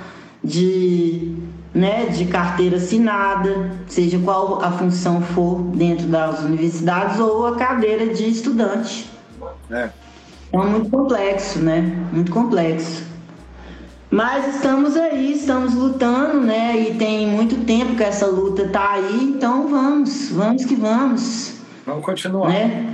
de, 0.43 1.35
né, 1.73 2.05
de 2.05 2.25
carteira 2.25 2.77
assinada, 2.77 3.69
seja 3.87 4.17
qual 4.19 4.63
a 4.63 4.71
função 4.71 5.21
for 5.21 5.61
dentro 5.61 6.07
das 6.07 6.41
universidades, 6.41 7.19
ou 7.19 7.47
a 7.47 7.55
cadeira 7.57 8.07
de 8.07 8.29
estudante. 8.29 9.11
É. 9.69 9.89
É 10.53 10.57
muito 10.57 10.89
complexo, 10.89 11.59
né? 11.59 11.81
Muito 12.11 12.31
complexo. 12.31 13.10
Mas 14.11 14.55
estamos 14.55 14.97
aí, 14.97 15.31
estamos 15.31 15.73
lutando, 15.73 16.41
né? 16.41 16.77
E 16.77 16.95
tem 16.95 17.25
muito 17.25 17.63
tempo 17.65 17.95
que 17.95 18.03
essa 18.03 18.25
luta 18.25 18.67
tá 18.67 18.91
aí, 18.95 19.23
então 19.23 19.69
vamos, 19.69 20.29
vamos 20.31 20.65
que 20.65 20.75
vamos. 20.75 21.53
Vamos 21.85 22.05
continuar. 22.05 22.49
Né? 22.49 22.93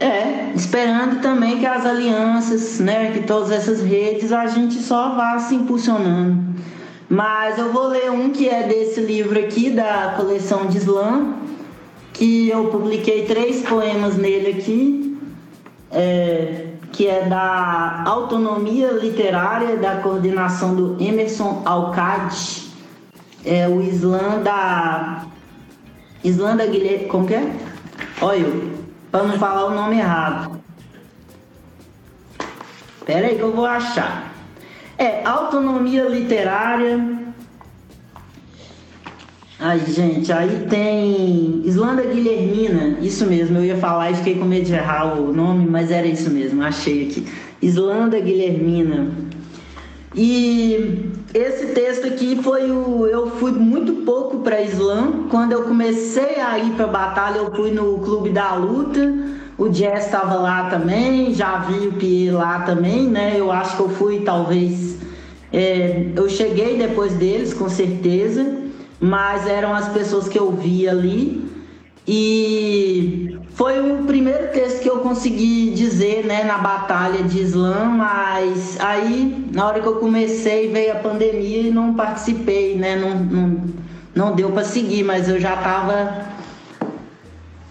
É, 0.00 0.50
esperando 0.56 1.22
também 1.22 1.60
que 1.60 1.66
as 1.66 1.86
alianças, 1.86 2.80
né, 2.80 3.12
que 3.12 3.20
todas 3.20 3.52
essas 3.52 3.80
redes 3.80 4.32
a 4.32 4.46
gente 4.46 4.74
só 4.80 5.14
vá 5.14 5.38
se 5.38 5.54
impulsionando. 5.54 6.42
Mas 7.08 7.58
eu 7.58 7.72
vou 7.72 7.86
ler 7.86 8.10
um 8.10 8.30
que 8.30 8.48
é 8.48 8.64
desse 8.64 9.00
livro 9.00 9.38
aqui, 9.38 9.70
da 9.70 10.14
coleção 10.16 10.66
de 10.66 10.78
Slam, 10.78 11.34
que 12.12 12.48
eu 12.48 12.66
publiquei 12.68 13.24
três 13.24 13.62
poemas 13.62 14.16
nele 14.16 14.58
aqui, 14.58 15.18
é, 15.92 16.69
que 17.00 17.06
é 17.06 17.22
da 17.22 18.02
Autonomia 18.04 18.90
Literária, 18.90 19.78
da 19.78 20.02
coordenação 20.02 20.74
do 20.74 21.02
Emerson 21.02 21.62
Alcade, 21.64 22.70
é 23.42 23.66
o 23.66 23.80
Slam 23.80 24.42
da. 24.42 25.24
Slam 26.22 26.58
da 26.58 26.66
Guilherme. 26.66 27.06
Como 27.06 27.26
que 27.26 27.36
é? 27.36 27.56
Olha 28.20 28.44
para 29.10 29.22
não 29.22 29.38
falar 29.38 29.64
o 29.64 29.70
nome 29.70 29.96
errado. 29.96 30.60
Pera 33.06 33.28
aí 33.28 33.36
que 33.36 33.40
eu 33.40 33.56
vou 33.56 33.64
achar. 33.64 34.30
É 34.98 35.24
autonomia 35.24 36.02
literária. 36.06 36.98
Ai, 39.62 39.78
gente, 39.86 40.32
aí 40.32 40.66
tem 40.70 41.60
Islanda 41.66 42.02
Guilhermina, 42.02 42.96
isso 43.02 43.26
mesmo, 43.26 43.58
eu 43.58 43.64
ia 43.66 43.76
falar 43.76 44.10
e 44.10 44.14
fiquei 44.14 44.36
com 44.36 44.46
medo 44.46 44.64
de 44.64 44.72
errar 44.72 45.20
o 45.20 45.34
nome, 45.34 45.66
mas 45.68 45.90
era 45.90 46.06
isso 46.06 46.30
mesmo, 46.30 46.62
achei 46.62 47.06
aqui. 47.06 47.26
Islanda 47.60 48.18
Guilhermina. 48.18 49.08
E 50.14 51.10
esse 51.34 51.66
texto 51.74 52.06
aqui 52.06 52.40
foi 52.42 52.70
o. 52.70 53.06
Eu 53.06 53.32
fui 53.32 53.52
muito 53.52 54.04
pouco 54.06 54.38
para 54.38 54.62
Islã. 54.62 55.26
Quando 55.28 55.52
eu 55.52 55.64
comecei 55.64 56.40
a 56.40 56.58
ir 56.58 56.72
para 56.72 56.86
batalha, 56.86 57.36
eu 57.36 57.54
fui 57.54 57.70
no 57.70 57.98
Clube 57.98 58.30
da 58.30 58.54
Luta. 58.54 59.12
O 59.58 59.68
Jazz 59.68 60.06
estava 60.06 60.36
lá 60.36 60.70
também, 60.70 61.34
já 61.34 61.58
vi 61.58 61.86
o 61.86 61.92
Pierre 61.92 62.30
lá 62.30 62.60
também, 62.60 63.06
né? 63.06 63.34
Eu 63.36 63.52
acho 63.52 63.76
que 63.76 63.82
eu 63.82 63.90
fui, 63.90 64.20
talvez. 64.20 64.96
É, 65.52 66.06
eu 66.16 66.30
cheguei 66.30 66.78
depois 66.78 67.12
deles, 67.12 67.52
com 67.52 67.68
certeza, 67.68 68.69
mas 69.00 69.46
eram 69.46 69.74
as 69.74 69.88
pessoas 69.88 70.28
que 70.28 70.38
eu 70.38 70.52
vi 70.52 70.86
ali. 70.86 71.48
E 72.06 73.38
foi 73.54 73.80
o 73.80 74.04
primeiro 74.04 74.52
texto 74.52 74.82
que 74.82 74.90
eu 74.90 74.98
consegui 74.98 75.70
dizer 75.70 76.24
né, 76.26 76.44
na 76.44 76.58
batalha 76.58 77.22
de 77.22 77.40
Islã, 77.40 77.84
mas 77.84 78.78
aí, 78.80 79.48
na 79.52 79.66
hora 79.66 79.80
que 79.80 79.86
eu 79.86 79.96
comecei, 79.96 80.70
veio 80.70 80.92
a 80.92 80.96
pandemia 80.96 81.62
e 81.62 81.70
não 81.70 81.94
participei, 81.94 82.76
né? 82.76 82.96
Não, 82.96 83.14
não, 83.14 83.64
não 84.14 84.34
deu 84.34 84.50
para 84.50 84.64
seguir, 84.64 85.04
mas 85.04 85.28
eu 85.28 85.38
já 85.38 85.56
tava, 85.56 86.26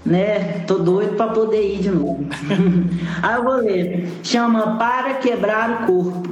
né? 0.05 0.63
Tô 0.65 0.75
doido 0.75 1.15
para 1.15 1.32
poder 1.32 1.75
ir 1.75 1.80
de 1.80 1.91
novo. 1.91 2.25
aí 3.21 3.36
eu 3.36 3.43
vou 3.43 3.55
ler. 3.55 4.09
Chama 4.23 4.77
Para 4.77 5.15
Quebrar 5.15 5.84
o 5.84 5.86
Corpo. 5.86 6.30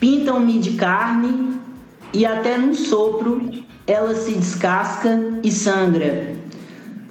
Pintam-me 0.00 0.58
de 0.58 0.72
carne 0.72 1.61
e 2.12 2.24
até 2.26 2.58
num 2.58 2.74
sopro 2.74 3.50
ela 3.86 4.14
se 4.14 4.32
descasca 4.32 5.38
e 5.42 5.50
sangra 5.50 6.42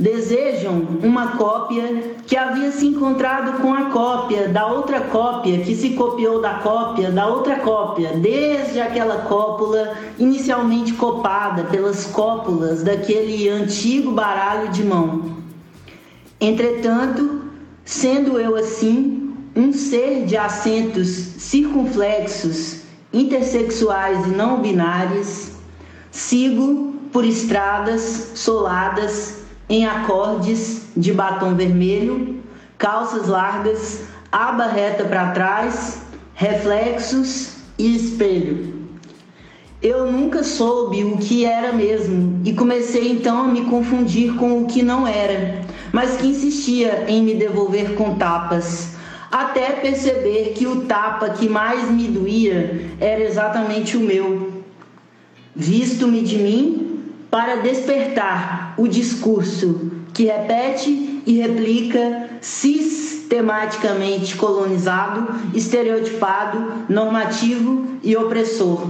desejam 0.02 0.88
uma 1.04 1.38
cópia 1.38 2.16
que 2.26 2.36
havia 2.36 2.72
se 2.72 2.88
encontrado 2.88 3.62
com 3.62 3.72
a 3.72 3.92
cópia 3.92 4.48
da 4.48 4.66
outra 4.66 5.02
cópia 5.02 5.60
que 5.60 5.76
se 5.76 5.92
copiou 5.92 6.42
da 6.42 6.56
cópia 6.56 7.12
da 7.12 7.28
outra 7.28 7.58
cópia, 7.58 8.14
desde 8.18 8.82
aquela 8.82 9.18
cópula 9.28 9.96
inicialmente 10.18 10.94
copada 10.94 11.66
pelas 11.66 12.08
cópulas 12.08 12.82
daquele 12.82 13.48
antigo 13.48 14.12
baralho 14.12 14.70
de 14.70 14.84
mão. 14.84 15.38
Entretanto, 16.40 17.42
sendo 17.86 18.40
eu 18.40 18.56
assim 18.56 19.36
um 19.56 19.72
ser 19.72 20.26
de 20.26 20.36
acentos 20.36 21.08
circunflexos, 21.10 22.81
intersexuais 23.14 24.26
e 24.26 24.30
não 24.30 24.62
binários, 24.62 25.52
sigo 26.10 26.96
por 27.12 27.26
estradas 27.26 28.32
soladas 28.36 29.42
em 29.70 29.86
acordes 29.86 30.84
de 30.96 31.14
batom 31.14 31.56
vermelho, 31.56 32.42
calças 32.78 33.28
largas, 33.28 34.02
aba 34.32 34.68
reta 34.68 35.06
para 35.06 35.32
trás, 35.32 36.02
reflexos 36.34 37.58
e 37.78 37.96
espelho. 37.96 38.82
Eu 39.82 40.12
nunca 40.12 40.44
soube 40.44 41.04
o 41.04 41.18
que 41.18 41.44
era 41.44 41.74
mesmo 41.74 42.40
e 42.46 42.54
comecei 42.54 43.12
então 43.12 43.46
a 43.46 43.48
me 43.48 43.66
confundir 43.66 44.36
com 44.36 44.62
o 44.62 44.66
que 44.68 44.84
não 44.84 45.08
era, 45.08 45.62
mas 45.92 46.18
que 46.18 46.28
insistia 46.28 47.06
em 47.08 47.24
me 47.24 47.34
devolver 47.34 47.96
com 47.96 48.16
tapas, 48.16 48.91
até 49.32 49.72
perceber 49.72 50.54
que 50.54 50.68
o 50.68 50.82
tapa 50.82 51.30
que 51.30 51.48
mais 51.48 51.90
me 51.90 52.08
doía 52.08 52.90
era 53.00 53.24
exatamente 53.24 53.96
o 53.96 54.02
meu. 54.02 54.62
Visto-me 55.56 56.22
de 56.22 56.38
mim 56.38 57.00
para 57.30 57.56
despertar 57.58 58.74
o 58.78 58.88
discurso 58.88 59.92
que 60.14 60.26
repete 60.26 61.22
e 61.26 61.40
replica 61.40 62.30
sistematicamente 62.42 64.36
colonizado, 64.36 65.34
estereotipado, 65.54 66.86
normativo 66.90 67.88
e 68.04 68.18
opressor. 68.18 68.90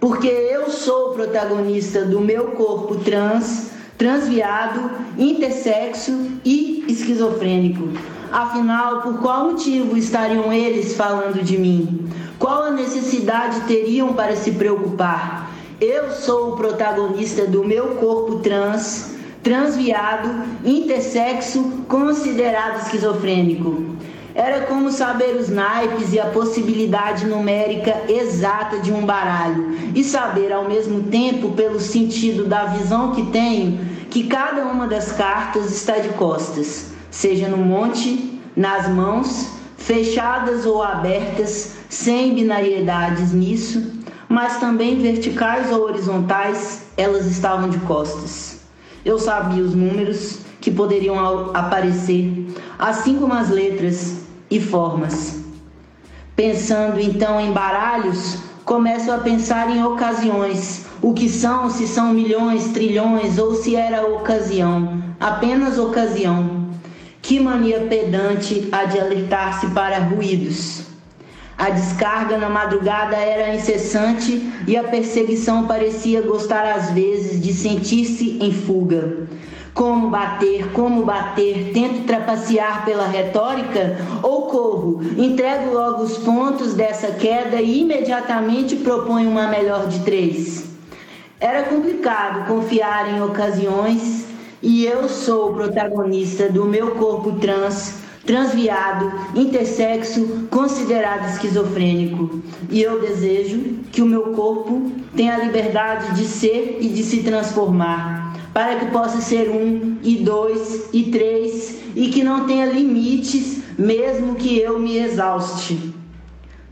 Porque 0.00 0.26
eu 0.26 0.68
sou 0.70 1.12
protagonista 1.12 2.04
do 2.04 2.20
meu 2.20 2.48
corpo 2.48 2.96
trans, 2.96 3.70
transviado, 3.96 4.90
intersexo 5.16 6.12
e 6.44 6.84
esquizofrênico. 6.88 8.15
Afinal, 8.32 9.02
por 9.02 9.18
qual 9.20 9.50
motivo 9.50 9.96
estariam 9.96 10.52
eles 10.52 10.96
falando 10.96 11.42
de 11.42 11.56
mim? 11.56 12.10
Qual 12.38 12.64
a 12.64 12.70
necessidade 12.70 13.60
teriam 13.62 14.12
para 14.14 14.36
se 14.36 14.52
preocupar? 14.52 15.50
Eu 15.80 16.10
sou 16.10 16.52
o 16.52 16.56
protagonista 16.56 17.46
do 17.46 17.64
meu 17.64 17.96
corpo 17.96 18.40
trans, 18.40 19.14
transviado, 19.42 20.28
intersexo, 20.64 21.84
considerado 21.88 22.82
esquizofrênico. 22.82 23.96
Era 24.34 24.66
como 24.66 24.90
saber 24.90 25.36
os 25.36 25.48
naipes 25.48 26.12
e 26.12 26.20
a 26.20 26.26
possibilidade 26.26 27.26
numérica 27.26 28.02
exata 28.08 28.80
de 28.80 28.92
um 28.92 29.06
baralho, 29.06 29.76
e 29.94 30.02
saber 30.04 30.52
ao 30.52 30.68
mesmo 30.68 31.04
tempo, 31.04 31.52
pelo 31.52 31.80
sentido 31.80 32.44
da 32.44 32.66
visão 32.66 33.12
que 33.12 33.24
tenho, 33.26 33.78
que 34.10 34.24
cada 34.24 34.64
uma 34.64 34.86
das 34.86 35.12
cartas 35.12 35.70
está 35.70 35.98
de 35.98 36.10
costas, 36.10 36.95
seja 37.16 37.48
no 37.48 37.56
monte, 37.56 38.38
nas 38.54 38.86
mãos, 38.90 39.48
fechadas 39.78 40.66
ou 40.66 40.82
abertas, 40.82 41.76
sem 41.88 42.34
binariedades 42.34 43.32
nisso, 43.32 43.90
mas 44.28 44.58
também 44.58 44.98
verticais 44.98 45.72
ou 45.72 45.84
horizontais, 45.84 46.88
elas 46.94 47.24
estavam 47.24 47.70
de 47.70 47.78
costas. 47.78 48.60
Eu 49.02 49.18
sabia 49.18 49.62
os 49.62 49.74
números 49.74 50.40
que 50.60 50.70
poderiam 50.70 51.56
aparecer, 51.56 52.54
assim 52.78 53.18
como 53.18 53.32
as 53.32 53.48
letras 53.48 54.18
e 54.50 54.60
formas. 54.60 55.40
Pensando 56.34 57.00
então 57.00 57.40
em 57.40 57.50
baralhos, 57.50 58.40
começo 58.62 59.10
a 59.10 59.18
pensar 59.18 59.74
em 59.74 59.82
ocasiões. 59.82 60.84
O 61.00 61.14
que 61.14 61.30
são, 61.30 61.70
se 61.70 61.86
são 61.86 62.12
milhões, 62.12 62.72
trilhões 62.72 63.38
ou 63.38 63.54
se 63.54 63.74
era 63.74 64.06
ocasião, 64.06 65.02
apenas 65.18 65.78
ocasião. 65.78 66.55
Que 67.26 67.40
mania 67.40 67.80
pedante 67.80 68.68
há 68.70 68.84
de 68.84 69.00
alertar-se 69.00 69.66
para 69.70 69.98
ruídos. 69.98 70.82
A 71.58 71.70
descarga 71.70 72.38
na 72.38 72.48
madrugada 72.48 73.16
era 73.16 73.52
incessante 73.52 74.48
e 74.64 74.76
a 74.76 74.84
perseguição 74.84 75.66
parecia 75.66 76.22
gostar 76.22 76.64
às 76.64 76.90
vezes 76.90 77.42
de 77.42 77.52
sentir-se 77.52 78.38
em 78.40 78.52
fuga. 78.52 79.26
Como 79.74 80.08
bater, 80.08 80.70
como 80.70 81.04
bater, 81.04 81.72
tento 81.74 82.06
trapacear 82.06 82.84
pela 82.84 83.08
retórica 83.08 83.98
ou 84.22 84.42
corro, 84.42 85.00
entrego 85.18 85.74
logo 85.74 86.04
os 86.04 86.18
pontos 86.18 86.74
dessa 86.74 87.08
queda 87.08 87.60
e 87.60 87.80
imediatamente 87.80 88.76
proponho 88.76 89.28
uma 89.30 89.48
melhor 89.48 89.88
de 89.88 89.98
três. 90.04 90.64
Era 91.40 91.64
complicado 91.64 92.46
confiar 92.46 93.12
em 93.12 93.20
ocasiões 93.20 94.25
e 94.62 94.84
eu 94.84 95.08
sou 95.08 95.50
o 95.50 95.54
protagonista 95.54 96.48
do 96.48 96.64
meu 96.64 96.92
corpo 96.92 97.32
trans 97.38 98.06
transviado, 98.26 99.12
intersexo, 99.36 100.48
considerado 100.50 101.30
esquizofrênico. 101.30 102.42
E 102.68 102.82
eu 102.82 103.00
desejo 103.00 103.60
que 103.92 104.02
o 104.02 104.06
meu 104.06 104.32
corpo 104.32 104.90
tenha 105.14 105.36
a 105.36 105.44
liberdade 105.44 106.16
de 106.16 106.24
ser 106.24 106.78
e 106.80 106.88
de 106.88 107.04
se 107.04 107.22
transformar, 107.22 108.36
para 108.52 108.76
que 108.76 108.86
possa 108.86 109.20
ser 109.20 109.48
um 109.48 109.98
e 110.02 110.16
dois 110.16 110.88
e 110.92 111.04
três 111.04 111.78
e 111.94 112.08
que 112.08 112.24
não 112.24 112.46
tenha 112.46 112.66
limites, 112.66 113.62
mesmo 113.78 114.34
que 114.34 114.58
eu 114.58 114.78
me 114.78 114.98
exauste. 114.98 115.94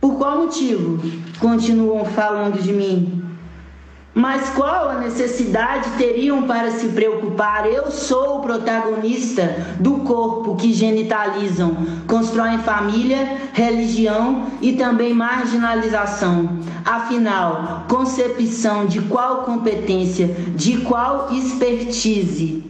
Por 0.00 0.16
qual 0.16 0.38
motivo 0.38 1.00
continuam 1.38 2.04
falando 2.04 2.60
de 2.60 2.72
mim? 2.72 3.23
Mas 4.14 4.50
qual 4.50 4.90
a 4.90 5.00
necessidade 5.00 5.90
teriam 5.98 6.44
para 6.44 6.70
se 6.70 6.90
preocupar? 6.90 7.66
Eu 7.66 7.90
sou 7.90 8.38
o 8.38 8.40
protagonista 8.42 9.74
do 9.80 9.98
corpo 10.04 10.54
que 10.54 10.72
genitalizam, 10.72 11.76
constroem 12.06 12.58
família, 12.58 13.38
religião 13.52 14.46
e 14.62 14.74
também 14.74 15.12
marginalização. 15.12 16.60
Afinal, 16.84 17.86
concepção 17.88 18.86
de 18.86 19.00
qual 19.00 19.38
competência, 19.38 20.28
de 20.54 20.78
qual 20.82 21.32
expertise? 21.32 22.62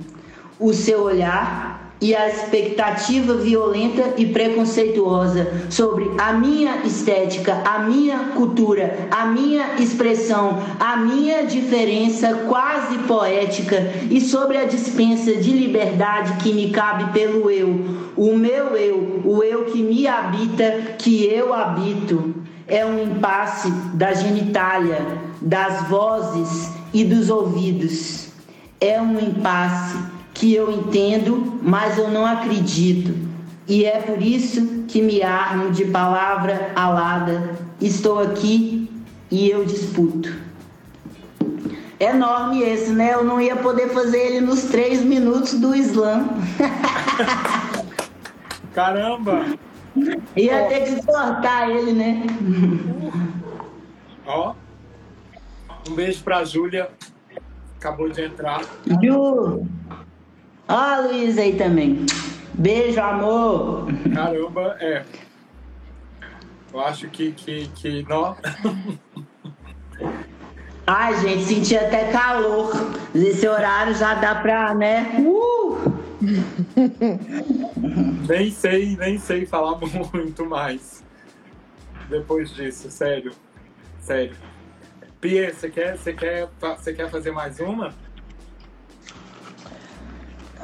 O 0.59 0.73
seu 0.73 1.03
olhar 1.03 1.84
e 2.05 2.15
a 2.15 2.29
expectativa 2.29 3.33
violenta 3.33 4.13
e 4.19 4.27
preconceituosa 4.27 5.65
sobre 5.71 6.11
a 6.19 6.35
minha 6.35 6.83
estética, 6.85 7.63
a 7.65 7.79
minha 7.79 8.19
cultura, 8.37 9.09
a 9.11 9.25
minha 9.25 9.77
expressão, 9.81 10.63
a 10.79 10.99
minha 10.99 11.47
diferença 11.47 12.45
quase 12.47 12.99
poética 13.09 13.91
e 14.11 14.21
sobre 14.21 14.59
a 14.59 14.67
dispensa 14.67 15.35
de 15.37 15.51
liberdade 15.51 16.43
que 16.43 16.53
me 16.53 16.69
cabe 16.69 17.11
pelo 17.15 17.51
eu, 17.51 17.71
o 18.15 18.37
meu 18.37 18.77
eu, 18.77 19.23
o 19.25 19.43
eu 19.43 19.65
que 19.65 19.83
me 19.83 20.07
habita, 20.07 20.97
que 20.99 21.25
eu 21.25 21.55
habito. 21.55 22.35
É 22.69 22.85
um 22.85 23.03
impasse 23.03 23.71
da 23.95 24.13
genitália, 24.13 25.07
das 25.41 25.89
vozes 25.89 26.71
e 26.93 27.03
dos 27.03 27.31
ouvidos. 27.31 28.29
É 28.79 29.01
um 29.01 29.19
impasse 29.19 30.14
que 30.35 30.53
eu 30.53 30.70
entendo, 30.70 31.61
mas 31.62 31.97
eu 31.97 32.11
não 32.11 32.26
acredito. 32.26 33.14
E 33.66 33.85
é 33.85 34.01
por 34.01 34.20
isso 34.20 34.85
que 34.89 35.01
me 35.01 35.22
armo 35.22 35.70
de 35.70 35.87
palavra 35.87 36.72
alada. 36.74 37.57
Estou 37.80 38.18
aqui 38.18 38.91
e 39.30 39.49
eu 39.49 39.64
disputo. 39.64 40.30
É 41.99 42.11
enorme 42.11 42.62
esse, 42.62 42.91
né? 42.91 43.14
Eu 43.14 43.24
não 43.24 43.41
ia 43.41 43.57
poder 43.57 43.89
fazer 43.91 44.18
ele 44.18 44.41
nos 44.41 44.64
três 44.64 45.03
minutos 45.03 45.55
do 45.55 45.74
Islã. 45.74 46.26
Caramba! 48.74 49.47
Ia 50.37 50.66
ter 50.66 50.80
que 50.80 51.07
cortar 51.07 51.70
ele, 51.70 51.93
né? 51.93 52.22
Ó. 54.26 54.55
Um 55.89 55.95
beijo 55.95 56.22
pra 56.24 56.45
Júlia. 56.45 56.91
Acabou 57.78 58.09
de 58.09 58.22
entrar. 58.22 58.62
Ju! 59.03 59.64
Ó 60.69 60.75
a 60.75 61.01
Luísa 61.01 61.43
aí 61.43 61.57
também. 61.57 62.07
Beijo, 62.55 63.01
amor. 63.01 63.87
Caramba, 64.15 64.77
é. 64.81 65.05
Eu 66.73 66.81
acho 66.81 67.09
que, 67.09 67.33
que, 67.33 67.69
que 67.69 68.03
não. 68.09 68.37
Ai, 70.87 71.21
gente, 71.21 71.45
senti 71.45 71.77
até 71.77 72.11
calor. 72.11 72.73
Esse 73.15 73.47
horário 73.47 73.95
já 73.95 74.15
dá 74.15 74.35
pra, 74.35 74.75
né? 74.75 75.17
Uh! 75.19 75.79
nem 78.29 78.51
sei, 78.51 78.97
nem 78.97 79.19
sei 79.19 79.47
falar 79.47 79.79
muito 80.12 80.47
mais. 80.47 81.05
Depois 82.09 82.51
disso, 82.51 82.91
sério. 82.91 83.33
Sério. 84.01 84.37
Pia, 85.21 85.55
você 85.55 85.71
quer, 85.71 85.97
você 85.97 86.12
quer, 86.12 86.49
você 86.61 86.93
quer 86.93 87.11
fazer 87.11 87.31
mais 87.31 87.61
uma? 87.61 87.95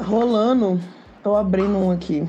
Rolando. 0.05 0.80
Tô 1.22 1.36
abrindo 1.36 1.76
um 1.76 1.90
aqui. 1.90 2.26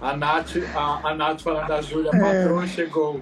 A 0.00 0.16
Nath, 0.16 0.56
a, 0.74 1.08
a 1.10 1.14
Nath 1.14 1.40
falando 1.42 1.68
da 1.68 1.82
Júlia, 1.82 2.10
a 2.10 2.18
patroa 2.18 2.66
chegou. 2.66 3.20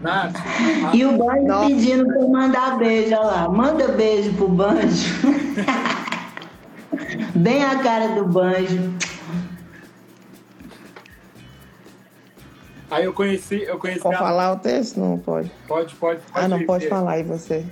Nath. 0.00 0.36
a- 0.36 0.94
E 0.94 1.04
o 1.04 1.16
Banjo 1.18 1.46
Nossa. 1.46 1.66
pedindo 1.68 2.06
pra 2.06 2.16
eu 2.20 2.28
mandar 2.28 2.78
beijo, 2.78 3.14
olha 3.16 3.20
lá. 3.26 3.48
Manda 3.48 3.88
beijo 3.88 4.32
pro 4.34 4.48
Banjo. 4.48 5.14
Bem 7.34 7.64
a 7.64 7.82
cara 7.82 8.08
do 8.14 8.24
Banjo. 8.26 8.94
Aí 12.90 13.04
eu 13.06 13.12
conheci, 13.12 13.62
eu 13.62 13.78
conheci 13.78 14.00
Pode 14.00 14.14
a- 14.14 14.18
falar 14.18 14.52
o 14.52 14.58
texto? 14.58 15.00
Não 15.00 15.18
pode. 15.18 15.50
Pode, 15.66 15.92
pode, 15.96 16.20
pode. 16.20 16.44
Ah, 16.44 16.46
não, 16.48 16.64
pode 16.64 16.88
falar 16.88 17.12
aí 17.12 17.22
você. 17.24 17.64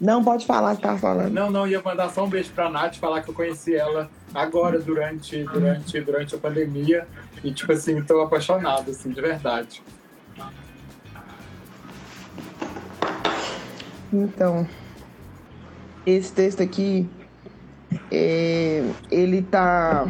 Não, 0.00 0.22
pode 0.22 0.46
falar 0.46 0.76
que 0.76 0.82
tá 0.82 0.96
falando. 0.96 1.32
Não, 1.32 1.50
não, 1.50 1.66
ia 1.66 1.82
mandar 1.82 2.08
só 2.10 2.24
um 2.24 2.28
beijo 2.28 2.50
pra 2.52 2.70
Nath, 2.70 2.96
falar 2.96 3.20
que 3.22 3.30
eu 3.30 3.34
conheci 3.34 3.74
ela 3.74 4.08
agora 4.32 4.78
durante, 4.78 5.42
durante, 5.44 6.00
durante 6.00 6.34
a 6.34 6.38
pandemia. 6.38 7.06
E, 7.42 7.52
tipo 7.52 7.72
assim, 7.72 8.00
tô 8.02 8.20
apaixonado, 8.20 8.90
assim, 8.90 9.10
de 9.10 9.20
verdade. 9.20 9.82
Então, 14.12 14.66
esse 16.06 16.32
texto 16.32 16.62
aqui, 16.62 17.08
é, 18.10 18.84
ele 19.10 19.42
tá 19.42 20.06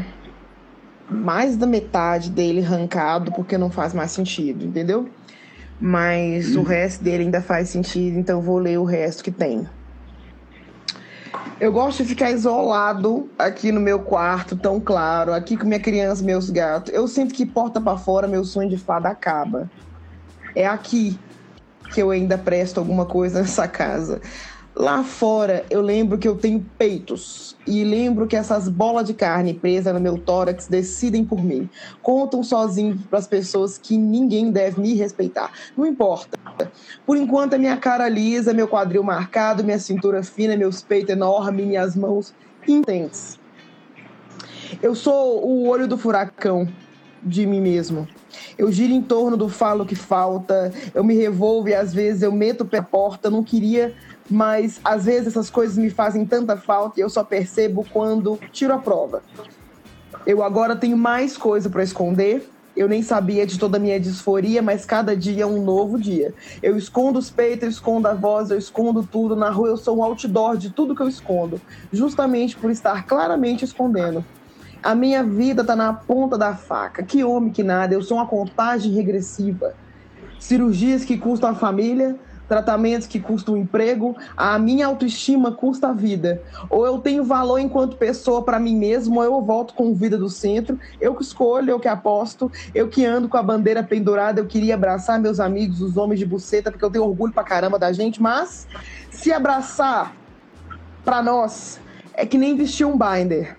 mais 1.10 1.56
da 1.56 1.66
metade 1.66 2.30
dele 2.30 2.64
arrancado 2.64 3.32
porque 3.32 3.56
não 3.56 3.70
faz 3.70 3.94
mais 3.94 4.10
sentido, 4.10 4.66
entendeu? 4.66 5.08
Mas 5.80 6.56
o 6.56 6.62
resto 6.62 7.02
dele 7.02 7.24
ainda 7.24 7.40
faz 7.40 7.68
sentido, 7.68 8.18
então 8.18 8.38
eu 8.38 8.42
vou 8.42 8.58
ler 8.58 8.78
o 8.78 8.84
resto 8.84 9.22
que 9.22 9.30
tem. 9.30 9.66
Eu 11.60 11.72
gosto 11.72 12.02
de 12.02 12.08
ficar 12.10 12.30
isolado 12.30 13.28
aqui 13.38 13.72
no 13.72 13.80
meu 13.80 14.00
quarto, 14.00 14.56
tão 14.56 14.80
claro, 14.80 15.32
aqui 15.32 15.56
com 15.56 15.66
minha 15.66 15.80
criança, 15.80 16.22
meus 16.22 16.50
gatos. 16.50 16.92
Eu 16.94 17.08
sinto 17.08 17.34
que 17.34 17.44
porta 17.44 17.80
pra 17.80 17.96
fora 17.96 18.28
meu 18.28 18.44
sonho 18.44 18.68
de 18.68 18.76
fada 18.76 19.08
acaba. 19.08 19.68
É 20.54 20.66
aqui 20.66 21.18
que 21.90 22.00
eu 22.00 22.10
ainda 22.10 22.38
presto 22.38 22.78
alguma 22.78 23.06
coisa 23.06 23.40
nessa 23.42 23.66
casa. 23.66 24.20
Lá 24.78 25.02
fora, 25.02 25.64
eu 25.68 25.80
lembro 25.80 26.16
que 26.18 26.28
eu 26.28 26.36
tenho 26.36 26.64
peitos. 26.78 27.56
E 27.66 27.82
lembro 27.82 28.28
que 28.28 28.36
essas 28.36 28.68
bolas 28.68 29.08
de 29.08 29.12
carne 29.12 29.52
presas 29.52 29.92
no 29.92 29.98
meu 29.98 30.16
tórax 30.16 30.68
decidem 30.68 31.24
por 31.24 31.42
mim. 31.42 31.68
Contam 32.00 32.44
sozinho 32.44 32.96
para 33.10 33.18
as 33.18 33.26
pessoas 33.26 33.76
que 33.76 33.98
ninguém 33.98 34.52
deve 34.52 34.80
me 34.80 34.94
respeitar. 34.94 35.50
Não 35.76 35.84
importa. 35.84 36.38
Por 37.04 37.16
enquanto, 37.16 37.54
é 37.54 37.58
minha 37.58 37.76
cara 37.76 38.08
lisa, 38.08 38.54
meu 38.54 38.68
quadril 38.68 39.02
marcado, 39.02 39.64
minha 39.64 39.80
cintura 39.80 40.22
fina, 40.22 40.56
meus 40.56 40.80
peitos 40.80 41.10
enormes, 41.10 41.66
minhas 41.66 41.96
mãos 41.96 42.32
intensas. 42.68 43.36
Eu 44.80 44.94
sou 44.94 45.44
o 45.44 45.66
olho 45.66 45.88
do 45.88 45.98
furacão 45.98 46.68
de 47.20 47.44
mim 47.46 47.60
mesmo. 47.60 48.06
Eu 48.56 48.70
giro 48.70 48.92
em 48.92 49.02
torno 49.02 49.36
do 49.36 49.48
falo 49.48 49.86
que 49.86 49.94
falta, 49.94 50.72
eu 50.94 51.02
me 51.02 51.14
revolvo 51.14 51.68
e 51.68 51.74
às 51.74 51.92
vezes 51.92 52.22
eu 52.22 52.32
meto 52.32 52.64
pé 52.64 52.80
porta, 52.80 53.30
não 53.30 53.42
queria, 53.42 53.94
mas 54.30 54.80
às 54.84 55.04
vezes 55.04 55.28
essas 55.28 55.50
coisas 55.50 55.78
me 55.78 55.90
fazem 55.90 56.26
tanta 56.26 56.56
falta 56.56 56.98
e 56.98 57.02
eu 57.02 57.08
só 57.08 57.24
percebo 57.24 57.86
quando 57.92 58.38
tiro 58.52 58.74
a 58.74 58.78
prova. 58.78 59.22
Eu 60.26 60.42
agora 60.42 60.76
tenho 60.76 60.96
mais 60.96 61.36
coisa 61.36 61.70
para 61.70 61.82
esconder. 61.82 62.48
Eu 62.76 62.88
nem 62.88 63.02
sabia 63.02 63.44
de 63.44 63.58
toda 63.58 63.76
a 63.76 63.80
minha 63.80 63.98
disforia, 63.98 64.62
mas 64.62 64.84
cada 64.84 65.16
dia 65.16 65.42
é 65.42 65.46
um 65.46 65.64
novo 65.64 65.98
dia. 65.98 66.32
Eu 66.62 66.76
escondo 66.76 67.18
os 67.18 67.28
peitos, 67.28 67.62
eu 67.62 67.70
escondo 67.70 68.06
a 68.06 68.14
voz, 68.14 68.50
eu 68.50 68.58
escondo 68.58 69.02
tudo. 69.02 69.34
Na 69.34 69.50
rua 69.50 69.68
eu 69.68 69.76
sou 69.76 69.98
um 69.98 70.02
outdoor 70.04 70.56
de 70.56 70.70
tudo 70.70 70.94
que 70.94 71.02
eu 71.02 71.08
escondo, 71.08 71.60
justamente 71.92 72.56
por 72.56 72.70
estar 72.70 73.04
claramente 73.06 73.64
escondendo. 73.64 74.24
A 74.80 74.94
minha 74.94 75.24
vida 75.24 75.64
tá 75.64 75.74
na 75.74 75.92
ponta 75.92 76.38
da 76.38 76.54
faca. 76.54 77.02
Que 77.02 77.24
homem 77.24 77.50
que 77.50 77.64
nada, 77.64 77.94
eu 77.94 78.02
sou 78.02 78.18
uma 78.18 78.26
contagem 78.26 78.92
regressiva. 78.92 79.74
Cirurgias 80.38 81.04
que 81.04 81.18
custam 81.18 81.50
a 81.50 81.54
família, 81.54 82.16
tratamentos 82.48 83.06
que 83.06 83.20
custam 83.20 83.56
emprego, 83.56 84.16
a 84.36 84.58
minha 84.58 84.86
autoestima 84.86 85.52
custa 85.52 85.88
a 85.88 85.92
vida. 85.92 86.42
Ou 86.70 86.86
eu 86.86 86.98
tenho 86.98 87.22
valor 87.22 87.58
enquanto 87.58 87.96
pessoa 87.96 88.42
para 88.42 88.58
mim 88.58 88.74
mesmo, 88.74 89.16
ou 89.16 89.24
eu 89.24 89.42
volto 89.42 89.74
com 89.74 89.94
vida 89.94 90.16
do 90.16 90.28
centro. 90.28 90.78
Eu 91.00 91.14
que 91.14 91.22
escolho, 91.22 91.70
eu 91.70 91.78
que 91.78 91.88
aposto, 91.88 92.50
eu 92.74 92.88
que 92.88 93.04
ando 93.04 93.28
com 93.28 93.36
a 93.36 93.42
bandeira 93.42 93.82
pendurada, 93.82 94.40
eu 94.40 94.46
queria 94.46 94.74
abraçar 94.74 95.20
meus 95.20 95.38
amigos, 95.38 95.82
os 95.82 95.96
homens 95.96 96.18
de 96.18 96.26
buceta, 96.26 96.70
porque 96.70 96.84
eu 96.84 96.90
tenho 96.90 97.04
orgulho 97.04 97.32
pra 97.32 97.44
caramba 97.44 97.78
da 97.78 97.92
gente, 97.92 98.20
mas 98.22 98.66
se 99.10 99.32
abraçar 99.32 100.16
pra 101.04 101.22
nós 101.22 101.78
é 102.14 102.24
que 102.26 102.38
nem 102.38 102.56
vestir 102.56 102.84
um 102.84 102.98
binder 102.98 103.56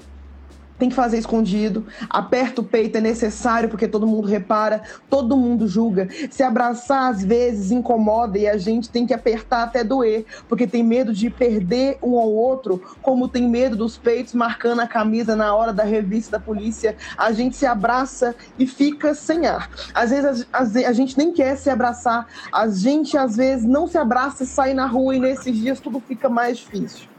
tem 0.79 0.89
que 0.89 0.95
fazer 0.95 1.17
escondido, 1.19 1.85
aperta 2.09 2.61
o 2.61 2.63
peito, 2.63 2.97
é 2.97 3.01
necessário 3.01 3.69
porque 3.69 3.87
todo 3.87 4.07
mundo 4.07 4.27
repara, 4.27 4.81
todo 5.09 5.37
mundo 5.37 5.67
julga. 5.67 6.07
Se 6.31 6.41
abraçar 6.41 7.11
às 7.11 7.23
vezes 7.23 7.69
incomoda 7.71 8.37
e 8.39 8.47
a 8.47 8.57
gente 8.57 8.89
tem 8.89 9.05
que 9.05 9.13
apertar 9.13 9.63
até 9.63 9.83
doer, 9.83 10.25
porque 10.47 10.65
tem 10.65 10.83
medo 10.83 11.13
de 11.13 11.29
perder 11.29 11.97
um 12.01 12.17
ao 12.17 12.31
outro, 12.31 12.81
como 13.01 13.27
tem 13.27 13.47
medo 13.47 13.75
dos 13.75 13.97
peitos 13.97 14.33
marcando 14.33 14.79
a 14.79 14.87
camisa 14.87 15.35
na 15.35 15.53
hora 15.53 15.73
da 15.73 15.83
revista 15.83 16.37
da 16.37 16.43
polícia. 16.43 16.95
A 17.17 17.31
gente 17.31 17.57
se 17.57 17.65
abraça 17.65 18.35
e 18.57 18.65
fica 18.65 19.13
sem 19.13 19.45
ar. 19.45 19.69
Às 19.93 20.11
vezes 20.11 20.47
a, 20.53 20.59
a- 20.59 20.89
a 20.89 20.93
gente 20.93 21.17
nem 21.17 21.33
quer 21.33 21.57
se 21.57 21.69
abraçar, 21.69 22.25
a 22.51 22.67
gente 22.69 23.17
às 23.17 23.35
vezes 23.35 23.65
não 23.65 23.85
se 23.87 23.97
abraça 23.97 24.43
e 24.43 24.47
sai 24.47 24.73
na 24.73 24.85
rua 24.85 25.15
e 25.15 25.19
nesses 25.19 25.57
dias 25.57 25.81
tudo 25.81 25.99
fica 25.99 26.29
mais 26.29 26.57
difícil. 26.57 27.09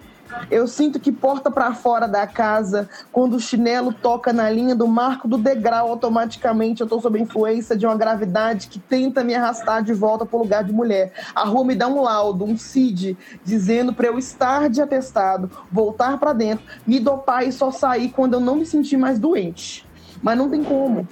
Eu 0.50 0.66
sinto 0.66 0.98
que 0.98 1.12
porta 1.12 1.50
para 1.50 1.74
fora 1.74 2.06
da 2.06 2.26
casa, 2.26 2.88
quando 3.12 3.34
o 3.34 3.40
chinelo 3.40 3.92
toca 3.92 4.32
na 4.32 4.50
linha 4.50 4.74
do 4.74 4.86
marco 4.86 5.28
do 5.28 5.38
degrau, 5.38 5.88
automaticamente 5.88 6.80
eu 6.80 6.86
tô 6.86 7.00
sob 7.00 7.20
influência 7.20 7.76
de 7.76 7.86
uma 7.86 7.96
gravidade 7.96 8.68
que 8.68 8.78
tenta 8.78 9.24
me 9.24 9.34
arrastar 9.34 9.82
de 9.82 9.92
volta 9.92 10.26
pro 10.26 10.38
lugar 10.38 10.64
de 10.64 10.72
mulher. 10.72 11.12
A 11.34 11.44
rua 11.44 11.64
me 11.64 11.74
dá 11.74 11.88
um 11.88 12.02
laudo, 12.02 12.44
um 12.44 12.56
CID, 12.56 13.16
dizendo 13.44 13.92
para 13.92 14.06
eu 14.06 14.18
estar 14.18 14.68
de 14.68 14.80
atestado, 14.80 15.50
voltar 15.70 16.18
para 16.18 16.32
dentro, 16.32 16.64
me 16.86 17.00
dopar 17.00 17.46
e 17.46 17.52
só 17.52 17.70
sair 17.70 18.10
quando 18.10 18.34
eu 18.34 18.40
não 18.40 18.56
me 18.56 18.66
sentir 18.66 18.96
mais 18.96 19.18
doente. 19.18 19.86
Mas 20.22 20.36
não 20.36 20.50
tem 20.50 20.62
como. 20.62 21.08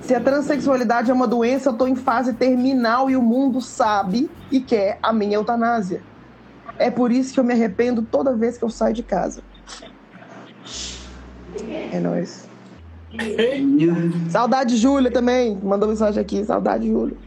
Se 0.00 0.14
a 0.14 0.20
transexualidade 0.20 1.10
é 1.10 1.14
uma 1.14 1.26
doença, 1.26 1.68
eu 1.68 1.74
tô 1.74 1.86
em 1.86 1.94
fase 1.94 2.32
terminal 2.32 3.10
e 3.10 3.16
o 3.16 3.22
mundo 3.22 3.60
sabe 3.60 4.30
e 4.50 4.60
quer 4.60 4.98
a 5.02 5.12
minha 5.12 5.36
eutanásia. 5.36 6.02
É 6.80 6.90
por 6.90 7.12
isso 7.12 7.34
que 7.34 7.38
eu 7.38 7.44
me 7.44 7.52
arrependo 7.52 8.00
toda 8.00 8.34
vez 8.34 8.56
que 8.56 8.64
eu 8.64 8.70
saio 8.70 8.94
de 8.94 9.02
casa. 9.02 9.42
É 11.92 12.00
nóis. 12.00 12.48
Saudade 14.30 14.74
de 14.74 14.80
Júlia 14.80 15.10
também. 15.10 15.58
Mandou 15.62 15.90
mensagem 15.90 16.18
aqui. 16.18 16.42
Saudade 16.42 16.84
de 16.84 16.90
Júlia. 16.90 17.18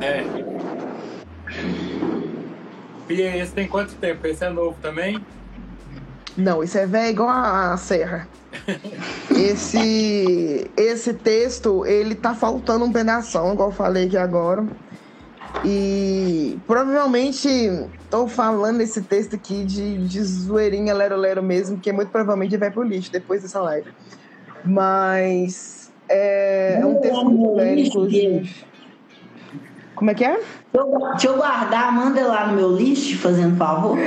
É. 0.00 0.24
Pia, 3.06 3.36
esse 3.36 3.52
tem 3.52 3.68
quanto 3.68 3.94
tempo? 3.94 4.26
Esse 4.26 4.44
é 4.44 4.50
novo 4.50 4.76
também? 4.82 5.24
Não, 6.36 6.64
isso 6.64 6.76
é 6.76 6.84
velho 6.84 7.10
igual 7.10 7.28
a, 7.28 7.74
a 7.74 7.76
serra. 7.76 8.26
Esse, 9.30 10.70
esse 10.76 11.12
texto, 11.12 11.84
ele 11.84 12.14
tá 12.14 12.34
faltando 12.34 12.84
um 12.84 12.92
pedação, 12.92 13.52
igual 13.52 13.68
eu 13.70 13.74
falei 13.74 14.06
aqui 14.06 14.16
agora. 14.16 14.64
E 15.62 16.58
provavelmente 16.66 17.48
tô 18.10 18.26
falando 18.26 18.80
esse 18.80 19.02
texto 19.02 19.36
aqui 19.36 19.64
de, 19.64 20.06
de 20.08 20.22
zoeirinha 20.22 20.94
lero-lero 20.94 21.42
mesmo, 21.42 21.78
que 21.78 21.92
muito 21.92 22.10
provavelmente 22.10 22.56
vai 22.56 22.70
pro 22.70 22.82
lixo 22.82 23.12
depois 23.12 23.42
dessa 23.42 23.60
live. 23.60 23.88
Mas 24.64 25.92
é, 26.08 26.80
é 26.80 26.86
um 26.86 27.00
texto 27.00 27.24
muito 27.24 27.56
velho, 27.56 27.80
inclusive. 27.80 28.73
Como 29.94 30.10
é 30.10 30.14
que 30.14 30.24
é? 30.24 30.40
Deixa 31.12 31.28
eu 31.28 31.36
guardar, 31.36 31.92
manda 31.92 32.26
lá 32.26 32.48
no 32.48 32.56
meu 32.56 32.76
lixo, 32.76 33.16
fazendo 33.18 33.56
favor. 33.56 33.96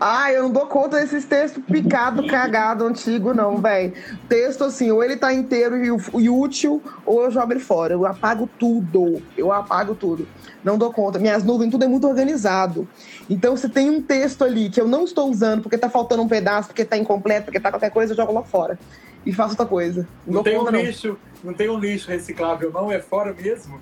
Ah, 0.00 0.32
eu 0.32 0.44
não 0.44 0.50
dou 0.50 0.66
conta 0.66 0.98
desses 1.00 1.24
textos 1.24 1.62
picado, 1.64 2.26
cagado, 2.26 2.84
antigo, 2.84 3.32
não, 3.32 3.58
velho. 3.58 3.92
Texto 4.28 4.64
assim, 4.64 4.90
ou 4.90 5.02
ele 5.02 5.16
tá 5.16 5.32
inteiro 5.32 5.76
e, 5.76 5.86
e 6.22 6.28
útil, 6.28 6.82
ou 7.06 7.22
eu 7.22 7.30
jogo 7.30 7.52
ele 7.52 7.60
fora. 7.60 7.94
Eu 7.94 8.04
apago 8.04 8.48
tudo. 8.58 9.22
Eu 9.38 9.52
apago 9.52 9.94
tudo. 9.94 10.26
Não 10.64 10.76
dou 10.76 10.92
conta. 10.92 11.18
Minhas 11.18 11.44
nuvens, 11.44 11.70
tudo 11.70 11.84
é 11.84 11.88
muito 11.88 12.06
organizado. 12.08 12.88
Então, 13.30 13.56
se 13.56 13.68
tem 13.68 13.88
um 13.88 14.02
texto 14.02 14.42
ali 14.42 14.68
que 14.68 14.80
eu 14.80 14.88
não 14.88 15.04
estou 15.04 15.30
usando 15.30 15.62
porque 15.62 15.78
tá 15.78 15.88
faltando 15.88 16.22
um 16.22 16.28
pedaço, 16.28 16.68
porque 16.68 16.84
tá 16.84 16.96
incompleto, 16.96 17.44
porque 17.44 17.60
tá 17.60 17.70
qualquer 17.70 17.90
coisa, 17.90 18.12
eu 18.12 18.16
jogo 18.16 18.32
lá 18.32 18.42
fora. 18.42 18.78
E 19.24 19.32
faço 19.32 19.50
outra 19.50 19.66
coisa. 19.66 20.06
Não, 20.26 20.34
Não 20.34 20.42
tem 20.42 20.56
um 20.56 20.58
conta, 20.58 20.72
não. 20.72 20.80
lixo, 20.80 21.16
não 21.42 21.54
tem 21.54 21.68
um 21.70 21.78
lixo 21.78 22.10
reciclável, 22.10 22.72
não? 22.72 22.90
É 22.90 23.00
fora 23.00 23.32
mesmo? 23.32 23.78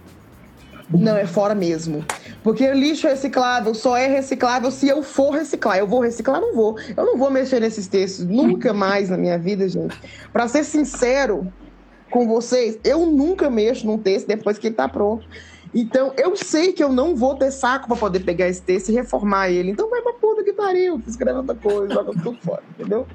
Não, 0.93 1.17
é 1.17 1.27
fora 1.27 1.55
mesmo. 1.55 2.05
Porque 2.43 2.73
lixo 2.73 3.07
reciclável 3.07 3.75
só 3.75 3.97
é 3.97 4.07
reciclável 4.07 4.71
se 4.71 4.89
eu 4.89 5.03
for 5.03 5.31
reciclar. 5.31 5.79
Eu 5.79 5.87
vou 5.87 6.01
reciclar? 6.01 6.41
Não 6.41 6.55
vou. 6.55 6.77
Eu 6.97 7.05
não 7.05 7.17
vou 7.17 7.31
mexer 7.31 7.61
nesses 7.61 7.87
textos 7.87 8.27
nunca 8.27 8.73
mais 8.73 9.09
na 9.09 9.17
minha 9.17 9.39
vida, 9.39 9.69
gente. 9.69 9.97
Pra 10.33 10.49
ser 10.49 10.65
sincero 10.65 11.53
com 12.11 12.27
vocês, 12.27 12.79
eu 12.85 13.07
nunca 13.07 13.49
mexo 13.49 13.87
num 13.87 13.97
texto 13.97 14.27
depois 14.27 14.59
que 14.59 14.67
ele 14.69 14.75
tá 14.75 14.89
pronto. 14.89 15.27
Então, 15.75 16.13
eu 16.19 16.37
sei 16.37 16.73
que 16.73 16.85
eu 16.85 16.93
não 16.93 17.17
vou 17.17 17.35
ter 17.35 17.51
saco 17.51 17.87
pra 17.87 17.97
poder 17.97 18.21
pegar 18.21 18.47
esse 18.47 18.61
texto 18.61 18.91
e 18.91 18.93
reformar 18.93 19.49
ele. 19.49 19.71
Então, 19.71 19.89
vai 19.89 20.03
pra 20.03 20.13
puta 20.13 20.45
que 20.45 20.53
pariu, 20.53 21.01
escreve 21.07 21.39
outra 21.39 21.55
coisa, 21.55 21.95
joga 21.95 22.13
tudo 22.13 22.37
fora, 22.43 22.63
entendeu? 22.79 23.07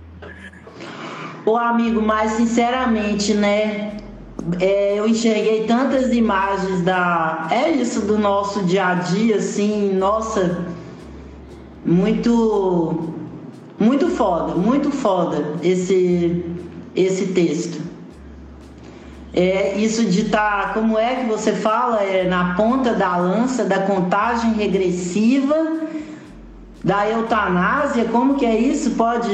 Ô 1.46 1.56
amigo, 1.56 2.02
mas 2.02 2.32
sinceramente, 2.32 3.36
né? 3.36 3.98
É, 4.60 4.98
eu 4.98 5.08
enxerguei 5.08 5.66
tantas 5.66 6.14
imagens 6.14 6.82
da. 6.82 7.48
É 7.52 7.70
isso 7.70 8.02
do 8.02 8.18
nosso 8.18 8.64
dia 8.64 8.88
a 8.88 8.94
dia, 8.96 9.38
assim, 9.38 9.94
nossa, 9.94 10.66
muito. 11.86 13.14
Muito 13.80 14.10
foda, 14.10 14.56
muito 14.56 14.90
foda 14.90 15.54
esse, 15.62 16.44
esse 16.96 17.28
texto. 17.28 17.80
É 19.32 19.78
isso 19.78 20.04
de 20.06 20.22
estar, 20.22 20.70
tá, 20.70 20.74
como 20.74 20.98
é 20.98 21.18
que 21.18 21.26
você 21.28 21.54
fala, 21.54 22.02
é 22.02 22.28
na 22.28 22.56
ponta 22.56 22.96
da 22.96 23.16
lança 23.18 23.64
da 23.64 23.82
contagem 23.82 24.54
regressiva 24.54 25.78
da 26.88 27.10
eutanásia, 27.10 28.06
como 28.06 28.36
que 28.36 28.46
é 28.46 28.58
isso? 28.58 28.92
Pode. 28.92 29.30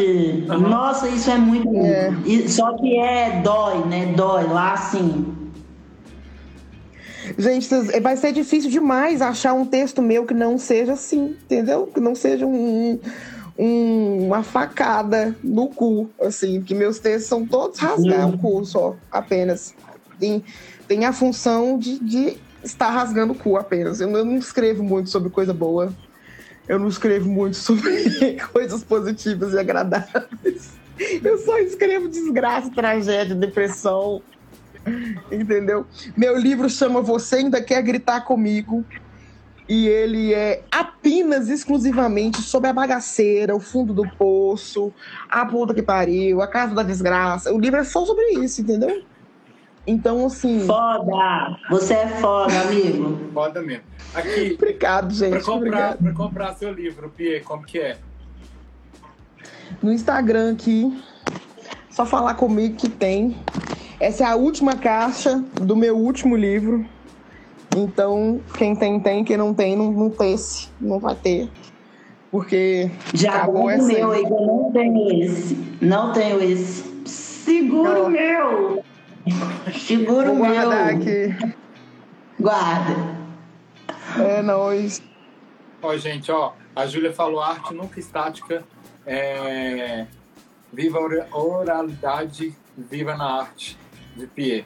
Uhum. 0.49 0.57
Nossa, 0.57 1.07
isso 1.07 1.29
é 1.29 1.37
muito. 1.37 1.69
É. 1.77 2.11
Só 2.47 2.75
que 2.75 2.97
é 2.97 3.41
dói, 3.43 3.85
né? 3.85 4.07
Dói 4.15 4.45
lá 4.45 4.75
sim. 4.75 5.31
Gente, 7.37 7.69
vai 8.01 8.17
ser 8.17 8.33
difícil 8.33 8.71
demais 8.71 9.21
achar 9.21 9.53
um 9.53 9.65
texto 9.65 10.01
meu 10.01 10.25
que 10.25 10.33
não 10.33 10.57
seja 10.57 10.93
assim, 10.93 11.37
entendeu? 11.43 11.85
Que 11.85 11.99
não 11.99 12.15
seja 12.15 12.43
um, 12.43 12.99
um, 13.57 14.25
uma 14.25 14.41
facada 14.41 15.35
no 15.43 15.67
cu, 15.67 16.09
assim, 16.19 16.59
que 16.59 16.73
meus 16.73 16.97
textos 16.97 17.29
são 17.29 17.45
todos 17.45 17.77
rasgar 17.77 18.27
uhum. 18.27 18.33
o 18.33 18.37
cu 18.39 18.65
só, 18.65 18.95
apenas. 19.11 19.75
Tem, 20.19 20.43
tem 20.87 21.05
a 21.05 21.13
função 21.13 21.77
de, 21.77 21.99
de 21.99 22.35
estar 22.63 22.89
rasgando 22.89 23.33
o 23.33 23.35
cu 23.35 23.57
apenas. 23.57 24.01
Eu, 24.01 24.09
eu 24.09 24.25
não 24.25 24.37
escrevo 24.37 24.83
muito 24.83 25.11
sobre 25.11 25.29
coisa 25.29 25.53
boa 25.53 25.93
eu 26.67 26.79
não 26.79 26.87
escrevo 26.87 27.29
muito 27.29 27.57
sobre 27.57 28.37
coisas 28.51 28.83
positivas 28.83 29.53
e 29.53 29.59
agradáveis. 29.59 30.73
Eu 31.23 31.37
só 31.39 31.57
escrevo 31.59 32.07
desgraça, 32.07 32.69
tragédia, 32.69 33.35
depressão. 33.35 34.21
Entendeu? 35.31 35.85
Meu 36.15 36.37
livro 36.37 36.69
chama 36.69 37.01
Você 37.01 37.37
Ainda 37.37 37.61
Quer 37.61 37.81
Gritar 37.81 38.21
Comigo. 38.21 38.85
E 39.67 39.87
ele 39.87 40.33
é 40.33 40.61
apenas 40.69 41.47
exclusivamente 41.49 42.41
sobre 42.41 42.69
a 42.69 42.73
bagaceira, 42.73 43.55
o 43.55 43.61
fundo 43.61 43.93
do 43.93 44.05
poço, 44.17 44.93
a 45.29 45.45
puta 45.45 45.73
que 45.73 45.81
pariu, 45.81 46.41
a 46.41 46.47
casa 46.47 46.75
da 46.75 46.83
desgraça. 46.83 47.51
O 47.51 47.59
livro 47.59 47.79
é 47.79 47.83
só 47.85 48.05
sobre 48.05 48.25
isso, 48.39 48.61
entendeu? 48.61 49.03
Então, 49.87 50.25
assim. 50.25 50.65
Foda! 50.65 51.57
Você 51.69 51.93
é 51.93 52.07
foda, 52.07 52.61
amigo. 52.61 53.19
Foda 53.33 53.61
mesmo. 53.61 53.83
Aqui. 54.13 54.53
obrigado, 54.55 55.13
gente. 55.13 55.31
Para 55.31 55.41
comprar, 55.43 55.97
pra 55.97 56.13
comprar 56.13 56.53
seu 56.53 56.71
livro, 56.71 57.09
Pie, 57.09 57.41
como 57.41 57.63
que 57.63 57.79
é? 57.79 57.97
No 59.81 59.91
Instagram 59.91 60.53
aqui. 60.53 60.95
Só 61.89 62.05
falar 62.05 62.35
comigo 62.35 62.75
que 62.75 62.89
tem. 62.89 63.35
Essa 63.99 64.23
é 64.23 64.27
a 64.27 64.35
última 64.35 64.75
caixa 64.75 65.43
do 65.61 65.75
meu 65.75 65.97
último 65.97 66.35
livro. 66.35 66.85
Então, 67.75 68.39
quem 68.57 68.75
tem, 68.75 68.99
tem. 68.99 69.23
Quem 69.23 69.37
não 69.37 69.53
tem, 69.53 69.75
não, 69.75 69.91
não 69.91 70.09
tem 70.09 70.33
esse. 70.33 70.69
Não 70.79 70.99
vai 70.99 71.15
ter. 71.15 71.49
Porque. 72.31 72.89
Já 73.13 73.35
acabou 73.35 73.69
essa 73.69 73.87
meu, 73.87 74.11
aí. 74.11 74.23
eu 74.23 74.29
não 74.29 74.71
tenho 74.71 75.23
esse. 75.23 75.55
Não 75.81 76.13
tenho 76.13 76.41
esse. 76.41 76.83
Seguro 77.05 78.09
meu! 78.09 78.83
Seguro 79.73 80.33
Vou 80.33 80.37
guardar 80.37 80.95
meu. 80.95 80.97
aqui. 80.97 81.55
Guarda. 82.39 83.12
É 84.19 84.41
nóis. 84.41 85.01
Ó, 85.81 85.95
gente, 85.97 86.31
ó, 86.31 86.53
a 86.75 86.85
Júlia 86.85 87.13
falou 87.13 87.41
arte 87.41 87.73
nunca 87.73 87.99
estática. 87.99 88.63
É... 89.05 90.05
Viva 90.71 90.99
a 91.31 91.37
oralidade, 91.37 92.55
viva 92.77 93.15
na 93.15 93.41
arte, 93.41 93.77
de 94.15 94.27
Pierre. 94.27 94.65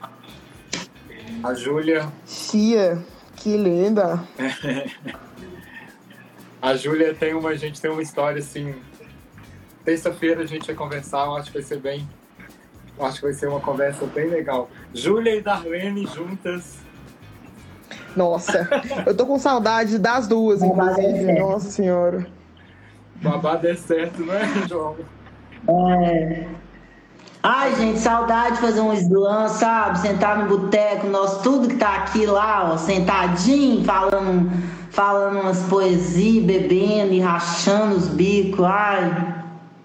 A 1.44 1.54
Júlia. 1.54 2.12
Cia, 2.26 3.04
que 3.36 3.58
linda. 3.58 4.24
a 6.62 6.76
Júlia 6.76 7.14
tem 7.14 7.34
uma, 7.34 7.50
a 7.50 7.56
gente 7.56 7.82
tem 7.82 7.92
uma 7.92 8.02
história 8.02 8.40
assim. 8.40 8.74
Terça-feira 9.84 10.44
a 10.44 10.46
gente 10.46 10.66
vai 10.66 10.76
conversar, 10.76 11.26
eu 11.26 11.36
acho 11.36 11.48
que 11.48 11.58
vai 11.58 11.64
ser 11.64 11.80
bem 11.80 12.08
Acho 13.00 13.20
que 13.20 13.26
vai 13.26 13.34
ser 13.34 13.48
uma 13.48 13.60
conversa 13.60 14.06
bem 14.08 14.28
legal. 14.28 14.70
Júlia 14.94 15.36
e 15.36 15.42
Darlene 15.42 16.08
juntas. 16.08 16.80
Nossa, 18.16 18.68
eu 19.06 19.16
tô 19.16 19.26
com 19.26 19.38
saudade 19.38 20.00
das 20.00 20.28
duas, 20.28 20.62
inclusive. 20.64 21.32
É 21.32 21.40
Nossa 21.40 21.70
senhora. 21.70 22.26
Babado 23.22 23.68
é 23.68 23.76
certo, 23.76 24.22
não 24.24 24.34
é, 24.34 24.68
João? 24.68 24.96
É. 25.70 26.46
Ai, 27.44 27.76
gente, 27.76 28.00
saudade 28.00 28.56
de 28.56 28.62
fazer 28.62 28.82
um 28.82 28.94
slam, 28.94 29.48
sabe? 29.48 30.00
Sentar 30.00 30.38
no 30.40 30.58
boteco, 30.58 31.08
nós 31.08 31.42
tudo 31.42 31.68
que 31.68 31.76
tá 31.76 31.96
aqui 31.96 32.26
lá, 32.26 32.74
ó, 32.74 32.78
sentadinho, 32.78 33.84
falando, 33.86 34.52
falando 34.90 35.40
umas 35.40 35.62
poesias, 35.64 36.44
bebendo 36.44 37.14
e 37.14 37.20
rachando 37.20 37.96
os 37.96 38.08
bicos. 38.08 38.66
Ai, 38.66 39.36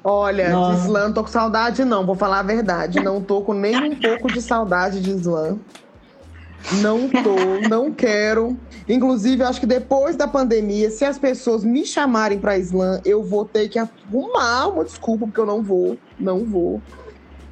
Olha, 0.05 0.51
Nossa. 0.51 0.81
de 0.81 0.87
slam 0.87 1.07
não 1.07 1.13
tô 1.13 1.23
com 1.23 1.29
saudade, 1.29 1.85
não. 1.85 2.05
Vou 2.05 2.17
falar 2.17 2.41
a 2.41 2.43
verdade. 2.43 2.99
Não 3.01 3.21
tô 3.21 3.41
com 3.43 3.53
nem 3.55 3.77
um 3.93 3.95
pouco 3.95 4.33
de 4.33 4.43
saudade 4.43 5.01
de 5.01 5.13
slam. 5.13 5.61
Não 6.71 7.09
tô, 7.09 7.69
não 7.69 7.93
quero. 7.93 8.57
Inclusive, 8.89 9.43
acho 9.43 9.61
que 9.61 9.67
depois 9.67 10.17
da 10.17 10.29
pandemia, 10.29 10.91
se 10.91 11.05
as 11.05 11.19
pessoas 11.19 11.65
me 11.65 11.85
chamarem 11.85 12.39
para 12.39 12.59
slam, 12.59 13.01
eu 13.05 13.23
vou 13.23 13.45
ter 13.45 13.69
que 13.69 13.79
arrumar 13.79 14.69
uma 14.69 14.85
desculpa, 14.85 15.27
porque 15.27 15.41
eu 15.41 15.47
não 15.47 15.63
vou. 15.63 15.99
Não 16.19 16.45
vou. 16.45 16.81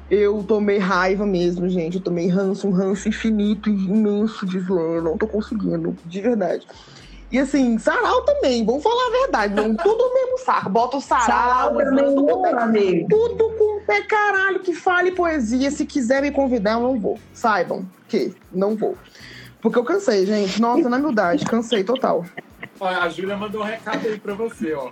Eu 0.09 0.43
tomei 0.43 0.77
raiva 0.77 1.25
mesmo, 1.25 1.69
gente. 1.69 1.95
Eu 1.95 2.03
tomei 2.03 2.27
ranço, 2.27 2.67
um 2.67 2.71
ranço 2.71 3.07
infinito 3.07 3.69
e 3.69 3.73
imenso 3.73 4.45
de 4.45 4.57
slam. 4.57 4.95
Eu 4.95 5.01
não 5.01 5.17
tô 5.17 5.27
conseguindo, 5.27 5.95
de 6.05 6.21
verdade. 6.21 6.65
E 7.31 7.39
assim, 7.39 7.77
sarau 7.77 8.23
também, 8.23 8.65
vamos 8.65 8.83
falar 8.83 9.07
a 9.07 9.21
verdade, 9.21 9.53
não 9.53 9.73
tudo 9.73 10.03
no 10.03 10.13
mesmo 10.13 10.37
saco. 10.39 10.69
Bota 10.69 10.97
o 10.97 11.01
sarau, 11.01 11.25
sarau 11.25 11.77
também, 11.77 12.15
tudo, 12.15 12.41
pé, 12.41 13.05
tudo 13.09 13.49
com 13.57 13.77
o 13.77 13.81
pé 13.85 14.01
caralho 14.01 14.59
que 14.59 14.73
fale 14.73 15.11
poesia. 15.11 15.71
Se 15.71 15.85
quiser 15.85 16.21
me 16.21 16.29
convidar, 16.29 16.73
eu 16.73 16.81
não 16.81 16.99
vou. 16.99 17.17
Saibam 17.33 17.85
que 18.09 18.35
não 18.51 18.75
vou. 18.75 18.97
Porque 19.61 19.79
eu 19.79 19.83
cansei, 19.85 20.25
gente. 20.25 20.59
Nossa, 20.59 20.89
na 20.89 20.97
humildade, 20.97 21.45
cansei 21.45 21.85
total. 21.85 22.25
Olha, 22.77 22.97
a 22.97 23.09
Júlia 23.09 23.37
mandou 23.37 23.61
um 23.61 23.65
recado 23.65 24.05
aí 24.07 24.19
pra 24.19 24.33
você, 24.33 24.73
ó. 24.73 24.91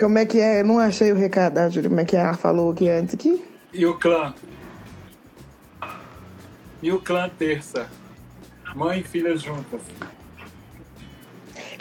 Como 0.00 0.18
é 0.18 0.26
que 0.26 0.40
é? 0.40 0.64
não 0.64 0.80
achei 0.80 1.12
o 1.12 1.14
recado 1.14 1.54
da 1.54 1.68
Júlia. 1.68 1.88
Como 1.88 2.00
é 2.00 2.04
que 2.04 2.16
ela 2.16 2.34
falou 2.34 2.72
aqui 2.72 2.88
antes 2.88 3.14
aqui? 3.14 3.44
E 3.72 3.86
o 3.86 3.94
clã? 3.94 4.34
E 6.82 6.90
o 6.90 7.00
clã 7.00 7.30
terça? 7.38 7.88
Mãe 8.74 9.00
e 9.00 9.02
filha 9.02 9.36
juntas. 9.36 9.80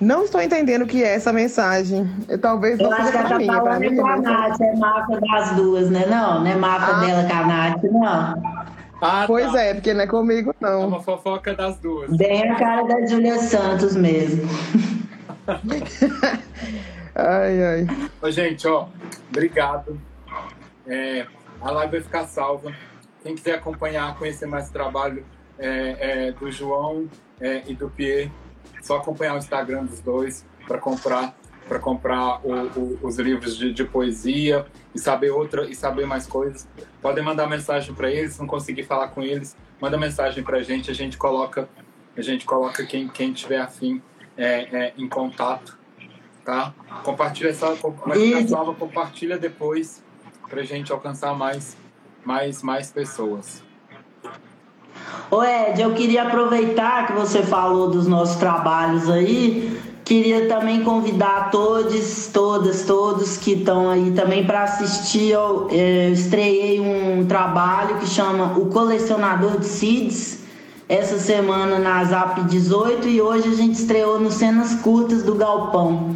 Não 0.02 0.26
estou 0.26 0.42
entendendo 0.42 0.84
o 0.84 0.88
que 0.88 1.04
é 1.04 1.16
essa 1.16 1.32
mensagem. 1.32 2.10
Eu, 2.28 2.40
talvez 2.40 2.80
Eu 2.80 2.92
acho 2.92 3.12
que 3.12 3.18
ela 3.18 3.42
está 3.42 3.62
falando 3.62 3.80
mim, 3.80 4.00
a 4.00 4.18
Nath, 4.18 4.62
é 4.62 4.76
mapa 4.76 5.20
das 5.20 5.52
duas, 5.56 5.90
né? 5.90 6.06
Não, 6.06 6.42
não 6.42 6.48
é 6.48 6.56
mapa 6.56 6.98
ah. 6.98 7.00
dela 7.00 7.24
com 7.24 7.34
a 7.34 7.48
Nath, 7.48 7.84
não. 7.84 8.64
Ah, 9.02 9.26
pois 9.28 9.52
tá. 9.52 9.62
é, 9.62 9.74
porque 9.74 9.94
não 9.94 10.02
é 10.02 10.08
comigo, 10.08 10.56
não. 10.60 10.84
É 10.84 10.86
uma 10.86 11.02
fofoca 11.02 11.54
das 11.54 11.78
duas. 11.78 12.16
Bem 12.16 12.50
a 12.50 12.56
cara 12.56 12.84
da 12.84 13.06
Júlia 13.06 13.38
Santos 13.38 13.96
mesmo. 13.96 14.48
ai, 17.16 17.64
ai. 17.64 17.88
Ô, 18.22 18.32
gente, 18.32 18.68
ó, 18.68 18.88
obrigado. 19.30 20.00
É, 20.88 21.26
a 21.62 21.72
live 21.72 21.92
vai 21.92 22.02
ficar 22.02 22.28
salva. 22.28 22.74
Quem 23.24 23.36
quiser 23.36 23.56
acompanhar, 23.56 24.18
conhecer 24.18 24.46
mais 24.46 24.70
trabalho, 24.70 25.26
é, 25.58 26.28
é, 26.28 26.32
do 26.32 26.52
João 26.52 27.10
é, 27.40 27.64
e 27.68 27.76
do 27.76 27.90
Pierre. 27.90 28.32
Só 28.82 28.98
acompanhar 28.98 29.36
o 29.36 29.38
Instagram 29.38 29.86
dos 29.86 30.00
dois 30.00 30.46
para 30.68 30.78
comprar 30.78 31.36
para 31.68 31.80
comprar 31.80 32.46
o, 32.46 32.52
o, 32.78 33.00
os 33.04 33.18
livros 33.18 33.58
de, 33.58 33.72
de, 33.72 33.86
poesia 33.86 34.66
e 34.94 35.00
saber 35.00 35.32
outra 35.32 35.66
e 35.66 35.74
saber 35.74 36.06
mais 36.06 36.28
coisas. 36.28 36.68
Podem 37.02 37.24
mandar 37.24 37.48
mensagem 37.48 37.94
para 37.94 38.12
eles, 38.12 38.34
se 38.34 38.40
não 38.40 38.48
conseguir 38.48 38.84
falar 38.84 39.08
com 39.10 39.22
eles, 39.22 39.56
manda 39.80 39.98
mensagem 39.98 40.44
para 40.44 40.58
a 40.58 40.62
gente, 40.62 40.92
a 40.92 40.94
gente 40.94 41.18
coloca 41.18 41.70
a 42.16 42.22
gente 42.22 42.46
coloca 42.46 42.86
quem 42.86 43.08
quem 43.08 43.34
tiver 43.34 43.60
afim 43.60 44.02
é, 44.38 44.78
é, 44.78 44.94
em 44.98 45.08
contato, 45.08 45.78
tá? 46.44 46.74
Compartilha 47.04 47.50
essa 47.50 47.76
salva, 48.48 48.74
compartilha 48.76 49.38
depois 49.38 50.04
para 50.50 50.62
a 50.62 50.66
gente 50.66 50.92
alcançar 50.92 51.34
mais 51.34 51.78
mais 52.26 52.62
mais 52.62 52.92
pessoas. 52.92 53.64
Ô 55.32 55.44
Ed, 55.44 55.82
eu 55.82 55.94
queria 55.94 56.24
aproveitar 56.24 57.08
que 57.08 57.14
você 57.14 57.42
falou 57.42 57.90
dos 57.90 58.08
nossos 58.08 58.36
trabalhos 58.36 59.10
aí. 59.10 59.80
Queria 60.06 60.48
também 60.48 60.84
convidar 60.84 61.50
todos, 61.50 62.28
todas, 62.28 62.84
todos 62.84 63.38
que 63.38 63.54
estão 63.54 63.90
aí 63.90 64.12
também 64.12 64.46
para 64.46 64.64
assistir. 64.64 65.32
Eu, 65.32 65.70
eu 65.72 66.12
estreiei 66.12 66.80
um 66.80 67.26
trabalho 67.26 67.98
que 67.98 68.06
chama 68.06 68.58
O 68.58 68.66
Colecionador 68.66 69.60
de 69.60 69.66
Seeds, 69.66 70.40
essa 70.90 71.18
semana 71.18 71.80
na 71.80 72.04
Zap 72.04 72.42
18 72.44 73.08
e 73.08 73.22
hoje 73.22 73.48
a 73.48 73.56
gente 73.56 73.76
estreou 73.76 74.20
no 74.20 74.30
Cenas 74.30 74.76
Curtas 74.76 75.24
do 75.24 75.36
Galpão. 75.36 76.16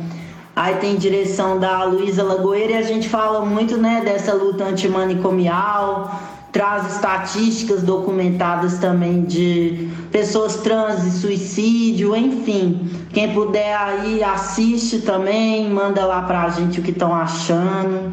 Aí 0.54 0.76
tem 0.76 0.96
direção 0.96 1.58
da 1.58 1.84
Luísa 1.86 2.24
Lagoeira 2.24 2.74
e 2.74 2.78
a 2.78 2.82
gente 2.82 3.08
fala 3.08 3.46
muito 3.46 3.78
né, 3.78 4.02
dessa 4.04 4.34
luta 4.34 4.66
antimanicomial, 4.66 6.20
traz 6.58 6.96
estatísticas 6.96 7.84
documentadas 7.84 8.80
também 8.80 9.22
de 9.22 9.88
pessoas 10.12 10.56
trans 10.56 11.06
e 11.06 11.12
suicídio, 11.12 12.16
enfim. 12.16 12.90
Quem 13.14 13.32
puder 13.32 13.78
aí 13.78 14.24
assiste 14.24 15.02
também, 15.02 15.70
manda 15.70 16.04
lá 16.04 16.24
pra 16.24 16.50
gente 16.50 16.80
o 16.80 16.84
que 16.84 16.90
estão 16.90 17.14
achando. 17.14 18.12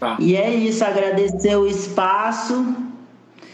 Tá. 0.00 0.16
E 0.18 0.34
é 0.34 0.48
isso, 0.48 0.82
agradecer 0.82 1.54
o 1.56 1.66
espaço. 1.66 2.64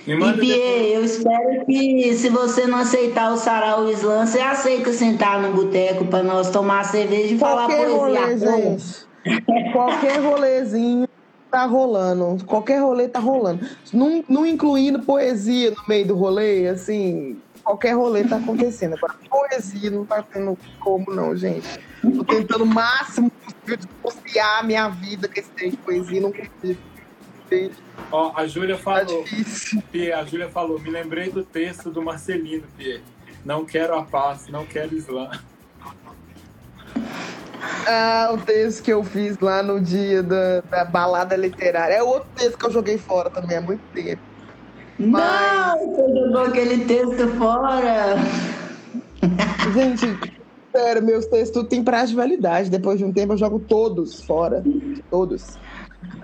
e 0.07 0.33
Pierre, 0.35 0.93
eu 0.93 1.05
espero 1.05 1.67
que 1.67 2.15
se 2.15 2.29
você 2.29 2.65
não 2.69 2.79
aceitar 2.79 3.33
o 3.33 3.37
sarau 3.37 3.91
Islã, 3.91 4.25
você 4.25 4.39
aceita 4.39 4.93
sentar 4.93 5.43
no 5.43 5.53
boteco 5.53 6.05
para 6.05 6.23
nós 6.23 6.49
tomar 6.49 6.85
cerveja 6.85 7.35
e 7.35 7.39
Qualquer 7.39 7.89
falar 7.89 7.99
poesia. 7.99 8.51
Rolê, 8.53 8.79
gente. 8.79 9.73
Qualquer 9.73 10.21
rolezinho 10.21 11.09
tá 11.53 11.67
rolando. 11.67 12.43
Qualquer 12.47 12.81
rolê 12.81 13.07
tá 13.07 13.21
rolando. 13.21 13.69
Não, 13.93 14.25
não 14.27 14.47
incluindo 14.47 15.03
poesia 15.03 15.71
no 15.71 15.85
meio 15.87 16.07
do 16.07 16.17
rolê, 16.17 16.67
assim, 16.67 17.39
qualquer 17.63 17.93
rolê 17.93 18.25
tá 18.25 18.37
acontecendo. 18.37 18.95
Agora, 18.95 19.15
poesia 19.29 19.91
não 19.91 20.07
tá 20.07 20.23
tendo 20.23 20.59
como, 20.81 21.15
não, 21.15 21.37
gente. 21.37 21.79
Tô 22.01 22.25
tentando 22.25 22.65
o 22.65 22.67
máximo 22.67 23.31
possível 23.31 23.77
dissociar 23.77 24.61
a 24.61 24.63
minha 24.63 24.89
vida 24.89 25.29
com 25.29 25.39
esse 25.39 25.51
texto 25.51 25.71
de 25.73 25.77
poesia, 25.77 26.21
não 26.21 26.33
consigo. 26.33 26.81
Ó, 28.11 28.33
a 28.35 28.47
Júlia 28.47 28.77
tá 28.77 28.83
falou. 28.83 29.25
Tá 29.25 30.19
a 30.19 30.25
Júlia 30.25 30.49
falou, 30.49 30.81
me 30.81 30.89
lembrei 30.89 31.31
do 31.31 31.45
texto 31.45 31.91
do 31.91 32.01
Marcelino, 32.01 32.65
Pierre. 32.79 33.05
Não 33.45 33.67
quero 33.67 33.95
a 33.95 34.03
paz, 34.03 34.49
não 34.49 34.65
quero 34.65 34.97
Islã. 34.97 35.31
Ah, 37.87 38.31
o 38.33 38.39
texto 38.39 38.83
que 38.83 38.93
eu 38.93 39.05
fiz 39.05 39.39
lá 39.39 39.63
no 39.63 39.81
dia 39.81 40.23
da, 40.23 40.61
da 40.63 40.85
balada 40.85 41.37
literária. 41.37 41.95
É 41.95 42.03
outro 42.03 42.29
texto 42.37 42.59
que 42.59 42.67
eu 42.67 42.71
joguei 42.71 42.99
fora 42.99 43.31
também 43.31 43.57
há 43.57 43.61
muito 43.61 43.83
tempo. 43.95 44.21
Mas... 44.99 45.81
Não, 45.81 45.95
você 45.95 46.21
jogou 46.21 46.43
aquele 46.43 46.85
texto 46.85 47.29
fora. 47.39 48.17
Gente, 49.73 50.19
sério, 50.75 51.03
meus 51.03 51.27
textos 51.27 51.67
têm 51.69 51.85
prazo 51.85 52.09
de 52.09 52.17
validade. 52.17 52.71
Depois 52.71 52.99
de 52.99 53.05
um 53.05 53.13
tempo 53.13 53.33
eu 53.33 53.39
jogo 53.39 53.61
todos 53.61 54.23
fora. 54.25 54.63
Todos. 55.11 55.59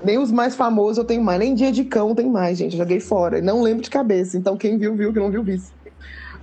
Nem 0.05 0.19
os 0.19 0.33
mais 0.33 0.55
famosos 0.55 0.99
eu 0.99 1.05
tenho 1.05 1.23
mais. 1.23 1.39
Nem 1.39 1.55
dia 1.55 1.71
de 1.71 1.85
cão 1.85 2.15
tem 2.15 2.29
mais, 2.29 2.59
gente. 2.59 2.73
Eu 2.73 2.79
joguei 2.79 3.01
fora. 3.01 3.41
Não 3.41 3.63
lembro 3.63 3.83
de 3.83 3.91
cabeça. 3.91 4.37
Então 4.37 4.57
quem 4.57 4.77
viu, 4.77 4.95
viu. 4.97 5.13
Quem 5.13 5.23
não 5.23 5.31
viu, 5.31 5.43
viu. 5.43 5.59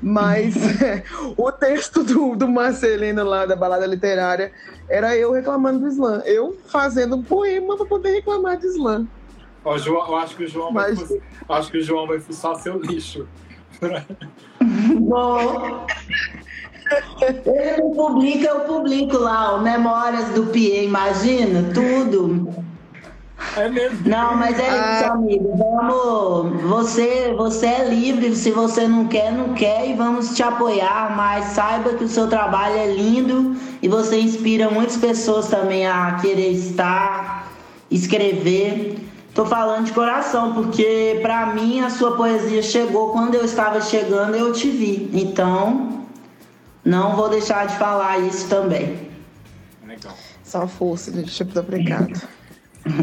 Mas 0.01 0.55
é, 0.81 1.03
o 1.37 1.51
texto 1.51 2.03
do, 2.03 2.35
do 2.35 2.47
Marcelino 2.47 3.23
lá 3.23 3.45
da 3.45 3.55
balada 3.55 3.85
literária 3.85 4.51
era 4.89 5.15
eu 5.15 5.31
reclamando 5.31 5.79
do 5.79 5.87
Islã. 5.87 6.21
Eu 6.25 6.55
fazendo 6.67 7.15
um 7.15 7.23
poema 7.23 7.75
para 7.75 7.85
poder 7.85 8.11
reclamar 8.11 8.57
de 8.57 8.67
Islã. 8.67 9.05
Ó, 9.63 9.77
João, 9.77 10.07
eu 10.07 10.15
acho 10.17 10.35
que 10.35 10.43
o 10.43 10.47
João 10.47 10.71
Mas... 10.71 10.99
vai, 10.99 11.21
acho 11.49 11.71
que 11.71 11.79
o 11.79 11.83
João 11.83 12.05
vai 12.05 12.19
fuçar 12.19 12.55
seu 12.55 12.79
lixo. 12.79 13.27
Bom. 14.99 15.87
Ele 17.19 17.77
não 17.77 17.91
publica, 17.91 18.47
eu 18.47 18.59
publico 18.61 19.17
lá, 19.17 19.55
o 19.55 19.63
Memórias 19.63 20.29
do 20.29 20.45
Pie, 20.47 20.83
imagina, 20.83 21.73
tudo. 21.73 22.53
É 23.57 23.69
mesmo. 23.69 24.07
Não, 24.07 24.35
mas 24.35 24.59
é 24.59 24.69
ah. 24.69 25.01
isso, 25.01 25.11
amigo. 25.11 25.57
Vamos. 25.57 26.61
Você, 26.63 27.33
você 27.37 27.67
é 27.67 27.89
livre. 27.89 28.35
Se 28.35 28.51
você 28.51 28.87
não 28.87 29.07
quer, 29.07 29.31
não 29.31 29.53
quer 29.53 29.89
e 29.89 29.93
vamos 29.93 30.35
te 30.35 30.43
apoiar. 30.43 31.15
Mas 31.15 31.45
saiba 31.53 31.93
que 31.93 32.03
o 32.03 32.07
seu 32.07 32.27
trabalho 32.27 32.75
é 32.75 32.87
lindo 32.87 33.55
e 33.81 33.87
você 33.87 34.19
inspira 34.19 34.69
muitas 34.69 34.97
pessoas 34.97 35.47
também 35.47 35.85
a 35.85 36.17
querer 36.21 36.51
estar, 36.51 37.51
escrever. 37.89 38.97
Tô 39.33 39.45
falando 39.45 39.85
de 39.85 39.91
coração, 39.91 40.53
porque 40.53 41.19
para 41.21 41.47
mim 41.47 41.81
a 41.81 41.89
sua 41.89 42.15
poesia 42.15 42.61
chegou 42.61 43.11
quando 43.11 43.35
eu 43.35 43.43
estava 43.43 43.81
chegando, 43.81 44.33
eu 44.33 44.53
te 44.53 44.69
vi. 44.69 45.09
Então, 45.13 46.05
não 46.85 47.17
vou 47.17 47.27
deixar 47.27 47.67
de 47.67 47.75
falar 47.75 48.19
isso 48.19 48.47
também. 48.47 49.09
Legal. 49.85 50.13
Só 50.41 50.65
força, 50.67 51.11
gente. 51.11 51.43
Muito 51.43 51.59
obrigado. 51.59 52.21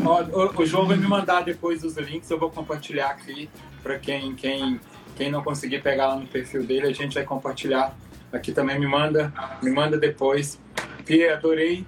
Ó, 0.05 0.23
o, 0.23 0.63
o, 0.63 0.67
João 0.67 0.87
vai 0.87 0.97
me 0.97 1.07
mandar 1.07 1.43
depois 1.43 1.83
os 1.83 1.97
links, 1.97 2.31
eu 2.31 2.39
vou 2.39 2.51
compartilhar 2.51 3.09
aqui 3.09 3.51
para 3.83 3.99
quem, 3.99 4.35
quem, 4.35 4.81
quem 5.17 5.31
não 5.31 5.43
conseguir 5.43 5.83
pegar 5.83 6.09
lá 6.09 6.17
no 6.17 6.27
perfil 6.27 6.65
dele, 6.65 6.87
a 6.87 6.93
gente 6.93 7.15
vai 7.15 7.25
compartilhar 7.25 7.97
aqui 8.33 8.53
também. 8.53 8.79
Me 8.79 8.87
manda, 8.87 9.33
me 9.63 9.71
manda 9.71 9.99
depois. 9.99 10.59
Pia, 11.05 11.35
adorei, 11.35 11.85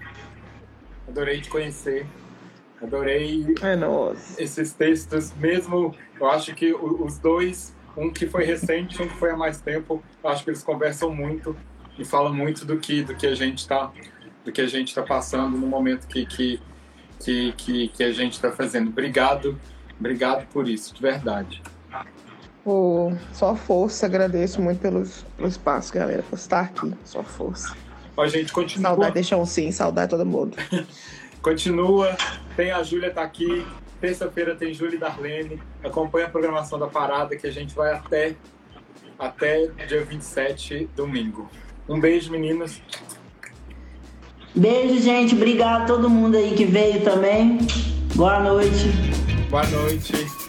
adorei 1.09 1.41
te 1.41 1.49
conhecer. 1.49 2.07
Adorei 2.83 3.47
é 3.63 3.77
esses 4.43 4.73
textos, 4.73 5.33
mesmo 5.35 5.95
eu 6.21 6.29
acho 6.29 6.55
que 6.55 6.75
os 6.75 7.19
dois, 7.19 7.75
um 7.97 8.11
que 8.11 8.27
foi 8.27 8.45
recente, 8.45 9.01
um 9.01 9.09
que 9.09 9.17
foi 9.17 9.31
há 9.31 9.37
mais 9.37 9.61
tempo, 9.61 10.03
eu 10.23 10.31
acho 10.31 10.45
que 10.45 10.51
eles 10.51 10.63
conversam 10.63 11.15
muito 11.15 11.57
e 11.99 12.05
falam 12.05 12.35
muito 12.35 12.67
do 12.67 12.77
que 12.77 13.03
do 13.03 13.15
que 13.15 13.27
a 13.27 13.35
gente 13.35 13.59
está 13.59 13.91
do 14.45 14.53
que 14.53 14.61
a 14.61 14.67
gente 14.67 14.89
está 14.89 15.03
passando 15.03 15.57
no 15.57 15.67
momento 15.67 16.07
que, 16.07 16.27
que 16.27 16.61
que, 17.25 17.53
que, 17.53 17.89
que 17.89 18.05
a 18.05 18.13
gente 18.13 18.35
está 18.35 18.53
fazendo. 18.53 18.89
Obrigado, 18.89 19.59
obrigado 19.99 20.47
por 20.49 20.69
isso, 20.69 20.95
de 20.95 21.01
verdade. 21.01 21.63
Oh, 22.67 23.13
só 23.33 23.55
força, 23.55 24.07
agradeço 24.07 24.61
muito 24.61 24.81
pelos, 24.81 25.25
pelo 25.37 25.49
espaço, 25.49 25.93
galera, 25.93 26.23
por 26.23 26.37
estar 26.37 26.61
aqui. 26.61 26.93
Só 27.05 27.23
força. 27.23 27.75
Ó, 28.17 28.27
gente, 28.27 28.53
continua. 28.53 28.91
Saudade, 28.91 29.15
deixa 29.15 29.37
um 29.37 29.45
sim, 29.45 29.71
saudade 29.71 30.11
todo 30.11 30.25
mundo. 30.25 30.57
continua, 31.43 32.17
tem 32.57 32.71
a 32.71 32.83
Júlia 32.83 33.11
tá 33.11 33.23
aqui. 33.23 33.67
Terça-feira 34.01 34.55
tem 34.55 34.73
Júlia 34.73 34.97
e 34.97 34.99
Darlene. 34.99 35.63
Acompanha 35.83 36.27
a 36.27 36.31
programação 36.31 36.79
da 36.79 36.87
parada 36.87 37.37
que 37.37 37.47
a 37.47 37.51
gente 37.51 37.75
vai 37.75 37.93
até, 37.93 38.35
até 39.19 39.67
dia 39.87 40.05
27, 40.05 40.91
domingo. 40.95 41.51
Um 41.89 42.01
beijo, 42.01 42.31
meninos. 42.31 42.81
Beijo, 44.55 45.01
gente. 45.03 45.35
Obrigado 45.35 45.83
a 45.83 45.87
todo 45.87 46.09
mundo 46.09 46.37
aí 46.37 46.55
que 46.55 46.65
veio 46.65 47.03
também. 47.03 47.59
Boa 48.15 48.41
noite. 48.41 48.93
Boa 49.51 49.67
noite. 49.67 50.44